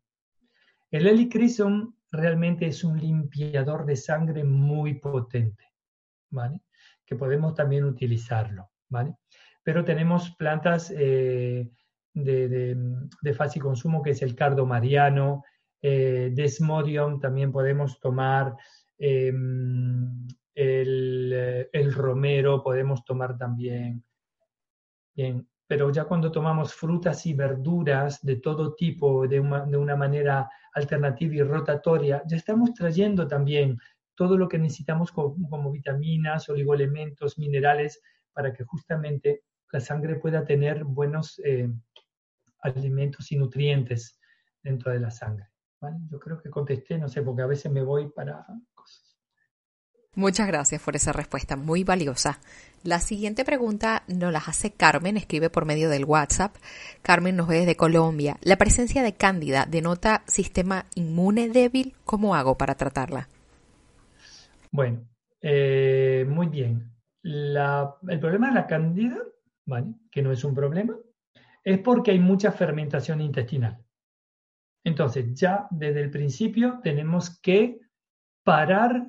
El 0.90 1.06
helichrysum 1.06 1.94
realmente 2.10 2.66
es 2.66 2.84
un 2.84 2.98
limpiador 2.98 3.84
de 3.84 3.96
sangre 3.96 4.44
muy 4.44 4.94
potente, 4.94 5.72
¿vale? 6.30 6.62
Que 7.04 7.16
podemos 7.16 7.54
también 7.54 7.84
utilizarlo, 7.84 8.70
¿vale? 8.88 9.16
Pero 9.62 9.84
tenemos 9.84 10.30
plantas 10.36 10.92
eh, 10.96 11.70
de, 12.16 13.34
fácil 13.34 13.62
consumo, 13.62 14.02
que 14.02 14.10
es 14.10 14.22
el 14.22 14.34
cardo 14.34 14.66
mariano, 14.66 15.44
eh, 15.82 16.30
desmodium, 16.32 17.20
también 17.20 17.52
podemos 17.52 18.00
tomar 18.00 18.56
em, 18.98 20.26
el, 20.54 21.68
el, 21.72 21.94
romero, 21.94 22.62
podemos 22.62 23.04
tomar 23.04 23.36
también. 23.36 24.02
Bien, 25.14 25.46
pero 25.66 25.90
ya 25.90 26.04
cuando 26.04 26.30
tomamos 26.30 26.74
frutas 26.74 27.26
y 27.26 27.34
verduras 27.34 28.24
de 28.24 28.36
todo 28.36 28.74
tipo, 28.74 29.26
de 29.28 29.40
una, 29.40 29.64
de 29.64 29.76
una 29.76 29.96
manera 29.96 30.48
alternativa 30.74 31.34
y 31.34 31.42
rotatoria, 31.42 32.22
ya 32.26 32.36
estamos 32.36 32.72
trayendo 32.74 33.26
también 33.26 33.78
todo 34.14 34.38
lo 34.38 34.48
que 34.48 34.58
necesitamos 34.58 35.12
como, 35.12 35.70
vitaminas, 35.70 36.48
oligoelementos, 36.48 37.38
minerales, 37.38 38.00
para 38.32 38.52
que 38.52 38.64
justamente 38.64 39.42
la 39.72 39.80
sangre 39.80 40.16
pueda 40.16 40.44
tener 40.44 40.84
buenos 40.84 41.40
eh, 41.44 41.68
alimentos 42.66 43.30
y 43.32 43.36
nutrientes 43.36 44.18
dentro 44.62 44.92
de 44.92 45.00
la 45.00 45.10
sangre. 45.10 45.46
Yo 46.10 46.18
creo 46.18 46.40
que 46.42 46.50
contesté, 46.50 46.98
no 46.98 47.08
sé, 47.08 47.22
porque 47.22 47.42
a 47.42 47.46
veces 47.46 47.70
me 47.70 47.82
voy 47.82 48.08
para 48.08 48.46
Muchas 50.16 50.46
gracias 50.46 50.80
por 50.80 50.96
esa 50.96 51.12
respuesta 51.12 51.56
muy 51.56 51.84
valiosa. 51.84 52.40
La 52.82 53.00
siguiente 53.00 53.44
pregunta 53.44 54.02
nos 54.08 54.32
la 54.32 54.38
hace 54.38 54.70
Carmen, 54.70 55.18
escribe 55.18 55.50
por 55.50 55.66
medio 55.66 55.90
del 55.90 56.06
WhatsApp. 56.06 56.56
Carmen 57.02 57.36
nos 57.36 57.48
ve 57.48 57.58
desde 57.58 57.76
Colombia. 57.76 58.38
La 58.40 58.56
presencia 58.56 59.02
de 59.02 59.12
cándida 59.12 59.66
denota 59.68 60.22
sistema 60.26 60.86
inmune 60.94 61.50
débil. 61.50 61.94
¿Cómo 62.06 62.34
hago 62.34 62.56
para 62.56 62.76
tratarla? 62.76 63.28
Bueno, 64.72 65.06
eh, 65.42 66.24
muy 66.26 66.46
bien. 66.46 66.90
el 67.22 68.18
problema 68.18 68.48
de 68.48 68.54
la 68.54 68.66
cándida, 68.66 69.18
que 70.10 70.22
no 70.22 70.32
es 70.32 70.44
un 70.44 70.54
problema, 70.54 70.96
es 71.66 71.80
porque 71.80 72.12
hay 72.12 72.20
mucha 72.20 72.52
fermentación 72.52 73.20
intestinal. 73.20 73.76
Entonces, 74.84 75.34
ya 75.34 75.66
desde 75.72 76.00
el 76.00 76.10
principio 76.10 76.78
tenemos 76.80 77.40
que 77.40 77.80
parar 78.44 79.08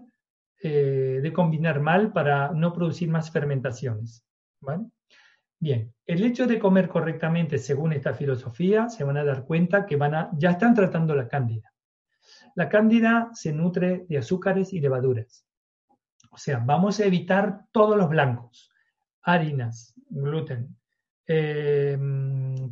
eh, 0.63 1.19
de 1.21 1.33
combinar 1.33 1.79
mal 1.79 2.11
para 2.11 2.51
no 2.51 2.73
producir 2.73 3.09
más 3.09 3.29
fermentaciones. 3.29 4.25
Bien, 5.59 5.93
el 6.07 6.23
hecho 6.23 6.47
de 6.47 6.57
comer 6.57 6.89
correctamente 6.89 7.59
según 7.59 7.93
esta 7.93 8.15
filosofía, 8.15 8.89
se 8.89 9.03
van 9.03 9.17
a 9.17 9.23
dar 9.23 9.45
cuenta 9.45 9.85
que 9.85 9.95
van 9.95 10.15
a, 10.15 10.31
ya 10.35 10.49
están 10.49 10.73
tratando 10.73 11.13
la 11.13 11.27
cándida. 11.27 11.71
La 12.55 12.69
cándida 12.69 13.29
se 13.33 13.53
nutre 13.53 14.07
de 14.09 14.17
azúcares 14.17 14.73
y 14.73 14.79
levaduras. 14.79 15.45
O 16.31 16.37
sea, 16.37 16.57
vamos 16.57 16.99
a 16.99 17.05
evitar 17.05 17.65
todos 17.71 17.95
los 17.95 18.09
blancos, 18.09 18.71
harinas, 19.21 19.93
gluten, 20.09 20.76
eh, 21.27 21.97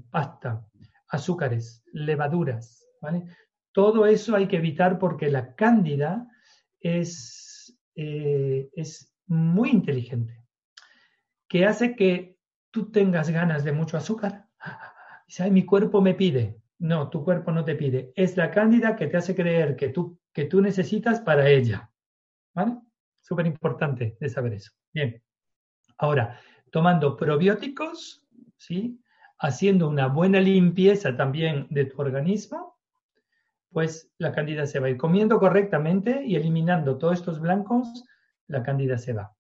pasta, 0.10 0.66
azúcares, 1.10 1.84
levaduras. 1.94 2.86
Todo 3.72 4.06
eso 4.06 4.36
hay 4.36 4.48
que 4.48 4.58
evitar 4.58 4.98
porque 4.98 5.30
la 5.30 5.54
cándida 5.56 6.28
es 6.80 7.46
eh, 7.96 8.70
es 8.74 9.16
muy 9.28 9.70
inteligente, 9.70 10.44
que 11.48 11.66
hace 11.66 11.96
que 11.96 12.38
tú 12.72 12.92
tengas 12.92 13.30
ganas 13.30 13.64
de 13.64 13.72
mucho 13.72 13.98
azúcar. 13.98 14.48
Dice, 15.28 15.50
mi 15.50 15.66
cuerpo 15.66 16.02
me 16.02 16.14
pide. 16.14 16.62
No, 16.78 17.10
tu 17.10 17.24
cuerpo 17.24 17.52
no 17.52 17.64
te 17.64 17.76
pide. 17.76 18.12
Es 18.16 18.36
la 18.36 18.52
cándida 18.52 18.98
que 18.98 19.08
te 19.08 19.18
hace 19.18 19.34
creer 19.34 19.78
que 19.78 19.90
tú, 19.90 20.20
que 20.34 20.46
tú 20.46 20.62
necesitas 20.62 21.22
para 21.22 21.50
ella. 21.50 21.90
¿Vale? 22.54 22.80
Súper 23.22 23.48
importante 23.48 24.18
de 24.20 24.30
saber 24.30 24.54
eso. 24.54 24.72
Bien. 24.94 25.24
Ahora, 25.98 26.40
tomando 26.72 27.16
probióticos, 27.16 28.25
¿sí? 28.58 29.02
Haciendo 29.40 29.88
una 29.88 30.08
buena 30.08 30.40
limpieza 30.40 31.16
también 31.16 31.68
de 31.70 31.86
tu 31.86 32.02
organismo, 32.02 32.76
pues 33.76 34.10
la 34.18 34.32
cándida 34.32 34.66
se 34.66 34.80
va 34.80 34.90
ir 34.90 34.98
comiendo 34.98 35.38
correctamente 35.38 36.24
y 36.26 36.36
eliminando 36.36 36.98
todos 36.98 37.16
estos 37.16 37.42
blancos, 37.42 38.06
la 38.48 38.64
cándida 38.64 38.98
se 38.98 39.12
va. 39.12 39.36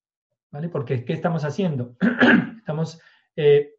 ¿Vale? 0.51 0.69
Porque 0.69 1.05
¿qué 1.05 1.13
estamos 1.13 1.45
haciendo? 1.45 1.95
estamos 2.57 2.99
eh, 3.35 3.75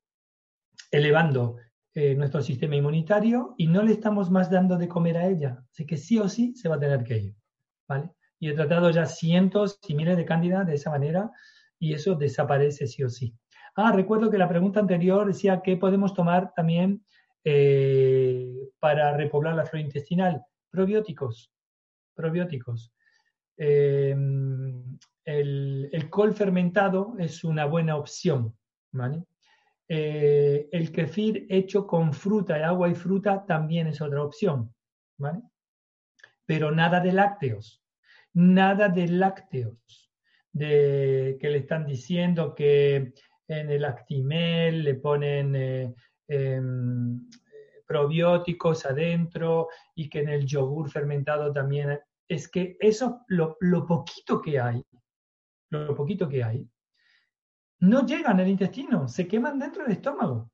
elevando 0.91 1.57
eh, 1.95 2.14
nuestro 2.14 2.43
sistema 2.43 2.76
inmunitario 2.76 3.55
y 3.59 3.66
no 3.66 3.82
le 3.82 3.93
estamos 3.93 4.30
más 4.30 4.51
dando 4.51 4.76
de 4.76 4.89
comer 4.89 5.18
a 5.18 5.26
ella. 5.26 5.62
Así 5.70 5.87
que 5.87 5.97
sí 5.97 6.18
o 6.18 6.28
sí 6.28 6.55
se 6.55 6.68
va 6.68 6.76
a 6.76 6.80
tener 6.80 7.05
que 7.05 7.18
ir. 7.18 7.34
¿Vale? 7.89 8.11
Y 8.39 8.51
he 8.51 8.55
tratado 8.55 8.91
ya 8.91 9.07
cientos 9.07 9.78
y 9.87 9.95
miles 9.95 10.16
de 10.16 10.24
cándida 10.24 10.64
de 10.64 10.74
esa 10.74 10.91
manera 10.91 11.30
y 11.78 11.95
eso 11.95 12.14
desaparece 12.14 12.87
sí 12.87 13.03
o 13.03 13.09
sí. 13.09 13.34
Ah, 13.77 13.93
recuerdo 13.93 14.31
que 14.31 14.39
la 14.39 14.49
pregunta 14.49 14.81
anterior 14.81 15.27
decía 15.27 15.61
que 15.62 15.77
podemos 15.77 16.14
tomar 16.14 16.53
también 16.55 17.05
eh, 17.45 18.70
para 18.79 19.16
repoblar 19.16 19.55
la 19.55 19.66
flora 19.66 19.85
intestinal. 19.85 20.43
Probióticos, 20.70 21.53
probióticos. 22.14 22.93
Eh, 23.57 24.16
el, 25.24 26.09
col 26.11 26.35
fermentado 26.35 27.14
es 27.18 27.45
una 27.45 27.66
buena 27.66 27.97
opción, 27.97 28.57
¿vale? 28.93 29.24
eh, 29.89 30.68
el 30.72 30.91
kefir 30.91 31.47
hecho 31.49 31.87
con 31.87 32.12
fruta, 32.12 32.55
agua 32.66 32.89
y 32.89 32.95
fruta 32.95 33.45
también 33.47 33.87
es 33.87 34.01
otra 34.01 34.22
opción, 34.22 34.74
¿vale? 35.18 35.43
Pero 36.45 36.70
nada 36.70 37.01
de 37.01 37.12
lácteos, 37.12 37.83
nada 38.33 38.89
de 38.89 39.09
lácteos, 39.09 40.11
de 40.53 41.37
que 41.41 41.51
le 41.51 41.59
están 41.59 41.87
diciendo 41.87 42.55
que 42.55 43.12
en 43.49 43.71
el 43.71 43.85
Actimel 43.85 44.83
le 44.83 44.95
ponen 44.95 45.55
eh, 45.55 45.95
em, 46.29 47.29
probióticos 47.87 48.85
adentro 48.87 49.69
y 49.95 50.09
que 50.09 50.21
en 50.21 50.29
el 50.29 50.47
yogur 50.47 50.91
fermentado 50.91 51.53
también. 51.53 51.99
Es 52.29 52.49
que 52.49 52.77
eso, 52.81 53.21
lo, 53.29 53.57
lo 53.61 53.87
poquito 53.87 54.41
que 54.43 54.59
hay, 54.59 54.85
lo 55.71 55.95
poquito 55.95 56.29
que 56.29 56.43
hay, 56.43 56.69
no 57.81 58.05
llegan 58.05 58.41
al 58.41 58.49
intestino, 58.49 59.07
se 59.07 59.29
queman 59.29 59.59
dentro 59.59 59.85
del 59.85 59.93
estómago. 59.93 60.51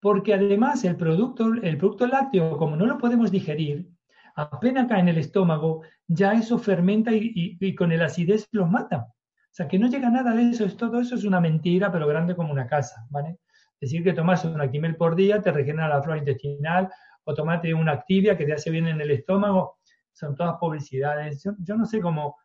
Porque 0.00 0.32
además 0.32 0.84
el 0.84 0.96
producto, 0.96 1.52
el 1.52 1.76
producto 1.76 2.06
lácteo, 2.06 2.56
como 2.56 2.76
no 2.76 2.86
lo 2.86 2.96
podemos 2.96 3.30
digerir, 3.30 3.90
apenas 4.36 4.86
cae 4.86 5.00
en 5.00 5.08
el 5.08 5.18
estómago, 5.18 5.82
ya 6.06 6.32
eso 6.32 6.58
fermenta 6.58 7.12
y, 7.12 7.58
y 7.60 7.74
con 7.74 7.90
el 7.90 8.02
acidez 8.02 8.48
los 8.52 8.70
mata. 8.70 9.12
Sea, 9.58 9.66
que 9.66 9.76
no 9.76 9.88
llega 9.88 10.08
nada 10.08 10.34
de 10.34 10.50
eso, 10.50 10.64
es, 10.64 10.76
todo 10.76 11.00
eso 11.00 11.16
es 11.16 11.24
una 11.24 11.40
mentira, 11.40 11.90
pero 11.90 12.06
grande 12.06 12.36
como 12.36 12.52
una 12.52 12.68
casa, 12.68 13.04
¿vale? 13.10 13.40
Decir 13.80 14.04
que 14.04 14.12
tomas 14.12 14.44
un 14.44 14.60
Actimel 14.60 14.94
por 14.94 15.16
día 15.16 15.42
te 15.42 15.50
regenera 15.50 15.88
la 15.88 16.00
flora 16.00 16.20
intestinal, 16.20 16.88
o 17.24 17.34
tomate 17.34 17.74
una 17.74 17.90
Activia 17.90 18.38
que 18.38 18.44
te 18.44 18.52
hace 18.52 18.70
bien 18.70 18.86
en 18.86 19.00
el 19.00 19.10
estómago, 19.10 19.78
son 20.12 20.36
todas 20.36 20.58
publicidades. 20.60 21.42
Yo, 21.42 21.74
no 21.74 21.86
sé 21.86 22.00
cómo, 22.00 22.36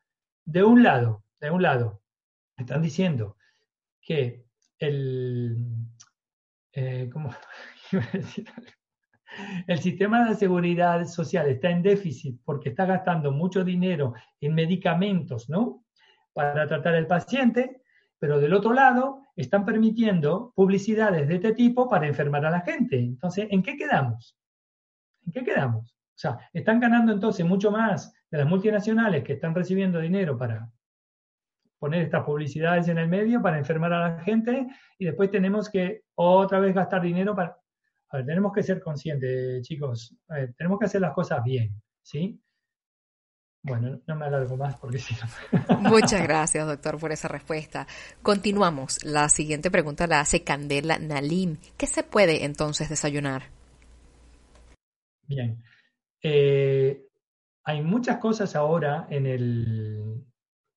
de 0.44 0.64
un 0.64 0.82
lado, 0.82 1.24
de 1.40 1.52
un 1.52 1.62
lado, 1.62 2.02
están 2.58 2.82
diciendo 2.82 3.38
que 4.02 4.48
el, 4.80 5.68
eh, 6.72 7.12
¿cómo? 7.14 7.30
el 9.68 9.78
sistema 9.78 10.28
de 10.28 10.34
seguridad 10.34 11.06
social 11.06 11.48
está 11.48 11.70
en 11.70 11.84
déficit 11.84 12.42
porque 12.44 12.70
está 12.70 12.88
gastando 12.88 13.32
mucho 13.32 13.64
dinero 13.64 14.16
en 14.42 14.56
medicamentos, 14.56 15.48
¿no? 15.48 15.83
Para 16.34 16.68
tratar 16.68 16.96
al 16.96 17.08
paciente, 17.08 17.82
pero 18.20 18.40
del 18.40 18.54
otro 18.54 18.74
lado 18.74 19.22
están 19.36 19.66
permitiendo 19.66 20.52
publicidades 20.56 21.28
de 21.28 21.36
este 21.36 21.54
tipo 21.54 21.90
para 21.90 22.08
enfermar 22.08 22.46
a 22.46 22.52
la 22.52 22.62
gente. 22.62 22.98
Entonces, 22.98 23.48
¿en 23.50 23.64
qué 23.64 23.76
quedamos? 23.76 24.38
¿En 25.26 25.34
qué 25.34 25.44
quedamos? 25.44 25.92
O 25.92 26.18
sea, 26.18 26.38
están 26.54 26.80
ganando 26.80 27.12
entonces 27.12 27.46
mucho 27.46 27.72
más 27.72 28.14
de 28.30 28.38
las 28.38 28.48
multinacionales 28.48 29.24
que 29.24 29.34
están 29.34 29.56
recibiendo 29.56 30.00
dinero 30.00 30.38
para 30.38 30.70
poner 31.80 32.04
estas 32.04 32.24
publicidades 32.24 32.88
en 32.88 32.98
el 32.98 33.10
medio 33.10 33.42
para 33.42 33.58
enfermar 33.58 33.92
a 33.92 34.10
la 34.10 34.20
gente 34.22 34.68
y 34.98 35.06
después 35.06 35.30
tenemos 35.30 35.70
que 35.70 36.04
otra 36.16 36.60
vez 36.60 36.74
gastar 36.74 37.02
dinero 37.02 37.36
para... 37.36 37.58
A 38.10 38.18
ver, 38.18 38.26
tenemos 38.26 38.54
que 38.54 38.64
ser 38.64 38.80
conscientes, 38.80 39.68
chicos, 39.68 40.16
tenemos 40.56 40.80
que 40.80 40.86
hacer 40.86 41.02
las 41.02 41.14
cosas 41.14 41.44
bien, 41.44 41.82
¿sí? 42.04 42.40
Bueno, 43.64 44.02
no 44.06 44.16
me 44.16 44.26
alargo 44.26 44.58
más 44.58 44.76
porque 44.76 44.98
si 45.00 45.16
no. 45.16 45.80
Muchas 45.80 46.22
gracias, 46.22 46.68
doctor, 46.68 47.00
por 47.00 47.12
esa 47.12 47.30
respuesta. 47.30 47.88
Continuamos. 48.22 49.04
La 49.06 49.30
siguiente 49.30 49.72
pregunta 49.72 50.06
la 50.06 50.20
hace 50.20 50.44
Candela 50.44 51.00
Nalim. 51.00 51.58
¿Qué 51.78 51.88
se 51.88 52.04
puede 52.04 52.44
entonces 52.44 52.90
desayunar? 52.90 53.44
Bien. 55.26 55.64
Eh, 56.22 57.06
hay 57.64 57.82
muchas 57.82 58.18
cosas 58.18 58.56
ahora 58.56 59.08
en 59.10 59.26
el, 59.26 60.26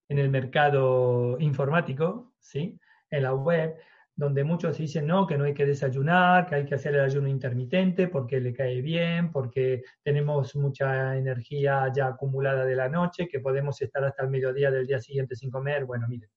en 0.09 0.19
el 0.19 0.29
mercado 0.31 1.37
informático, 1.41 2.35
¿sí? 2.41 2.79
en 3.11 3.23
la 3.23 3.35
web, 3.35 3.77
donde 4.17 4.45
muchos 4.45 4.79
dicen 4.79 5.07
no, 5.07 5.27
que 5.27 5.37
no 5.37 5.45
hay 5.45 5.53
que 5.53 5.67
desayunar, 5.67 6.47
que 6.47 6.55
hay 6.55 6.65
que 6.65 6.75
hacer 6.75 6.95
el 6.95 7.03
ayuno 7.03 7.29
intermitente 7.29 8.09
porque 8.09 8.41
le 8.41 8.55
cae 8.55 8.81
bien, 8.81 9.31
porque 9.31 9.83
tenemos 10.03 10.57
mucha 10.57 11.17
energía 11.19 11.93
ya 11.95 12.09
acumulada 12.09 12.65
de 12.65 12.75
la 12.75 12.89
noche, 12.89 13.29
que 13.29 13.41
podemos 13.41 13.81
estar 13.83 14.03
hasta 14.05 14.25
el 14.25 14.31
mediodía 14.31 14.71
del 14.71 14.87
día 14.87 15.01
siguiente 15.01 15.37
sin 15.37 15.51
comer. 15.51 15.85
Bueno, 15.85 16.07
mire, 16.09 16.31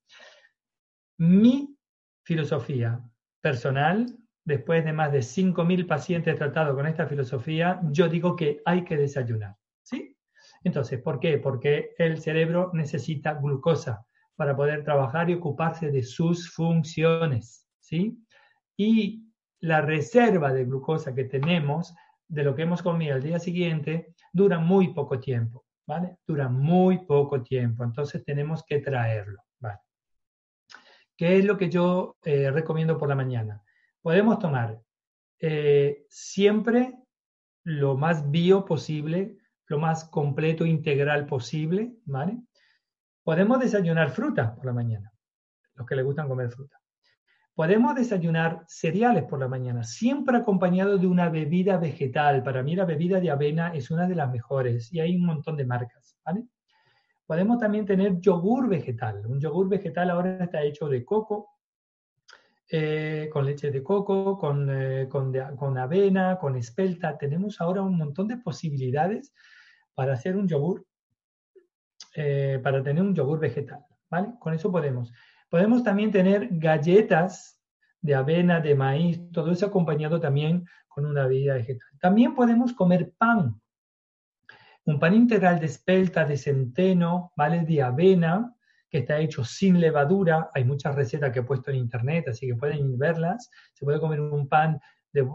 mi 1.17 1.77
filosofía 2.23 3.01
personal, 3.41 4.05
después 4.43 4.83
de 4.83 4.91
más 4.91 5.13
de 5.13 5.19
5.000 5.19 5.87
pacientes 5.87 6.35
tratados 6.35 6.75
con 6.75 6.85
esta 6.85 7.07
filosofía, 7.07 7.79
yo 7.91 8.09
digo 8.09 8.35
que 8.35 8.61
hay 8.65 8.83
que 8.83 8.97
desayunar. 8.97 9.55
¿Sí? 9.83 10.17
Entonces, 10.65 11.01
¿por 11.01 11.21
qué? 11.21 11.37
Porque 11.37 11.93
el 11.97 12.19
cerebro 12.19 12.71
necesita 12.73 13.35
glucosa 13.35 14.05
para 14.35 14.55
poder 14.55 14.83
trabajar 14.83 15.29
y 15.29 15.35
ocuparse 15.35 15.91
de 15.91 16.03
sus 16.03 16.51
funciones. 16.51 17.68
¿Sí? 17.79 18.23
Y 18.77 19.25
la 19.59 19.81
reserva 19.81 20.53
de 20.53 20.65
glucosa 20.65 21.13
que 21.13 21.25
tenemos 21.25 21.93
de 22.27 22.43
lo 22.43 22.55
que 22.55 22.61
hemos 22.61 22.81
comido 22.81 23.15
al 23.15 23.23
día 23.23 23.39
siguiente 23.39 24.13
dura 24.31 24.59
muy 24.59 24.93
poco 24.93 25.19
tiempo, 25.19 25.65
¿vale? 25.85 26.17
Dura 26.25 26.47
muy 26.47 27.05
poco 27.05 27.41
tiempo, 27.41 27.83
entonces 27.83 28.23
tenemos 28.23 28.63
que 28.63 28.79
traerlo. 28.79 29.41
¿Qué 31.19 31.37
es 31.37 31.43
lo 31.43 31.57
que 31.57 31.69
yo 31.69 32.15
eh, 32.23 32.49
recomiendo 32.49 32.97
por 32.97 33.09
la 33.09 33.15
mañana? 33.15 33.61
Podemos 34.01 34.39
tomar 34.39 34.79
eh, 35.41 36.05
siempre 36.07 36.97
lo 37.65 37.97
más 37.97 38.31
bio 38.31 38.63
posible, 38.63 39.37
lo 39.67 39.79
más 39.79 40.05
completo, 40.05 40.65
integral 40.65 41.25
posible, 41.25 41.91
¿vale? 42.05 42.41
Podemos 43.21 43.59
desayunar 43.59 44.11
fruta 44.11 44.55
por 44.55 44.65
la 44.65 44.71
mañana, 44.71 45.11
los 45.75 45.85
que 45.85 45.97
les 45.97 46.05
gustan 46.05 46.29
comer 46.29 46.49
fruta. 46.51 46.78
Podemos 47.59 47.93
desayunar 47.93 48.63
cereales 48.69 49.25
por 49.25 49.37
la 49.37 49.49
mañana, 49.49 49.83
siempre 49.83 50.37
acompañado 50.37 50.97
de 50.97 51.07
una 51.07 51.27
bebida 51.27 51.75
vegetal. 51.75 52.41
Para 52.41 52.63
mí 52.63 52.73
la 52.73 52.85
bebida 52.85 53.19
de 53.19 53.31
avena 53.31 53.73
es 53.75 53.91
una 53.91 54.07
de 54.07 54.15
las 54.15 54.31
mejores 54.31 54.93
y 54.93 55.01
hay 55.01 55.17
un 55.17 55.25
montón 55.25 55.57
de 55.57 55.65
marcas. 55.65 56.17
Podemos 57.27 57.59
también 57.59 57.85
tener 57.85 58.21
yogur 58.21 58.69
vegetal. 58.69 59.25
Un 59.25 59.41
yogur 59.41 59.67
vegetal 59.67 60.09
ahora 60.09 60.41
está 60.41 60.63
hecho 60.63 60.87
de 60.87 61.03
coco, 61.03 61.49
eh, 62.71 63.29
con 63.29 63.45
leche 63.45 63.71
de 63.71 63.83
coco, 63.83 64.37
con, 64.37 64.69
eh, 64.71 65.09
con, 65.09 65.77
avena, 65.77 66.37
con 66.37 66.55
espelta. 66.55 67.17
Tenemos 67.17 67.59
ahora 67.59 67.81
un 67.81 67.97
montón 67.97 68.29
de 68.29 68.37
posibilidades 68.37 69.33
para 69.93 70.13
hacer 70.13 70.37
un 70.37 70.47
yogur, 70.47 70.85
eh, 72.15 72.57
para 72.63 72.81
tener 72.81 73.03
un 73.03 73.13
yogur 73.13 73.37
vegetal. 73.37 73.83
¿vale? 74.09 74.35
Con 74.39 74.53
eso 74.53 74.71
podemos. 74.71 75.11
Podemos 75.49 75.83
también 75.83 76.11
tener 76.11 76.47
galletas 76.51 77.59
de 78.01 78.15
avena, 78.15 78.61
de 78.61 78.75
maíz, 78.75 79.19
todo 79.31 79.51
eso 79.51 79.65
acompañado 79.65 80.19
también 80.19 80.65
con 80.87 81.05
una 81.05 81.27
bebida 81.27 81.55
vegetal. 81.55 81.89
También 81.99 82.35
podemos 82.35 82.73
comer 82.73 83.13
pan. 83.17 83.59
Un 84.85 84.99
pan 84.99 85.13
integral 85.13 85.59
de 85.59 85.65
espelta, 85.65 86.25
de 86.25 86.37
centeno, 86.37 87.33
¿vale? 87.35 87.61
De 87.61 87.81
avena, 87.81 88.55
que 88.89 88.99
está 88.99 89.19
hecho 89.19 89.43
sin 89.43 89.79
levadura. 89.79 90.49
Hay 90.53 90.63
muchas 90.63 90.95
recetas 90.95 91.31
que 91.31 91.39
he 91.39 91.43
puesto 91.43 91.71
en 91.71 91.77
internet, 91.77 92.27
así 92.27 92.47
que 92.47 92.55
pueden 92.55 92.97
verlas. 92.97 93.49
Se 93.73 93.85
puede 93.85 93.99
comer 93.99 94.21
un 94.21 94.47
pan 94.47 94.79
de, 95.11 95.27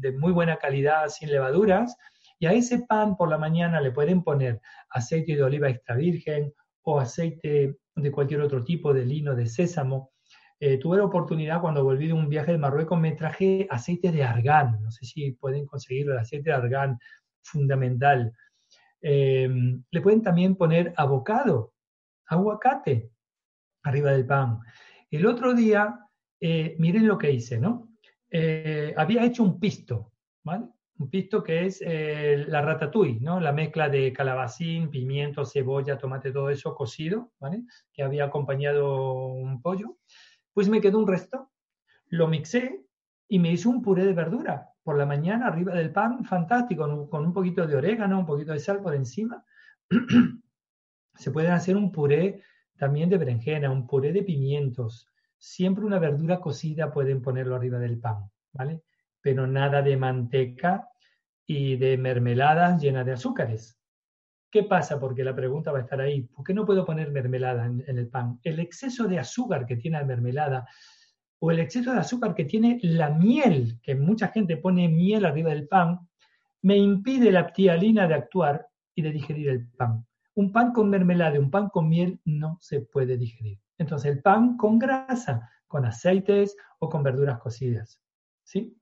de 0.00 0.12
muy 0.12 0.32
buena 0.32 0.56
calidad 0.56 1.08
sin 1.08 1.30
levaduras. 1.30 1.96
Y 2.38 2.46
a 2.46 2.52
ese 2.52 2.80
pan 2.86 3.16
por 3.16 3.28
la 3.28 3.38
mañana 3.38 3.80
le 3.80 3.92
pueden 3.92 4.22
poner 4.22 4.60
aceite 4.90 5.36
de 5.36 5.42
oliva 5.42 5.68
extra 5.68 5.96
virgen 5.96 6.52
o 6.82 6.98
aceite 6.98 7.78
de 7.94 8.12
cualquier 8.12 8.40
otro 8.40 8.64
tipo 8.64 8.92
de 8.92 9.04
lino, 9.04 9.34
de 9.34 9.46
sésamo. 9.46 10.12
Eh, 10.60 10.78
tuve 10.78 10.98
la 10.98 11.04
oportunidad 11.04 11.60
cuando 11.60 11.82
volví 11.82 12.06
de 12.06 12.12
un 12.12 12.28
viaje 12.28 12.52
de 12.52 12.58
Marruecos, 12.58 12.98
me 12.98 13.12
traje 13.12 13.66
aceite 13.70 14.12
de 14.12 14.22
argán. 14.22 14.80
No 14.82 14.90
sé 14.90 15.04
si 15.04 15.32
pueden 15.32 15.66
conseguirlo, 15.66 16.12
el 16.12 16.20
aceite 16.20 16.50
de 16.50 16.56
argán, 16.56 16.98
fundamental. 17.42 18.32
Em, 19.00 19.82
le 19.90 20.00
pueden 20.00 20.22
también 20.22 20.54
poner 20.54 20.94
abocado, 20.96 21.74
aguacate, 22.26 23.10
arriba 23.82 24.12
del 24.12 24.26
pan. 24.26 24.60
El 25.10 25.26
otro 25.26 25.54
día, 25.54 25.98
eh, 26.40 26.76
miren 26.78 27.08
lo 27.08 27.18
que 27.18 27.32
hice, 27.32 27.58
¿no? 27.58 27.90
Eh, 28.30 28.94
había 28.96 29.24
hecho 29.24 29.42
un 29.42 29.58
pisto, 29.58 30.12
¿vale? 30.44 30.66
Un 31.02 31.10
pisto 31.10 31.42
que 31.42 31.66
es 31.66 31.82
eh, 31.84 32.44
la 32.46 32.62
ratatouille, 32.62 33.20
¿no? 33.20 33.40
La 33.40 33.52
mezcla 33.52 33.88
de 33.88 34.12
calabacín, 34.12 34.88
pimiento, 34.88 35.44
cebolla, 35.44 35.98
tomate, 35.98 36.30
todo 36.30 36.48
eso 36.48 36.74
cocido, 36.74 37.32
¿vale? 37.40 37.64
Que 37.92 38.02
había 38.02 38.24
acompañado 38.24 39.26
un 39.26 39.60
pollo. 39.60 39.98
Pues 40.52 40.68
me 40.68 40.80
quedó 40.80 40.98
un 40.98 41.08
resto, 41.08 41.50
lo 42.06 42.28
mixé 42.28 42.84
y 43.28 43.38
me 43.38 43.50
hice 43.50 43.68
un 43.68 43.82
puré 43.82 44.04
de 44.04 44.12
verdura 44.12 44.68
por 44.82 44.96
la 44.96 45.06
mañana 45.06 45.46
arriba 45.46 45.74
del 45.74 45.92
pan, 45.92 46.24
fantástico, 46.24 47.08
con 47.08 47.24
un 47.24 47.32
poquito 47.32 47.66
de 47.66 47.76
orégano, 47.76 48.18
un 48.18 48.26
poquito 48.26 48.52
de 48.52 48.60
sal 48.60 48.80
por 48.80 48.94
encima. 48.94 49.44
Se 51.14 51.30
puede 51.30 51.48
hacer 51.48 51.76
un 51.76 51.90
puré 51.90 52.42
también 52.76 53.08
de 53.10 53.18
berenjena, 53.18 53.70
un 53.70 53.86
puré 53.86 54.12
de 54.12 54.22
pimientos. 54.22 55.08
Siempre 55.38 55.84
una 55.84 55.98
verdura 55.98 56.40
cocida 56.40 56.92
pueden 56.92 57.22
ponerlo 57.22 57.56
arriba 57.56 57.78
del 57.78 57.98
pan, 57.98 58.30
¿vale? 58.52 58.82
Pero 59.20 59.46
nada 59.46 59.82
de 59.82 59.96
manteca 59.96 60.91
y 61.46 61.76
de 61.76 61.96
mermeladas 61.98 62.80
llenas 62.80 63.06
de 63.06 63.12
azúcares. 63.12 63.78
¿Qué 64.50 64.64
pasa? 64.64 65.00
Porque 65.00 65.24
la 65.24 65.34
pregunta 65.34 65.72
va 65.72 65.78
a 65.78 65.82
estar 65.82 66.00
ahí. 66.00 66.22
¿Por 66.22 66.44
qué 66.44 66.52
no 66.52 66.66
puedo 66.66 66.84
poner 66.84 67.10
mermelada 67.10 67.64
en, 67.64 67.82
el 67.86 68.08
pan? 68.08 68.38
El 68.42 68.60
exceso 68.60 69.08
de 69.08 69.18
azúcar 69.18 69.64
que 69.64 69.76
tiene 69.76 69.98
la 69.98 70.04
mermelada 70.04 70.68
o 71.38 71.50
el 71.50 71.58
exceso 71.58 71.92
de 71.92 72.00
azúcar 72.00 72.34
que 72.34 72.44
tiene 72.44 72.78
la 72.82 73.08
miel, 73.08 73.80
que 73.82 73.94
mucha 73.94 74.28
gente 74.28 74.58
pone 74.58 74.88
miel 74.88 75.24
arriba 75.24 75.50
del 75.50 75.66
pan, 75.66 76.06
me 76.60 76.76
impide 76.76 77.32
la 77.32 77.46
ptialina 77.46 78.06
de 78.06 78.14
actuar 78.14 78.68
y 78.94 79.00
de 79.00 79.10
digerir 79.10 79.48
el 79.48 79.68
pan. 79.70 80.06
Un 80.34 80.52
pan 80.52 80.72
con 80.72 80.90
mermelada, 80.90 81.38
un 81.38 81.50
pan 81.50 81.68
con 81.70 81.88
miel 81.88 82.20
no 82.26 82.58
se 82.60 82.82
puede 82.82 83.16
digerir. 83.16 83.58
Entonces 83.78 84.12
el 84.12 84.22
pan 84.22 84.58
con 84.58 84.78
grasa, 84.78 85.50
con 85.66 85.86
aceites 85.86 86.56
o 86.78 86.90
con 86.90 87.02
verduras 87.02 87.38
cocidas. 87.38 88.00
¿Sí? 88.44 88.76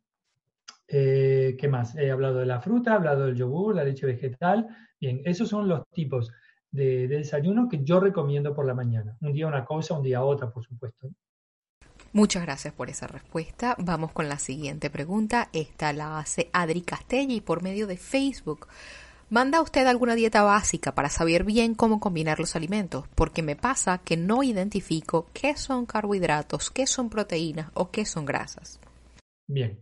Eh, 0.93 1.57
¿Qué 1.57 1.69
más? 1.69 1.95
He 1.97 2.11
hablado 2.11 2.41
de 2.41 2.47
la 2.47 2.61
fruta, 2.61 2.91
he 2.91 2.95
hablado 2.95 3.27
del 3.27 3.37
yogur, 3.37 3.77
la 3.77 3.85
leche 3.85 4.07
vegetal. 4.07 4.67
Bien, 5.01 5.23
esos 5.25 5.49
son 5.49 5.69
los 5.69 5.89
tipos 5.91 6.33
de, 6.71 7.07
de 7.07 7.19
desayuno 7.19 7.69
que 7.69 7.85
yo 7.85 8.01
recomiendo 8.01 8.53
por 8.55 8.67
la 8.67 8.75
mañana. 8.75 9.17
Un 9.21 9.33
día 9.33 9.47
una 9.47 9.65
cosa, 9.65 9.95
un 9.95 10.03
día 10.03 10.25
otra, 10.25 10.51
por 10.51 10.65
supuesto. 10.65 11.09
Muchas 12.13 12.43
gracias 12.43 12.75
por 12.75 12.91
esa 12.91 13.07
respuesta. 13.07 13.77
Vamos 13.79 14.11
con 14.11 14.29
la 14.29 14.41
siguiente 14.41 14.91
pregunta. 14.91 15.49
Esta 15.53 15.93
la 15.93 16.19
hace 16.19 16.51
Adri 16.53 16.83
Castelli 16.83 17.41
por 17.41 17.63
medio 17.63 17.87
de 17.87 17.97
Facebook. 17.97 18.67
¿Manda 19.29 19.63
usted 19.63 19.87
alguna 19.87 20.17
dieta 20.17 20.43
básica 20.43 20.93
para 20.93 21.09
saber 21.09 21.45
bien 21.45 21.77
cómo 21.77 22.01
combinar 22.01 22.41
los 22.41 22.57
alimentos? 22.57 23.07
Porque 23.15 23.45
me 23.45 23.55
pasa 23.55 23.99
que 23.99 24.17
no 24.17 24.43
identifico 24.43 25.29
qué 25.33 25.57
son 25.57 25.87
carbohidratos, 25.87 26.73
qué 26.73 26.89
son 26.89 27.11
proteínas 27.11 27.71
o 27.75 27.93
qué 27.93 28.05
son 28.05 28.25
grasas. 28.25 28.81
Bien, 29.47 29.79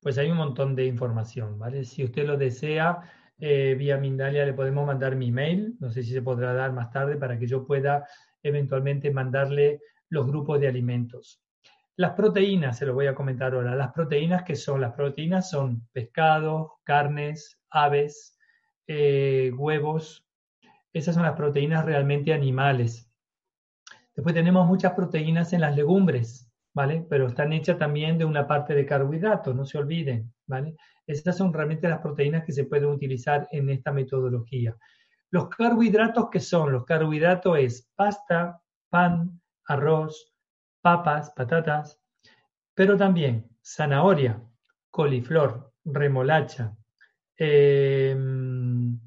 pues 0.00 0.18
hay 0.18 0.30
un 0.30 0.36
montón 0.36 0.74
de 0.74 0.86
información, 0.86 1.58
¿vale? 1.58 1.84
Si 1.84 2.04
usted 2.04 2.26
lo 2.26 2.36
desea, 2.36 3.00
eh, 3.38 3.74
vía 3.78 3.98
Mindalia 3.98 4.44
le 4.44 4.52
podemos 4.52 4.86
mandar 4.86 5.16
mi 5.16 5.28
email, 5.28 5.76
no 5.80 5.90
sé 5.90 6.02
si 6.02 6.12
se 6.12 6.22
podrá 6.22 6.52
dar 6.52 6.72
más 6.72 6.90
tarde 6.90 7.16
para 7.16 7.38
que 7.38 7.46
yo 7.46 7.66
pueda 7.66 8.06
eventualmente 8.42 9.10
mandarle 9.10 9.80
los 10.08 10.26
grupos 10.26 10.60
de 10.60 10.68
alimentos. 10.68 11.42
Las 11.96 12.12
proteínas, 12.12 12.78
se 12.78 12.86
lo 12.86 12.94
voy 12.94 13.08
a 13.08 13.14
comentar 13.14 13.54
ahora. 13.54 13.74
Las 13.74 13.92
proteínas, 13.92 14.44
que 14.44 14.54
son? 14.54 14.80
Las 14.80 14.94
proteínas 14.94 15.50
son 15.50 15.88
pescados, 15.92 16.70
carnes, 16.84 17.58
aves, 17.70 18.38
eh, 18.86 19.50
huevos. 19.56 20.24
Esas 20.92 21.16
son 21.16 21.24
las 21.24 21.34
proteínas 21.34 21.84
realmente 21.84 22.32
animales. 22.32 23.10
Después 24.14 24.34
tenemos 24.34 24.66
muchas 24.66 24.92
proteínas 24.92 25.52
en 25.52 25.60
las 25.60 25.74
legumbres, 25.74 26.47
¿vale? 26.74 27.06
Pero 27.08 27.26
están 27.26 27.52
hechas 27.52 27.78
también 27.78 28.18
de 28.18 28.24
una 28.24 28.46
parte 28.46 28.74
de 28.74 28.86
carbohidratos, 28.86 29.54
no 29.54 29.64
se 29.64 29.78
olviden, 29.78 30.32
¿vale? 30.46 30.76
Estas 31.06 31.36
son 31.36 31.52
realmente 31.52 31.88
las 31.88 32.00
proteínas 32.00 32.44
que 32.44 32.52
se 32.52 32.64
pueden 32.64 32.90
utilizar 32.90 33.48
en 33.50 33.70
esta 33.70 33.92
metodología. 33.92 34.76
Los 35.30 35.48
carbohidratos, 35.48 36.28
¿qué 36.30 36.40
son? 36.40 36.72
Los 36.72 36.84
carbohidratos 36.84 37.58
es 37.58 37.90
pasta, 37.94 38.60
pan, 38.88 39.40
arroz, 39.66 40.32
papas, 40.80 41.30
patatas, 41.36 42.00
pero 42.74 42.96
también 42.96 43.48
zanahoria, 43.62 44.42
coliflor, 44.90 45.72
remolacha, 45.84 46.76
em, 47.36 48.98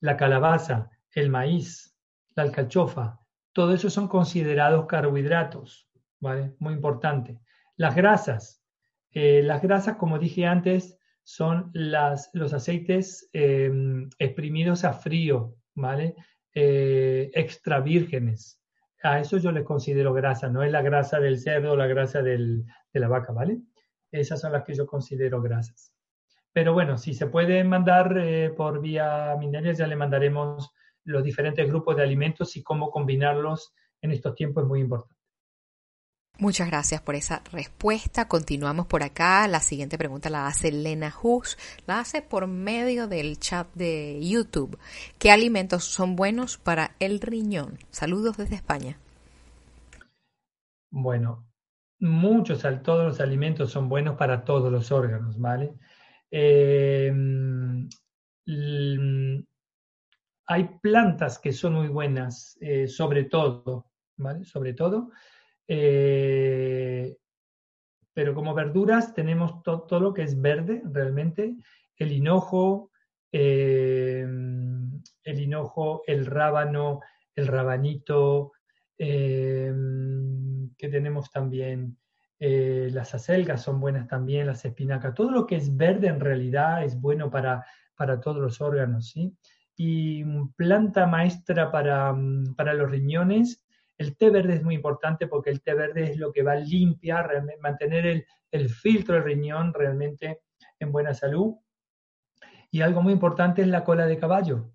la 0.00 0.16
calabaza, 0.16 0.90
el 1.12 1.30
maíz, 1.30 1.96
la 2.34 2.42
alcachofa, 2.42 3.20
todo 3.52 3.72
eso 3.72 3.88
son 3.88 4.08
considerados 4.08 4.86
carbohidratos, 4.86 5.88
¿vale? 6.20 6.54
Muy 6.58 6.74
importante. 6.74 7.38
Las 7.76 7.94
grasas, 7.94 8.62
eh, 9.10 9.42
las 9.42 9.62
grasas, 9.62 9.96
como 9.96 10.18
dije 10.18 10.46
antes, 10.46 10.98
son 11.22 11.70
las, 11.72 12.30
los 12.34 12.52
aceites 12.52 13.28
em, 13.32 14.08
exprimidos 14.18 14.84
a 14.84 14.92
frío, 14.92 15.56
¿vale? 15.74 16.14
Eh, 16.54 17.30
extra 17.34 17.80
vírgenes 17.80 18.60
a 19.04 19.20
eso 19.20 19.36
yo 19.36 19.52
les 19.52 19.64
considero 19.64 20.12
grasa, 20.14 20.48
no 20.48 20.62
es 20.62 20.72
la 20.72 20.82
grasa 20.82 21.20
del 21.20 21.38
cerdo 21.38 21.76
la 21.76 21.86
grasa 21.86 22.22
de 22.22 22.64
la 22.92 23.08
vaca, 23.08 23.32
¿vale? 23.32 23.60
Esas 24.10 24.40
son 24.40 24.52
las 24.52 24.64
que 24.64 24.74
yo 24.74 24.86
considero 24.86 25.42
grasas. 25.42 25.92
Pero 26.52 26.72
bueno, 26.72 26.96
si 26.96 27.12
se 27.14 27.26
puede 27.26 27.64
mandar 27.64 28.16
eh, 28.16 28.50
por 28.56 28.80
vía 28.80 29.36
minería, 29.38 29.72
ya 29.72 29.86
le 29.86 29.96
mandaremos 29.96 30.70
los 31.04 31.22
diferentes 31.22 31.68
grupos 31.68 31.96
de 31.96 32.02
alimentos 32.02 32.56
y 32.56 32.62
cómo 32.62 32.90
combinarlos 32.90 33.74
en 34.00 34.12
estos 34.12 34.34
tiempos 34.34 34.62
es 34.62 34.68
muy 34.68 34.80
importante. 34.80 35.13
Muchas 36.36 36.66
gracias 36.66 37.00
por 37.00 37.14
esa 37.14 37.42
respuesta. 37.52 38.26
Continuamos 38.26 38.88
por 38.88 39.04
acá. 39.04 39.46
La 39.46 39.60
siguiente 39.60 39.96
pregunta 39.96 40.30
la 40.30 40.48
hace 40.48 40.72
Lena 40.72 41.14
Hus. 41.22 41.56
La 41.86 42.00
hace 42.00 42.22
por 42.22 42.48
medio 42.48 43.06
del 43.06 43.38
chat 43.38 43.72
de 43.74 44.18
YouTube. 44.20 44.76
¿Qué 45.18 45.30
alimentos 45.30 45.84
son 45.84 46.16
buenos 46.16 46.58
para 46.58 46.96
el 46.98 47.20
riñón? 47.20 47.78
Saludos 47.90 48.36
desde 48.36 48.56
España. 48.56 48.98
Bueno, 50.90 51.46
muchos, 52.00 52.66
todos 52.82 53.06
los 53.06 53.20
alimentos 53.20 53.70
son 53.70 53.88
buenos 53.88 54.16
para 54.16 54.44
todos 54.44 54.72
los 54.72 54.90
órganos, 54.90 55.38
¿vale? 55.38 55.74
Em, 56.32 57.88
hay 60.46 60.64
plantas 60.82 61.38
que 61.38 61.52
son 61.52 61.74
muy 61.74 61.88
buenas, 61.88 62.58
eh, 62.60 62.88
sobre 62.88 63.24
todo, 63.24 63.86
¿vale? 64.16 64.44
Sobre 64.44 64.74
todo 64.74 65.12
eh, 65.68 67.16
pero 68.12 68.34
como 68.34 68.54
verduras 68.54 69.14
tenemos 69.14 69.62
todo 69.62 70.00
lo 70.00 70.14
que 70.14 70.22
es 70.22 70.40
verde 70.40 70.82
realmente, 70.84 71.56
el 71.96 72.12
hinojo, 72.12 72.90
eh, 73.32 74.26
el 75.24 75.40
hinojo, 75.40 76.02
el 76.06 76.26
rábano, 76.26 77.00
el 77.34 77.46
rabanito, 77.46 78.52
eh, 78.98 79.72
que 80.78 80.88
tenemos 80.88 81.30
también 81.30 81.98
las 82.38 83.14
acelgas 83.14 83.62
son 83.62 83.80
buenas 83.80 84.06
también, 84.06 84.46
las 84.46 84.66
espinacas, 84.66 85.14
todo 85.14 85.30
lo 85.30 85.46
que 85.46 85.56
es 85.56 85.74
verde 85.74 86.08
en 86.08 86.20
realidad 86.20 86.84
es 86.84 87.00
bueno 87.00 87.30
para, 87.30 87.64
para 87.96 88.20
todos 88.20 88.36
los 88.36 88.60
órganos, 88.60 89.08
¿sí? 89.08 89.34
Y 89.76 90.24
planta 90.54 91.06
maestra 91.06 91.70
para, 91.70 92.14
para 92.54 92.74
los 92.74 92.90
riñones 92.90 93.63
el 93.98 94.16
té 94.16 94.30
verde 94.30 94.54
es 94.54 94.62
muy 94.62 94.74
importante 94.74 95.26
porque 95.26 95.50
el 95.50 95.62
té 95.62 95.74
verde 95.74 96.10
es 96.10 96.16
lo 96.16 96.32
que 96.32 96.42
va 96.42 96.52
a 96.52 96.56
limpiar, 96.56 97.44
mantener 97.60 98.24
el, 98.50 98.68
filtro 98.68 99.14
del 99.14 99.24
riñón 99.24 99.72
realmente 99.74 100.42
en 100.78 100.92
buena 100.92 101.14
salud. 101.14 101.54
Y 102.70 102.82
algo 102.82 103.02
muy 103.02 103.12
importante 103.12 103.62
es 103.62 103.68
la 103.68 103.84
cola 103.84 104.06
de 104.06 104.18
caballo. 104.18 104.72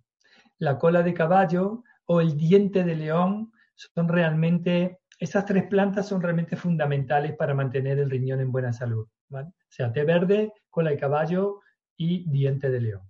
La 0.57 0.77
cola 0.77 1.01
de 1.01 1.13
caballo 1.13 1.83
o 2.05 2.21
el 2.21 2.35
diente 2.37 2.83
de 2.83 2.95
león 2.95 3.51
son 3.75 4.07
realmente, 4.07 4.99
esas 5.17 5.45
tres 5.45 5.65
plantas 5.67 6.07
son 6.07 6.21
realmente 6.21 6.55
fundamentales 6.55 7.35
para 7.35 7.53
mantener 7.53 7.99
el 7.99 8.09
riñón 8.09 8.41
en 8.41 8.51
buena 8.51 8.73
salud. 8.73 9.07
O 9.31 9.53
sea, 9.69 9.91
té 9.91 10.03
verde, 10.03 10.51
cola 10.69 10.91
de 10.91 10.97
caballo 10.97 11.61
y 11.95 12.29
diente 12.29 12.69
de 12.69 12.81
león. 12.81 13.09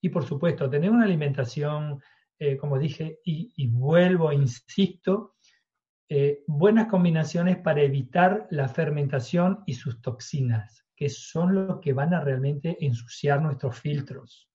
Y 0.00 0.08
por 0.08 0.24
supuesto, 0.24 0.70
tener 0.70 0.90
una 0.90 1.04
alimentación 1.04 2.00
eh, 2.38 2.56
como 2.56 2.78
dije, 2.78 3.20
y, 3.24 3.66
vuelvo, 3.68 4.32
insisto, 4.32 5.34
eh, 6.08 6.44
buenas 6.46 6.88
combinaciones 6.88 7.56
para 7.58 7.82
evitar 7.82 8.46
la 8.50 8.68
fermentación 8.68 9.62
y 9.66 9.74
sus 9.74 10.00
toxinas, 10.00 10.84
que 10.94 11.08
son 11.08 11.54
lo 11.54 11.80
que 11.80 11.92
van 11.92 12.14
a 12.14 12.20
realmente 12.20 12.76
ensuciar 12.80 13.40
nuestros 13.40 13.78
filtros. 13.80 14.48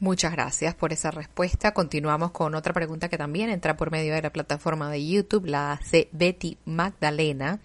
Muchas 0.00 0.32
gracias 0.32 0.74
por 0.74 0.92
esa 0.92 1.12
respuesta. 1.12 1.72
Continuamos 1.72 2.32
con 2.32 2.54
otra 2.56 2.72
pregunta 2.72 3.08
que 3.08 3.16
también 3.16 3.48
entra 3.48 3.76
por 3.76 3.92
medio 3.92 4.12
de 4.12 4.22
la 4.22 4.32
plataforma 4.32 4.90
de 4.90 5.06
YouTube, 5.06 5.46
la 5.46 5.72
hace 5.72 6.08
Betty 6.12 6.58
Magdalena. 6.64 7.60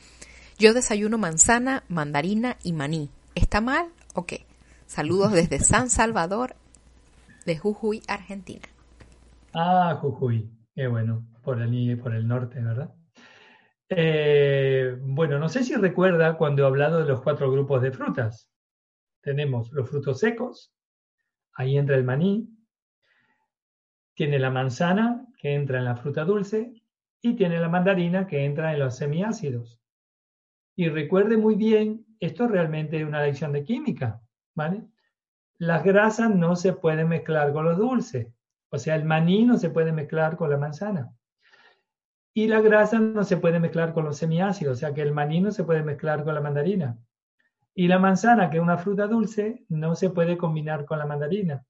Yo 0.59 0.73
desayuno 0.73 1.17
manzana, 1.17 1.83
mandarina 1.89 2.57
y 2.63 2.73
maní. 2.73 3.09
¿Está 3.33 3.61
mal 3.61 3.87
o 4.13 4.25
qué? 4.25 4.45
Saludos 4.85 5.31
desde 5.31 5.59
San 5.59 5.89
Salvador, 5.89 6.55
de 7.45 7.57
Jujuy, 7.57 8.01
Argentina. 8.07 8.67
Ah, 9.53 9.97
Jujuy, 10.01 10.49
qué 10.75 10.87
bueno, 10.87 11.25
por 11.43 11.61
el, 11.61 12.27
norte, 12.27 12.61
¿verdad? 12.61 12.93
Eh, 13.89 14.97
bueno, 15.01 15.39
no 15.39 15.49
sé 15.49 15.63
si 15.63 15.75
recuerda 15.75 16.37
cuando 16.37 16.63
he 16.63 16.65
hablado 16.65 16.99
de 16.99 17.05
los 17.05 17.21
cuatro 17.21 17.51
grupos 17.51 17.81
de 17.81 17.91
frutas. 17.91 18.49
Tenemos 19.21 19.71
los 19.71 19.89
frutos 19.89 20.19
secos, 20.19 20.73
ahí 21.53 21.77
entra 21.77 21.95
el 21.95 22.03
maní, 22.03 22.47
tiene 24.13 24.37
la 24.37 24.51
manzana, 24.51 25.25
que 25.39 25.53
entra 25.53 25.79
en 25.79 25.85
la 25.85 25.95
fruta 25.95 26.25
dulce, 26.25 26.73
y 27.21 27.35
tiene 27.35 27.59
la 27.59 27.69
mandarina, 27.69 28.27
que 28.27 28.45
entra 28.45 28.73
en 28.73 28.79
los 28.79 28.95
semiácidos. 28.95 29.79
Y 30.75 30.89
recuerde 30.89 31.37
muy 31.37 31.55
bien, 31.55 32.05
esto 32.19 32.47
realmente 32.47 33.01
es 33.01 33.07
una 33.07 33.23
lección 33.23 33.51
de 33.51 33.63
química, 33.63 34.21
¿vale? 34.55 34.83
Las 35.59 35.83
grasas 35.83 36.33
no 36.33 36.55
se 36.55 36.73
pueden 36.73 37.09
mezclar 37.09 37.53
con 37.53 37.65
los 37.65 37.77
dulces. 37.77 38.27
O 38.69 38.77
sea, 38.77 38.95
el 38.95 39.03
maní 39.03 39.45
no 39.45 39.57
se 39.57 39.69
puede 39.69 39.91
mezclar 39.91 40.37
con 40.37 40.49
la 40.49 40.57
manzana. 40.57 41.11
Y 42.33 42.47
la 42.47 42.61
grasa 42.61 42.99
no 42.99 43.23
se 43.23 43.37
puede 43.37 43.59
mezclar 43.59 43.93
con 43.93 44.05
los 44.05 44.17
semiácidos, 44.17 44.77
o 44.77 44.79
sea 44.79 44.93
que 44.93 45.01
el 45.01 45.11
maní 45.11 45.41
no 45.41 45.51
se 45.51 45.65
puede 45.65 45.83
mezclar 45.83 46.23
con 46.23 46.33
la 46.35 46.41
mandarina. 46.41 46.97
Y 47.75 47.87
la 47.87 47.99
manzana, 47.99 48.49
que 48.49 48.57
es 48.57 48.63
una 48.63 48.77
fruta 48.77 49.07
dulce, 49.07 49.65
no 49.67 49.95
se 49.95 50.09
puede 50.09 50.37
combinar 50.37 50.85
con 50.85 50.99
la 50.99 51.05
mandarina, 51.05 51.65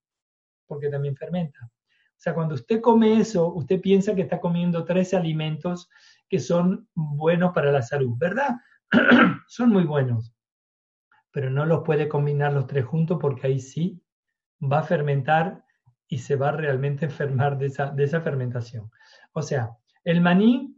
porque 0.67 0.89
también 0.89 1.15
fermenta. 1.15 1.59
O 1.63 2.21
sea, 2.21 2.35
cuando 2.35 2.55
usted 2.55 2.81
come 2.81 3.19
eso, 3.19 3.51
usted 3.53 3.81
piensa 3.81 4.13
que 4.13 4.23
está 4.23 4.39
comiendo 4.39 4.85
tres 4.85 5.13
alimentos 5.13 5.89
que 6.27 6.39
son 6.39 6.87
buenos 6.93 7.53
para 7.53 7.71
la 7.71 7.81
salud, 7.81 8.15
¿verdad? 8.17 8.57
son 9.47 9.69
muy 9.69 9.85
buenos, 9.85 10.33
pero 11.31 11.49
no 11.49 11.65
los 11.65 11.83
puede 11.83 12.07
combinar 12.07 12.53
los 12.53 12.67
tres 12.67 12.85
juntos 12.85 13.17
porque 13.21 13.47
ahí 13.47 13.59
sí 13.59 14.01
va 14.61 14.79
a 14.79 14.83
fermentar 14.83 15.63
y 16.07 16.19
se 16.19 16.35
va 16.35 16.49
a 16.49 16.53
realmente 16.53 17.05
enfermar 17.05 17.57
de 17.57 17.67
esa, 17.67 17.91
de 17.91 18.03
esa 18.03 18.21
fermentación. 18.21 18.91
O 19.33 19.41
sea, 19.41 19.77
el 20.03 20.21
maní 20.21 20.75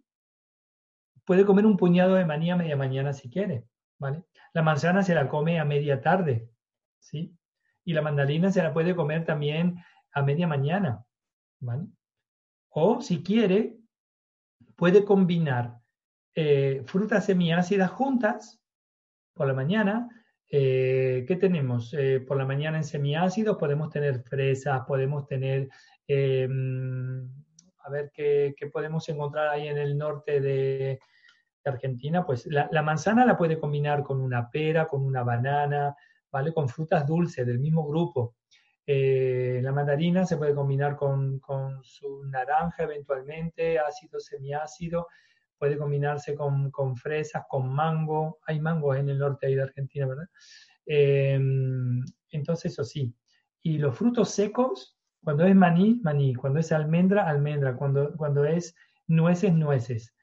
puede 1.26 1.46
comer 1.46 1.66
un 1.66 1.78
puñado 1.78 2.16
de 2.16 2.26
maní 2.26 2.52
a 2.52 2.56
media 2.56 2.76
mañana 2.76 3.14
si 3.14 3.30
quiere, 3.30 3.66
¿vale? 3.98 4.24
La 4.54 4.62
manzana 4.62 5.04
se 5.04 5.16
la 5.16 5.30
come 5.30 5.60
a 5.60 5.66
media 5.66 6.02
tarde, 6.02 6.50
¿sí? 7.00 7.38
Y 7.86 7.94
la 7.94 8.02
mandarina 8.02 8.52
se 8.52 8.62
la 8.62 8.74
puede 8.74 8.96
comer 8.96 9.26
también 9.26 9.82
a 10.12 10.22
media 10.22 10.48
mañana, 10.48 11.06
¿vale? 11.60 11.88
O 12.70 13.02
si 13.02 13.24
quiere, 13.24 13.78
puede 14.76 15.06
combinar 15.06 15.80
eh, 16.36 16.84
frutas 16.86 17.26
semiácidas 17.26 17.92
juntas 17.92 18.62
por 19.34 19.48
la 19.48 19.54
mañana. 19.54 20.10
Eh, 20.54 21.24
¿Qué 21.26 21.38
tenemos? 21.38 21.94
Eh, 21.94 22.20
por 22.20 22.36
la 22.36 22.46
mañana 22.46 22.76
en 22.76 22.84
semiácidos 22.84 23.56
podemos 23.58 23.90
tener 23.90 24.22
fresas, 24.22 24.82
podemos 24.86 25.26
tener, 25.26 25.70
em, 26.08 27.26
a 27.86 27.90
ver 27.90 28.12
¿qué, 28.14 28.54
podemos 28.72 29.08
encontrar 29.08 29.48
ahí 29.48 29.70
en 29.70 29.78
el 29.78 29.98
norte 29.98 30.42
de, 30.42 31.00
Argentina. 31.64 32.26
Pues 32.26 32.48
la, 32.48 32.68
la, 32.72 32.82
manzana 32.82 33.24
la 33.24 33.38
puede 33.38 33.60
combinar 33.60 34.04
con 34.04 34.20
una 34.20 34.50
pera, 34.50 34.88
con 34.88 35.06
una 35.06 35.24
banana, 35.24 35.96
¿vale? 36.32 36.54
Con 36.54 36.68
frutas 36.68 37.06
dulces 37.08 37.46
del 37.46 37.60
mismo 37.60 37.88
grupo. 37.88 38.36
la 38.88 39.72
mandarina 39.72 40.26
se 40.26 40.38
puede 40.38 40.56
combinar 40.56 40.96
con, 40.96 41.40
con, 41.40 41.84
su 41.84 42.26
naranja 42.26 42.84
eventualmente, 42.84 43.80
ácido, 43.80 44.20
semiácido 44.20 45.08
puede 45.62 45.78
combinarse 45.78 46.34
con, 46.34 46.72
con, 46.72 46.98
fresas, 46.98 47.44
con 47.48 47.72
mango. 47.72 48.40
Hay 48.48 48.60
mangos 48.60 48.98
en 48.98 49.10
el 49.10 49.20
norte 49.20 49.46
de 49.46 49.62
Argentina, 49.62 50.08
¿verdad? 50.08 50.28
Em, 50.88 52.04
entonces, 52.32 52.72
eso 52.72 52.84
sí. 52.84 53.14
Y 53.62 53.78
los 53.78 53.96
frutos 53.96 54.32
secos, 54.32 54.98
cuando 55.24 55.46
es 55.46 55.56
maní, 55.56 56.02
maní. 56.02 56.34
Cuando 56.34 56.60
es 56.60 56.72
almendra, 56.72 57.30
almendra. 57.30 57.76
Cuando, 57.76 58.12
cuando 58.18 58.44
es 58.44 58.74
nueces, 59.06 59.54
nueces. 59.54 60.16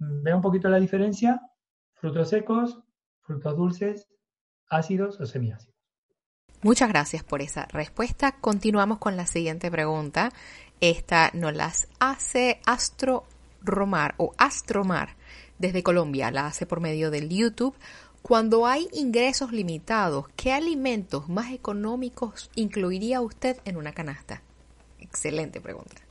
¿Ve 0.00 0.34
un 0.34 0.42
poquito 0.42 0.68
la 0.68 0.80
diferencia? 0.80 1.40
Frutos 1.94 2.30
secos, 2.30 2.82
frutos 3.20 3.56
dulces, 3.56 4.08
ácidos 4.68 5.20
o 5.20 5.26
semiácidos. 5.26 5.76
Muchas 6.62 6.88
gracias 6.88 7.22
por 7.22 7.40
esa 7.40 7.66
respuesta. 7.66 8.32
Continuamos 8.40 8.98
con 8.98 9.16
la 9.16 9.26
siguiente 9.26 9.70
pregunta. 9.70 10.32
Esta 10.80 11.30
nos 11.34 11.54
las 11.54 11.86
hace 12.00 12.60
Astro 12.66 13.26
Romar 13.66 14.14
o 14.16 14.32
Astromar 14.38 15.16
desde 15.58 15.82
Colombia, 15.82 16.30
la 16.30 16.46
hace 16.46 16.66
por 16.66 16.80
medio 16.80 17.10
del 17.10 17.28
YouTube. 17.28 17.74
Cuando 18.22 18.66
hay 18.66 18.88
ingresos 18.92 19.52
limitados, 19.52 20.26
¿qué 20.36 20.52
alimentos 20.52 21.28
más 21.28 21.52
económicos 21.52 22.50
incluiría 22.56 23.20
usted 23.20 23.58
en 23.64 23.76
una 23.76 23.92
canasta? 23.92 24.42
Excelente 24.98 25.60
pregunta. 25.60 26.02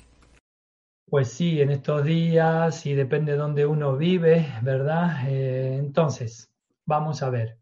Pues 1.07 1.31
sí, 1.31 1.61
en 1.61 1.71
estos 1.71 2.03
días 2.03 2.85
y 2.85 2.93
depende 2.93 3.33
de 3.33 3.37
dónde 3.37 3.65
uno 3.65 3.95
vive, 3.95 4.47
¿verdad? 4.61 5.27
Eh, 5.27 5.75
entonces, 5.77 6.49
vamos 6.85 7.21
a 7.21 7.29
ver. 7.29 7.59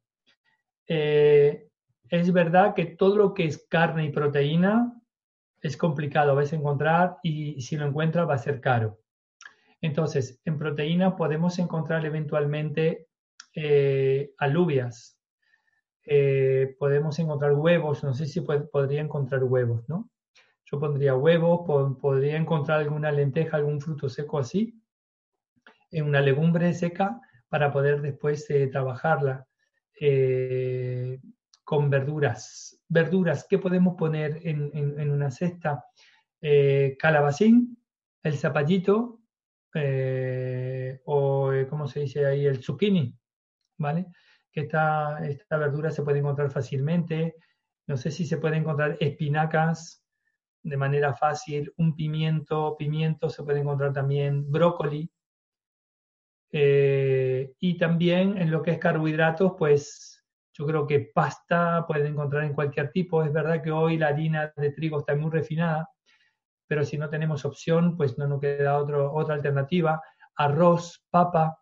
Eh, 0.87 1.67
es 2.09 2.31
verdad 2.31 2.73
que 2.75 2.85
todo 2.85 3.17
lo 3.17 3.33
que 3.33 3.45
es 3.45 3.65
carne 3.67 4.05
y 4.05 4.11
proteína 4.11 5.01
es 5.61 5.77
complicado 5.77 6.31
a 6.31 6.35
veces 6.35 6.59
encontrar 6.59 7.17
y 7.23 7.59
si 7.61 7.75
lo 7.75 7.87
encuentra 7.87 8.25
va 8.25 8.35
a 8.35 8.37
ser 8.37 8.61
caro. 8.61 8.99
Entonces, 9.83 10.39
en 10.45 10.57
proteína 10.57 11.17
podemos 11.17 11.59
encontrar 11.59 12.05
eventualmente 12.05 13.09
eh, 13.53 14.33
alubias, 14.37 15.19
eh, 16.05 16.73
podemos 16.79 17.19
encontrar 17.19 17.51
huevos, 17.51 18.01
no 18.01 18.13
sé 18.13 18.25
si 18.25 18.39
podría 18.39 19.01
encontrar 19.01 19.43
huevos, 19.43 19.83
¿no? 19.89 20.09
Yo 20.63 20.79
pondría 20.79 21.15
huevos, 21.15 21.97
podría 21.99 22.37
encontrar 22.37 22.79
alguna 22.79 23.11
lenteja, 23.11 23.57
algún 23.57 23.81
fruto 23.81 24.07
seco 24.07 24.39
así, 24.39 24.81
en 25.91 26.05
una 26.05 26.21
legumbre 26.21 26.73
seca 26.73 27.19
para 27.49 27.69
poder 27.69 28.01
después 28.01 28.49
eh, 28.51 28.67
trabajarla 28.67 29.45
con 31.65 31.89
verduras. 31.89 32.81
Verduras, 32.87 33.45
¿qué 33.49 33.57
podemos 33.57 33.95
poner 33.97 34.39
en, 34.43 35.11
una 35.11 35.29
cesta? 35.29 35.83
calabacín, 36.99 37.77
el 38.21 38.37
zapallito, 38.37 39.22
eh, 39.73 41.01
o, 41.05 41.51
eh, 41.53 41.67
¿cómo 41.67 41.87
se 41.87 42.01
dice 42.01 42.25
ahí? 42.25 42.45
El 42.45 42.63
zucchini, 42.63 43.15
¿vale? 43.77 44.07
Que 44.51 44.61
esta, 44.61 45.25
esta 45.25 45.57
verdura 45.57 45.91
se 45.91 46.03
puede 46.03 46.19
encontrar 46.19 46.51
fácilmente. 46.51 47.35
No 47.87 47.97
sé 47.97 48.11
si 48.11 48.25
se 48.25 48.37
puede 48.37 48.57
encontrar 48.57 48.97
espinacas 48.99 50.03
de 50.63 50.77
manera 50.77 51.13
fácil, 51.13 51.73
un 51.77 51.95
pimiento, 51.95 52.75
pimiento 52.77 53.29
se 53.29 53.43
puede 53.43 53.59
encontrar 53.59 53.91
también, 53.91 54.49
brócoli. 54.49 55.11
Eh, 56.51 57.53
y 57.59 57.77
también 57.77 58.37
en 58.37 58.51
lo 58.51 58.61
que 58.61 58.71
es 58.71 58.77
carbohidratos, 58.77 59.53
pues 59.57 60.23
yo 60.53 60.65
creo 60.65 60.87
que 60.87 61.11
pasta 61.13 61.85
pueden 61.87 62.13
encontrar 62.13 62.43
en 62.43 62.53
cualquier 62.53 62.91
tipo. 62.91 63.23
Es 63.23 63.33
verdad 63.33 63.61
que 63.61 63.71
hoy 63.71 63.97
la 63.97 64.07
harina 64.07 64.53
de 64.55 64.71
trigo 64.71 64.99
está 64.99 65.15
muy 65.15 65.31
refinada, 65.31 65.89
pero 66.67 66.83
si 66.83 66.97
no 66.97 67.09
tenemos 67.09 67.45
opción, 67.45 67.95
pues 67.97 68.17
no 68.17 68.27
nos 68.27 68.39
queda 68.39 68.77
otro, 68.77 69.13
otra 69.13 69.35
alternativa. 69.35 70.01
Arroz, 70.35 71.05
papa. 71.09 71.59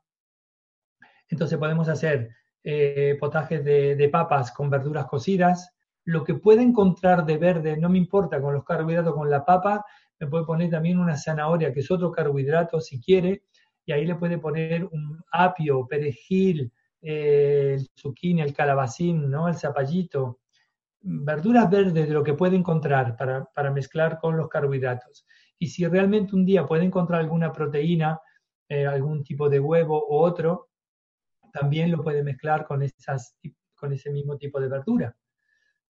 Entonces 1.30 1.58
podemos 1.58 1.88
hacer 1.90 2.30
eh, 2.64 3.18
potajes 3.20 3.64
de, 3.64 4.10
papas 4.12 4.52
con 4.52 4.70
verduras 4.70 5.06
cocidas. 5.08 5.74
Lo 6.04 6.24
que 6.24 6.36
puede 6.36 6.62
encontrar 6.62 7.26
de 7.26 7.38
verde, 7.38 7.78
no 7.78 7.90
me 7.90 7.98
importa, 7.98 8.42
con 8.42 8.54
los 8.54 8.64
carbohidratos, 8.64 9.16
con 9.16 9.30
la 9.30 9.44
papa, 9.44 9.86
me 10.20 10.28
puede 10.28 10.46
poner 10.46 10.70
también 10.70 11.00
una 11.00 11.18
zanahoria, 11.18 11.74
que 11.74 11.80
es 11.80 11.90
otro 11.90 12.12
carbohidrato 12.12 12.80
si 12.80 13.00
quiere, 13.02 13.44
y 13.86 13.92
ahí 13.92 14.06
le 14.06 14.16
puede 14.16 14.38
poner 14.38 14.86
un 14.86 15.24
apio, 15.32 15.88
perejil, 15.88 16.72
eh, 17.02 17.78
el 17.78 17.90
zucchini, 17.98 18.42
el 18.42 18.54
calabacín, 18.54 19.30
¿no? 19.30 19.48
el 19.48 19.56
zapallito, 19.56 20.40
verduras 21.02 21.70
verdes 21.70 22.08
de 22.08 22.14
lo 22.14 22.24
que 22.24 22.34
puede 22.34 22.56
encontrar 22.56 23.18
para, 23.18 23.72
mezclar 23.72 24.20
con 24.20 24.38
los 24.38 24.50
carbohidratos. 24.50 25.26
Y 25.58 25.68
si 25.68 25.86
realmente 25.88 26.36
un 26.36 26.46
día 26.46 26.66
puede 26.66 26.86
encontrar 26.86 27.22
alguna 27.22 27.52
proteína, 27.52 28.20
eh, 28.70 28.86
algún 28.86 29.24
tipo 29.24 29.50
de 29.50 29.60
huevo 29.60 30.08
u 30.10 30.16
otro, 30.16 30.70
también 31.52 31.92
lo 31.92 32.02
puede 32.04 32.24
mezclar 32.24 32.66
con, 32.66 32.82
esas, 32.82 33.36
con 33.76 33.92
ese 33.94 34.12
mismo 34.12 34.38
tipo 34.38 34.60
de 34.60 34.70
verdura. 34.70 35.16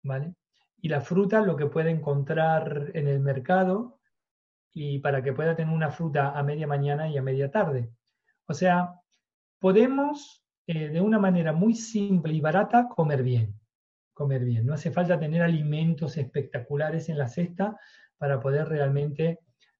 ¿vale? 0.02 0.34
Y 0.80 0.88
la 0.88 1.00
fruta, 1.00 1.40
lo 1.40 1.56
que 1.56 1.66
puede 1.66 1.90
encontrar 1.90 2.90
en 2.94 3.08
el 3.08 3.20
mercado, 3.20 3.98
y 4.72 5.00
para 5.00 5.22
que 5.22 5.32
pueda 5.32 5.56
tener 5.56 5.74
una 5.74 5.90
fruta 5.90 6.38
a 6.38 6.42
media 6.42 6.66
mañana 6.66 7.08
y 7.08 7.16
a 7.16 7.22
media 7.22 7.50
tarde. 7.50 7.90
O 8.46 8.54
sea, 8.54 8.94
podemos 9.58 10.44
eh, 10.66 10.88
de 10.88 11.00
una 11.00 11.18
manera 11.18 11.52
muy 11.52 11.74
simple 11.74 12.32
y 12.34 12.40
barata 12.40 12.88
comer 12.88 13.22
bien 13.22 13.57
comer 14.18 14.44
bien. 14.44 14.66
No 14.66 14.74
hace 14.74 14.90
falta 14.90 15.18
tener 15.18 15.42
alimentos 15.42 16.16
espectaculares 16.16 17.08
en 17.08 17.18
la 17.18 17.28
cesta 17.28 17.78
para 18.18 18.40
poder 18.40 18.68
realmente 18.68 19.38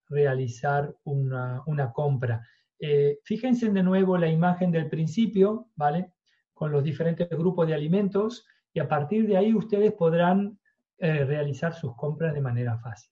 realizar 0.09 0.95
una, 1.03 1.93
compra. 1.93 2.47
Eh, 2.78 3.18
fíjense 3.24 3.68
de 3.68 3.82
nuevo 3.82 4.16
la 4.16 4.28
imagen 4.28 4.70
del 4.70 4.89
principio, 4.89 5.66
¿vale? 5.74 6.12
Con 6.55 6.70
los 6.70 6.84
diferentes 6.84 7.28
grupos 7.28 7.66
de 7.66 7.74
alimentos 7.74 8.47
y 8.72 8.78
a 8.78 8.89
partir 8.89 9.26
de 9.26 9.36
ahí 9.36 9.53
ustedes 9.53 9.93
podrán 9.93 10.59
eh, 10.99 11.24
realizar 11.24 11.74
sus 11.74 11.97
compras 11.97 12.32
de 12.32 12.41
manera 12.41 12.78
fácil. 12.78 13.11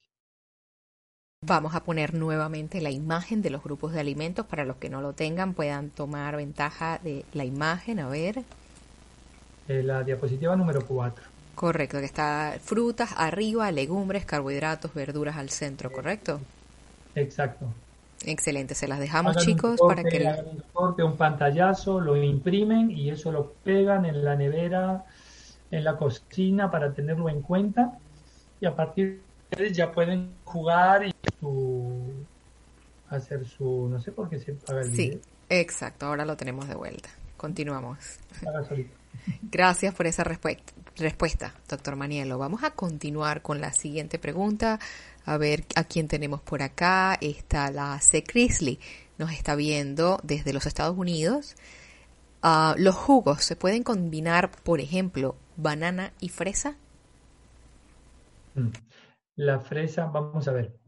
Vamos 1.44 1.74
a 1.74 1.82
poner 1.82 2.14
nuevamente 2.14 2.80
la 2.80 2.90
imagen 2.90 3.42
de 3.42 3.50
los 3.50 3.64
grupos 3.64 3.92
de 3.92 4.00
alimentos 4.00 4.46
para 4.46 4.64
los 4.64 4.76
que 4.76 4.88
no 4.88 5.00
lo 5.00 5.12
tengan 5.12 5.54
puedan 5.54 5.90
tomar 5.90 6.36
ventaja 6.36 6.98
de 7.02 7.24
la 7.32 7.44
imagen. 7.44 7.98
A 7.98 8.08
ver. 8.08 8.44
Eh, 9.68 9.82
la 9.82 10.02
diapositiva 10.02 10.54
número 10.54 10.84
4. 10.86 11.24
Correcto, 11.54 11.98
que 11.98 12.04
está 12.04 12.56
frutas 12.62 13.14
arriba, 13.16 13.70
legumbres, 13.72 14.24
carbohidratos, 14.26 14.92
verduras 14.94 15.36
al 15.36 15.50
centro, 15.50 15.90
¿correcto? 15.90 16.40
Exacto. 17.14 17.66
Excelente, 18.24 18.74
se 18.74 18.88
las 18.88 18.98
dejamos 18.98 19.36
chicos 19.38 19.80
para 19.80 20.02
que... 20.02 20.24
Un 20.24 20.62
corte, 20.72 21.02
un 21.02 21.16
pantallazo, 21.16 22.00
lo 22.00 22.16
imprimen 22.16 22.90
y 22.90 23.10
eso 23.10 23.32
lo 23.32 23.52
pegan 23.64 24.04
en 24.04 24.24
la 24.24 24.36
nevera, 24.36 25.04
en 25.70 25.84
la 25.84 25.96
cocina 25.96 26.70
para 26.70 26.92
tenerlo 26.92 27.28
en 27.28 27.42
cuenta 27.42 27.98
y 28.60 28.66
a 28.66 28.74
partir 28.74 29.22
de 29.50 29.64
ahí 29.64 29.72
ya 29.72 29.92
pueden 29.92 30.30
jugar 30.44 31.06
y 31.06 31.14
hacer 33.08 33.46
su... 33.46 33.88
no 33.90 34.00
sé 34.00 34.12
por 34.12 34.28
qué 34.28 34.38
se 34.38 34.52
paga 34.54 34.80
el 34.80 34.94
Sí, 34.94 35.20
exacto, 35.48 36.06
ahora 36.06 36.24
lo 36.24 36.36
tenemos 36.36 36.68
de 36.68 36.74
vuelta. 36.74 37.08
Continuamos. 37.36 37.98
Gracias 39.42 39.94
por 39.94 40.06
esa 40.06 40.24
respuesta. 40.24 41.54
doctor 41.68 41.96
Manielo. 41.96 42.38
Vamos 42.38 42.64
a 42.64 42.70
continuar 42.70 43.42
con 43.42 43.60
la 43.60 43.72
siguiente 43.72 44.18
pregunta. 44.18 44.78
A 45.24 45.36
ver 45.38 45.64
a 45.74 45.84
quién 45.84 46.08
tenemos 46.08 46.40
por 46.40 46.62
acá. 46.62 47.18
Está 47.20 47.70
la 47.70 48.00
C. 48.00 48.22
Crisley. 48.22 48.78
Nos 49.18 49.32
está 49.32 49.54
viendo 49.54 50.18
desde 50.22 50.52
los 50.52 50.66
Estados 50.66 50.96
Unidos. 50.96 51.56
Ah, 52.42 52.74
¿Los 52.78 52.94
jugos 52.94 53.42
se 53.42 53.56
pueden 53.56 53.82
combinar, 53.82 54.50
por 54.62 54.80
ejemplo, 54.80 55.36
banana 55.56 56.12
y 56.20 56.28
fresa? 56.28 56.76
Mm. 58.54 58.68
La 59.36 59.60
fresa, 59.60 60.06
vamos 60.06 60.48
a 60.48 60.52
ver. 60.52 60.78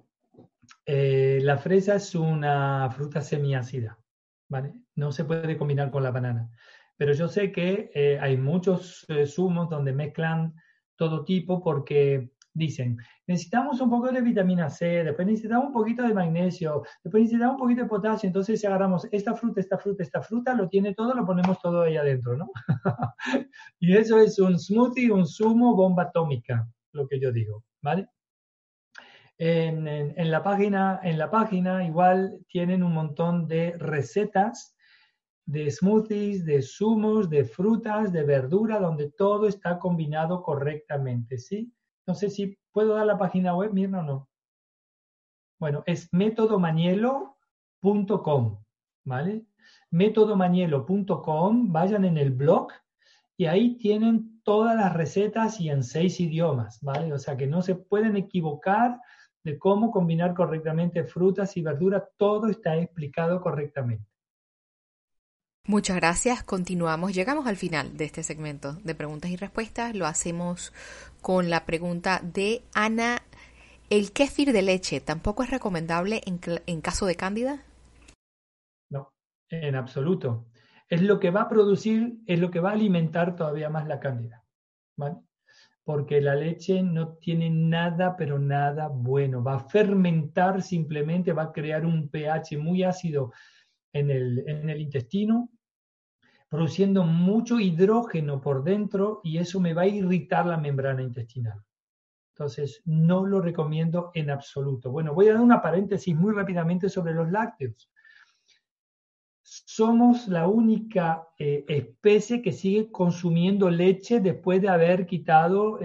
Eh, 0.86 1.40
la 1.42 1.58
fresa 1.58 1.96
es 1.96 2.14
una 2.14 2.90
fruta 2.90 3.20
semiácida, 3.20 3.98
¿vale? 4.48 4.72
No 4.94 5.12
se 5.12 5.24
puede 5.24 5.58
combinar 5.58 5.90
con 5.90 6.02
la 6.02 6.10
banana. 6.10 6.48
Pero 6.98 7.14
yo 7.14 7.28
sé 7.28 7.50
que 7.50 7.90
eh, 7.94 8.18
hay 8.20 8.36
muchos 8.36 9.06
eh, 9.08 9.26
zumos 9.26 9.70
donde 9.70 9.92
mezclan 9.92 10.54
todo 10.96 11.24
tipo 11.24 11.62
porque 11.62 12.32
dicen, 12.52 12.98
necesitamos 13.26 13.80
un 13.80 13.88
poco 13.88 14.10
de 14.10 14.20
vitamina 14.20 14.68
C, 14.68 15.04
después 15.04 15.26
necesitamos 15.26 15.68
un 15.68 15.72
poquito 15.72 16.02
de 16.02 16.12
magnesio, 16.12 16.82
después 17.04 17.22
necesitamos 17.22 17.54
un 17.54 17.60
poquito 17.60 17.82
de 17.82 17.88
potasio, 17.88 18.26
entonces 18.26 18.60
si 18.60 18.66
agarramos 18.66 19.06
esta 19.12 19.34
fruta, 19.36 19.60
esta 19.60 19.78
fruta, 19.78 20.02
esta 20.02 20.20
fruta, 20.20 20.54
lo 20.54 20.68
tiene 20.68 20.92
todo, 20.92 21.14
lo 21.14 21.24
ponemos 21.24 21.60
todo 21.60 21.82
ahí 21.82 21.96
adentro, 21.96 22.36
¿no? 22.36 22.50
y 23.78 23.96
eso 23.96 24.18
es 24.18 24.40
un 24.40 24.58
smoothie, 24.58 25.12
un 25.12 25.24
zumo, 25.24 25.76
bomba 25.76 26.04
atómica, 26.04 26.68
lo 26.92 27.06
que 27.06 27.20
yo 27.20 27.30
digo, 27.30 27.64
¿vale? 27.80 28.08
En, 29.40 30.30
la 30.32 30.42
página, 30.42 30.98
en 31.04 31.16
la 31.16 31.30
página 31.30 31.86
igual 31.86 32.40
tienen 32.48 32.82
un 32.82 32.92
montón 32.92 33.46
de 33.46 33.76
recetas 33.78 34.76
de 35.48 35.68
smoothies, 35.70 36.44
de 36.44 36.60
zumos, 36.60 37.30
de 37.30 37.42
frutas, 37.42 38.12
de 38.12 38.22
verdura, 38.22 38.78
donde 38.78 39.10
todo 39.10 39.48
está 39.48 39.78
combinado 39.78 40.42
correctamente, 40.42 41.38
¿sí? 41.38 41.72
No 42.06 42.14
sé 42.14 42.28
si 42.28 42.58
puedo 42.70 42.94
dar 42.94 43.06
la 43.06 43.16
página 43.16 43.56
web, 43.56 43.72
Mirna, 43.72 44.00
o 44.00 44.02
no. 44.02 44.28
Bueno, 45.58 45.82
es 45.86 46.10
métodomanielo.com, 46.12 48.62
¿vale? 49.04 49.46
vayan 51.72 52.04
en 52.04 52.18
el 52.18 52.30
blog 52.30 52.68
y 53.38 53.46
ahí 53.46 53.78
tienen 53.78 54.42
todas 54.42 54.76
las 54.76 54.92
recetas 54.92 55.62
y 55.62 55.70
en 55.70 55.82
seis 55.82 56.20
idiomas, 56.20 56.78
¿vale? 56.82 57.10
O 57.14 57.18
sea 57.18 57.38
que 57.38 57.46
no 57.46 57.62
se 57.62 57.74
pueden 57.74 58.18
equivocar 58.18 59.00
de 59.44 59.58
cómo 59.58 59.92
combinar 59.92 60.34
correctamente 60.34 61.04
frutas 61.04 61.56
y 61.56 61.62
verduras, 61.62 62.02
todo 62.18 62.48
está 62.48 62.76
explicado 62.76 63.40
correctamente. 63.40 64.17
Muchas 65.68 65.96
gracias. 65.96 66.42
Continuamos. 66.42 67.14
Llegamos 67.14 67.46
al 67.46 67.56
final 67.56 67.94
de 67.94 68.06
este 68.06 68.22
segmento 68.22 68.72
de 68.84 68.94
preguntas 68.94 69.30
y 69.30 69.36
respuestas. 69.36 69.94
Lo 69.94 70.06
hacemos 70.06 70.72
con 71.20 71.50
la 71.50 71.66
pregunta 71.66 72.22
de 72.24 72.62
Ana. 72.72 73.18
¿El 73.90 74.12
kéfir 74.12 74.54
de 74.54 74.62
leche 74.62 75.02
tampoco 75.02 75.42
es 75.42 75.50
recomendable 75.50 76.22
en, 76.24 76.80
caso 76.80 77.04
de 77.04 77.16
cándida? 77.16 77.66
No, 78.88 79.12
en 79.50 79.74
absoluto. 79.74 80.46
Es 80.88 81.02
lo 81.02 81.20
que 81.20 81.30
va 81.30 81.42
a 81.42 81.48
producir, 81.50 82.16
es 82.26 82.40
lo 82.40 82.50
que 82.50 82.60
va 82.60 82.70
a 82.70 82.72
alimentar 82.72 83.36
todavía 83.36 83.68
más 83.68 83.86
la 83.86 84.00
cándida. 84.00 84.42
porque 85.84 86.22
la 86.22 86.34
leche 86.34 86.82
no 86.82 87.16
tiene 87.18 87.50
nada, 87.50 88.16
pero 88.16 88.38
nada 88.38 88.88
bueno. 88.88 89.44
Va 89.44 89.56
a 89.56 89.68
fermentar 89.68 90.62
simplemente, 90.62 91.34
va 91.34 91.42
a 91.42 91.52
crear 91.52 91.84
un 91.84 92.08
pH 92.08 92.56
muy 92.56 92.84
ácido 92.84 93.32
en 93.92 94.10
el, 94.10 94.48
en 94.48 94.70
el 94.70 94.80
intestino, 94.80 95.50
produciendo 96.48 97.04
mucho 97.04 97.60
hidrógeno 97.60 98.40
por 98.40 98.64
dentro 98.64 99.20
y 99.22 99.38
eso 99.38 99.60
me 99.60 99.74
va 99.74 99.82
a 99.82 99.86
irritar 99.86 100.46
la 100.46 100.56
membrana 100.56 101.02
intestinal. 101.02 101.62
Entonces, 102.34 102.82
no 102.84 103.26
lo 103.26 103.40
recomiendo 103.40 104.10
en 104.14 104.30
absoluto. 104.30 104.90
Bueno, 104.90 105.12
voy 105.12 105.28
a 105.28 105.32
dar 105.34 105.42
una 105.42 105.60
paréntesis 105.60 106.14
muy 106.14 106.32
rápidamente 106.32 106.88
sobre 106.88 107.12
los 107.12 107.30
lácteos 107.30 107.90
somos 109.48 110.28
la 110.28 110.46
única 110.46 111.28
eh, 111.38 111.64
especie 111.68 112.42
que 112.42 112.52
sigue 112.52 112.90
consumiendo 112.90 113.70
leche 113.70 114.20
después 114.20 114.60
de 114.60 114.68
haber 114.68 115.06
quitado 115.06 115.78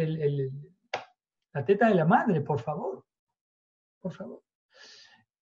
la 1.53 1.66
teta 1.66 1.88
de 1.88 1.95
la 1.95 2.05
madre, 2.05 2.41
por 2.41 2.59
favor. 2.59 3.05
Por 4.01 4.11
favor. 4.11 4.43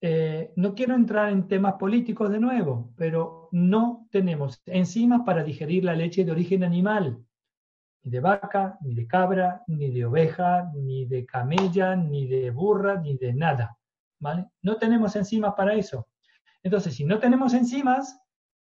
Eh, 0.04 0.52
no 0.56 0.74
quiero 0.74 0.96
entrar 0.96 1.30
en 1.30 1.48
temas 1.48 1.76
políticos 1.76 2.32
de 2.32 2.40
nuevo, 2.40 2.92
pero 2.98 3.50
no 3.52 4.08
tenemos 4.10 4.62
enzimas 4.66 5.22
para 5.24 5.44
digerir 5.44 5.84
la 5.84 5.94
leche 5.94 6.26
de 6.26 6.32
origen 6.32 6.64
animal, 6.64 7.24
ni 8.04 8.12
de 8.12 8.20
vaca, 8.20 8.80
ni 8.82 8.96
de 8.96 9.06
cabra, 9.06 9.64
ni 9.68 9.92
de 9.92 10.06
oveja, 10.06 10.72
ni 10.74 11.06
de 11.06 11.24
camella, 11.26 11.96
ni 11.96 12.26
de 12.26 12.50
burra, 12.50 13.00
ni 13.00 13.16
de 13.16 13.34
nada. 13.34 13.78
¿vale? 14.20 14.48
No 14.62 14.78
tenemos 14.78 15.16
enzimas 15.16 15.54
para 15.56 15.74
eso. 15.76 16.08
Entonces, 16.64 16.96
si 16.96 17.04
no 17.04 17.20
tenemos 17.20 17.54
enzimas, 17.54 18.20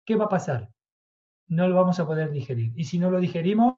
¿qué 0.05 0.17
va 0.17 0.27
a 0.27 0.29
pasar? 0.29 0.71
No 1.49 1.69
lo 1.69 1.75
vamos 1.77 1.99
a 1.99 2.07
poder 2.07 2.31
digerir. 2.31 2.73
Y 2.77 2.85
si 2.85 2.99
no 2.99 3.11
lo 3.11 3.19
digerimos, 3.21 3.75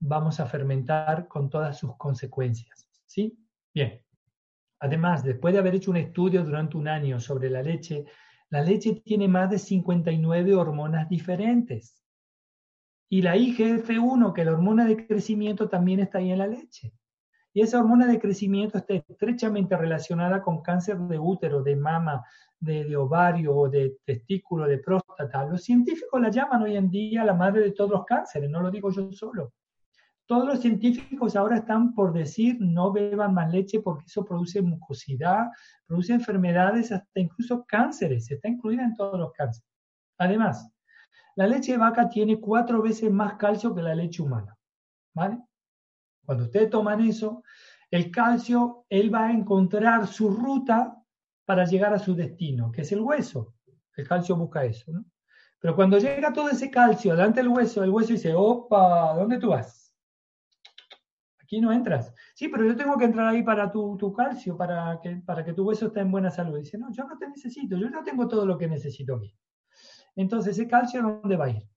vamos 0.00 0.40
a 0.40 0.46
fermentar 0.46 1.28
con 1.28 1.48
todas 1.48 1.78
sus 1.78 1.96
consecuencias. 1.96 2.88
¿Sí? 3.06 3.38
Bien. 3.74 4.02
Además, 4.80 5.22
después 5.22 5.52
de 5.54 5.60
haber 5.60 5.74
hecho 5.74 5.90
un 5.90 5.98
estudio 5.98 6.42
durante 6.42 6.76
un 6.76 6.88
año 6.88 7.20
sobre 7.20 7.50
la 7.50 7.62
leche, 7.62 8.06
la 8.48 8.62
leche 8.62 9.00
tiene 9.04 9.28
más 9.28 9.50
de 9.50 9.58
59 9.58 10.54
hormonas 10.54 11.08
diferentes. 11.08 12.02
Y 13.08 13.22
la 13.22 13.36
IGF-1, 13.36 14.32
que 14.32 14.40
es 14.40 14.46
la 14.46 14.52
hormona 14.52 14.86
de 14.86 15.06
crecimiento, 15.06 15.68
también 15.68 16.00
está 16.00 16.18
ahí 16.18 16.32
en 16.32 16.38
la 16.38 16.46
leche. 16.46 16.92
Y 17.52 17.60
esa 17.60 17.80
hormona 17.80 18.06
de 18.06 18.20
crecimiento 18.20 18.78
está 18.78 18.94
estrechamente 18.94 19.76
relacionada 19.76 20.40
con 20.40 20.62
cáncer 20.62 20.98
de 20.98 21.18
útero, 21.18 21.62
de 21.62 21.76
mama, 21.76 22.24
de, 22.60 22.96
ovario 22.96 23.56
o 23.56 23.68
de 23.68 23.98
testículo, 24.04 24.66
de 24.66 24.78
próstata. 24.78 25.44
Los 25.44 25.64
científicos 25.64 26.20
la 26.20 26.30
llaman 26.30 26.62
hoy 26.62 26.76
en 26.76 26.88
día 26.88 27.24
la 27.24 27.34
madre 27.34 27.62
de 27.62 27.72
todos 27.72 27.90
los 27.90 28.04
cánceres, 28.04 28.48
no 28.48 28.60
lo 28.60 28.70
digo 28.70 28.90
yo 28.90 29.10
solo. 29.12 29.52
Todos 30.30 30.46
los 30.46 30.60
científicos 30.60 31.34
ahora 31.34 31.56
están 31.56 31.92
por 31.92 32.12
decir 32.12 32.56
no 32.60 32.92
beban 32.92 33.34
más 33.34 33.50
leche 33.50 33.80
porque 33.80 34.04
eso 34.06 34.24
produce 34.24 34.62
mucosidad, 34.62 35.48
produce 35.88 36.12
enfermedades, 36.12 36.92
hasta 36.92 37.18
incluso 37.18 37.64
cánceres, 37.66 38.30
está 38.30 38.46
incluida 38.46 38.84
en 38.84 38.94
todos 38.94 39.18
los 39.18 39.32
cánceres. 39.32 39.68
Además, 40.18 40.70
la 41.34 41.48
leche 41.48 41.72
de 41.72 41.78
vaca 41.78 42.08
tiene 42.08 42.38
cuatro 42.38 42.80
veces 42.80 43.10
más 43.10 43.34
calcio 43.34 43.74
que 43.74 43.82
la 43.82 43.92
leche 43.92 44.22
humana. 44.22 44.56
¿Vale? 45.14 45.42
Cuando 46.24 46.44
ustedes 46.44 46.70
toman 46.70 47.00
eso, 47.00 47.42
el 47.90 48.12
calcio, 48.12 48.84
él 48.88 49.12
va 49.12 49.26
a 49.26 49.32
encontrar 49.32 50.06
su 50.06 50.30
ruta 50.30 50.96
para 51.44 51.64
llegar 51.64 51.92
a 51.92 51.98
su 51.98 52.14
destino, 52.14 52.70
que 52.70 52.82
es 52.82 52.92
el 52.92 53.00
hueso. 53.00 53.56
El 53.96 54.06
calcio 54.06 54.36
busca 54.36 54.64
eso, 54.64 54.92
¿no? 54.92 55.04
Pero 55.58 55.74
cuando 55.74 55.98
llega 55.98 56.32
todo 56.32 56.50
ese 56.50 56.70
calcio 56.70 57.16
delante 57.16 57.40
del 57.40 57.48
hueso, 57.48 57.82
el 57.82 57.90
hueso 57.90 58.12
dice, 58.12 58.32
opa, 58.32 59.12
¿dónde 59.16 59.36
tú 59.36 59.48
vas? 59.48 59.79
Aquí 61.50 61.60
no 61.60 61.72
entras. 61.72 62.14
Sí, 62.32 62.46
pero 62.46 62.64
yo 62.64 62.76
tengo 62.76 62.96
que 62.96 63.06
entrar 63.06 63.26
ahí 63.26 63.42
para 63.42 63.72
tu, 63.72 63.96
tu 63.96 64.12
calcio, 64.12 64.56
para 64.56 65.00
que, 65.02 65.16
para 65.16 65.44
que 65.44 65.52
tu 65.52 65.64
hueso 65.64 65.88
esté 65.88 65.98
en 65.98 66.12
buena 66.12 66.30
salud. 66.30 66.56
Dice, 66.56 66.78
no, 66.78 66.92
yo 66.92 67.02
no 67.02 67.18
te 67.18 67.28
necesito, 67.28 67.76
yo 67.76 67.90
no 67.90 68.04
tengo 68.04 68.28
todo 68.28 68.46
lo 68.46 68.56
que 68.56 68.68
necesito 68.68 69.16
aquí. 69.16 69.36
Entonces, 70.14 70.56
¿ese 70.56 70.68
calcio 70.68 71.02
dónde 71.02 71.36
va 71.36 71.46
a 71.46 71.50
ir? 71.50 71.68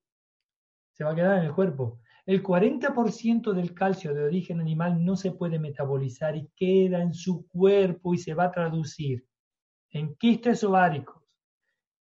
Se 0.92 1.02
va 1.02 1.10
a 1.10 1.14
quedar 1.16 1.38
en 1.38 1.46
el 1.46 1.52
cuerpo. 1.52 1.98
El 2.24 2.40
40% 2.40 3.52
del 3.52 3.74
calcio 3.74 4.14
de 4.14 4.22
origen 4.22 4.60
animal 4.60 5.04
no 5.04 5.16
se 5.16 5.32
puede 5.32 5.58
metabolizar 5.58 6.36
y 6.36 6.48
queda 6.54 7.02
en 7.02 7.12
su 7.12 7.48
cuerpo 7.48 8.14
y 8.14 8.18
se 8.18 8.32
va 8.32 8.44
a 8.44 8.52
traducir 8.52 9.26
en 9.90 10.14
quistes 10.14 10.62
ováricos, 10.62 11.20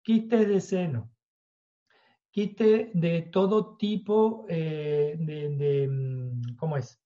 quistes 0.01 0.47
de 0.47 0.59
seno, 0.59 1.11
quistes 2.31 2.89
de 2.95 3.29
todo 3.31 3.77
tipo 3.77 4.47
eh, 4.49 5.15
de, 5.19 5.87
mm, 5.87 6.55
¿cómo 6.55 6.75
es? 6.75 6.99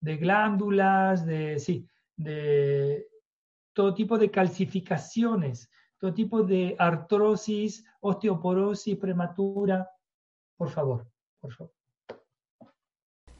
De 0.00 0.16
glándulas, 0.16 1.26
de, 1.26 1.58
sí, 1.58 1.88
de 2.16 3.06
todo 3.72 3.94
tipo 3.94 4.18
de 4.18 4.30
calcificaciones, 4.30 5.70
todo 5.98 6.12
tipo 6.12 6.42
de 6.42 6.76
artrosis, 6.78 7.84
osteoporosis 8.00 8.96
prematura. 8.96 9.88
Por 10.56 10.70
favor, 10.70 11.06
por 11.40 11.52
favor. 11.52 11.72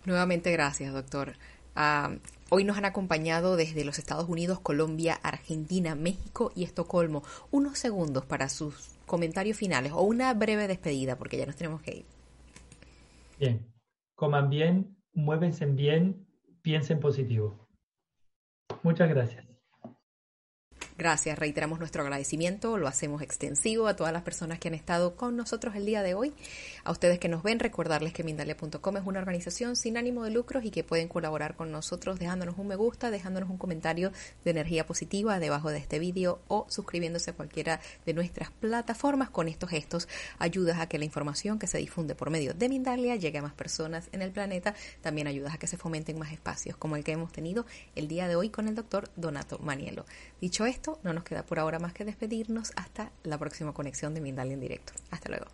Nuevamente 0.05 0.53
gracias, 0.53 0.93
doctor. 0.93 1.35
Ah, 1.75 2.17
hoy 2.51 2.65
nos 2.65 2.77
han 2.77 2.85
acompañado 2.85 3.57
desde 3.57 3.85
los 3.85 3.99
Estados 3.99 4.29
Unidos, 4.29 4.59
Colombia, 4.59 5.15
Argentina, 5.23 5.95
México 5.95 6.51
y 6.57 6.65
Estocolmo. 6.65 7.23
Unos 7.51 7.79
segundos 7.79 8.25
para 8.25 8.49
sus 8.49 8.97
comentarios 9.07 9.57
finales 9.57 9.93
o 9.93 10.03
una 10.03 10.33
breve 10.35 10.67
despedida, 10.67 11.17
porque 11.17 11.39
ya 11.39 11.47
nos 11.47 11.57
tenemos 11.57 11.83
que 11.83 11.99
ir. 11.99 12.05
Bien, 13.39 13.65
coman 14.15 14.51
bien, 14.51 14.97
muévense 15.13 15.67
bien, 15.67 16.27
piensen 16.69 17.01
positivo. 17.01 17.67
Muchas 18.83 19.09
gracias. 19.09 19.48
Gracias, 20.99 21.39
reiteramos 21.39 21.79
nuestro 21.79 22.03
agradecimiento, 22.03 22.77
lo 22.77 22.89
hacemos 22.89 23.23
extensivo 23.23 23.87
a 23.87 23.95
todas 23.95 24.13
las 24.13 24.23
personas 24.23 24.59
que 24.59 24.67
han 24.67 24.75
estado 24.75 25.15
con 25.15 25.37
nosotros 25.37 25.77
el 25.77 25.87
día 25.87 26.03
de 26.03 26.15
hoy. 26.15 26.35
A 26.83 26.91
ustedes 26.91 27.21
que 27.21 27.29
nos 27.29 27.45
ven, 27.45 27.61
recordarles 27.61 28.13
que 28.13 28.25
Mindalia.com 28.25 28.97
es 28.97 29.07
una 29.07 29.21
organización 29.21 29.77
sin 29.77 29.97
ánimo 29.97 30.25
de 30.25 30.33
lucros 30.33 30.65
y 30.65 30.73
que 30.73 30.83
pueden 30.83 31.07
colaborar 31.07 31.55
con 31.55 31.71
nosotros 31.71 32.19
dejándonos 32.19 32.59
un 32.59 32.67
me 32.67 32.75
gusta, 32.75 33.13
dejándonos 33.13 33.49
un 33.49 33.59
comentario 33.59 34.11
de 34.45 34.51
energía 34.51 34.87
positiva 34.87 35.39
debajo 35.39 35.71
de 35.71 35.79
este 35.79 36.01
vídeo 36.01 36.41
o 36.49 36.67
suscribiéndose 36.69 37.31
a 37.31 37.35
cualquiera 37.35 37.79
de 38.05 38.15
nuestras 38.15 38.51
plataformas. 38.51 39.31
Con 39.31 39.47
estos 39.47 39.71
gestos 39.71 40.09
ayudas 40.41 40.81
a 40.81 40.89
que 40.89 40.99
la 40.99 41.05
información 41.05 41.61
que 41.61 41.69
se 41.69 41.79
difunde 41.79 42.17
por 42.17 42.31
medio 42.31 42.55
de 42.55 42.69
Mindalia 42.69 43.15
llegue 43.15 43.39
a 43.39 43.43
más 43.43 43.55
personas 43.55 44.09
en 44.11 44.21
el 44.21 44.33
planeta. 44.33 44.75
También 45.01 45.29
ayudas 45.29 45.55
a 45.55 45.59
que 45.59 45.69
se 45.69 45.77
fomenten 45.77 46.19
más 46.19 46.33
espacios 46.33 46.77
como 46.77 46.97
el 46.97 47.05
que 47.05 47.13
hemos 47.13 47.31
tenido 47.31 47.67
el 47.95 48.09
día 48.09 48.27
de 48.27 48.35
hoy 48.35 48.51
con 48.51 48.67
el 48.67 48.75
doctor 48.75 49.09
Donato 49.15 49.61
Manielo. 49.61 50.05
Dicho 50.41 50.67
esto, 50.67 51.01
no 51.03 51.13
nos 51.13 51.25
queda 51.25 51.43
por 51.43 51.59
ahora 51.59 51.81
más 51.81 51.93
que 51.93 52.05
despedirnos 52.05 52.73
hasta 52.77 53.11
la 53.25 53.39
próxima 53.39 53.73
conexión 53.73 54.15
de 54.15 54.21
Mindalia 54.21 54.55
en 54.55 54.61
directo. 54.61 54.93
Hasta 55.11 55.31
luego. 55.31 55.47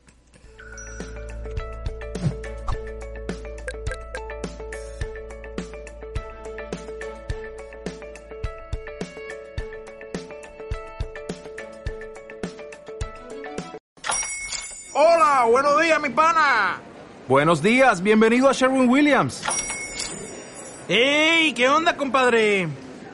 Hola, 14.92 15.46
buenos 15.50 15.80
días, 15.80 16.00
mi 16.00 16.10
pana. 16.10 16.80
Buenos 17.26 17.62
días, 17.62 18.02
bienvenido 18.02 18.50
a 18.50 18.52
Sherwin 18.52 18.88
Williams. 18.88 19.42
¡Ey! 20.88 21.54
¿Qué 21.54 21.68
onda, 21.70 21.96
compadre? 21.96 22.68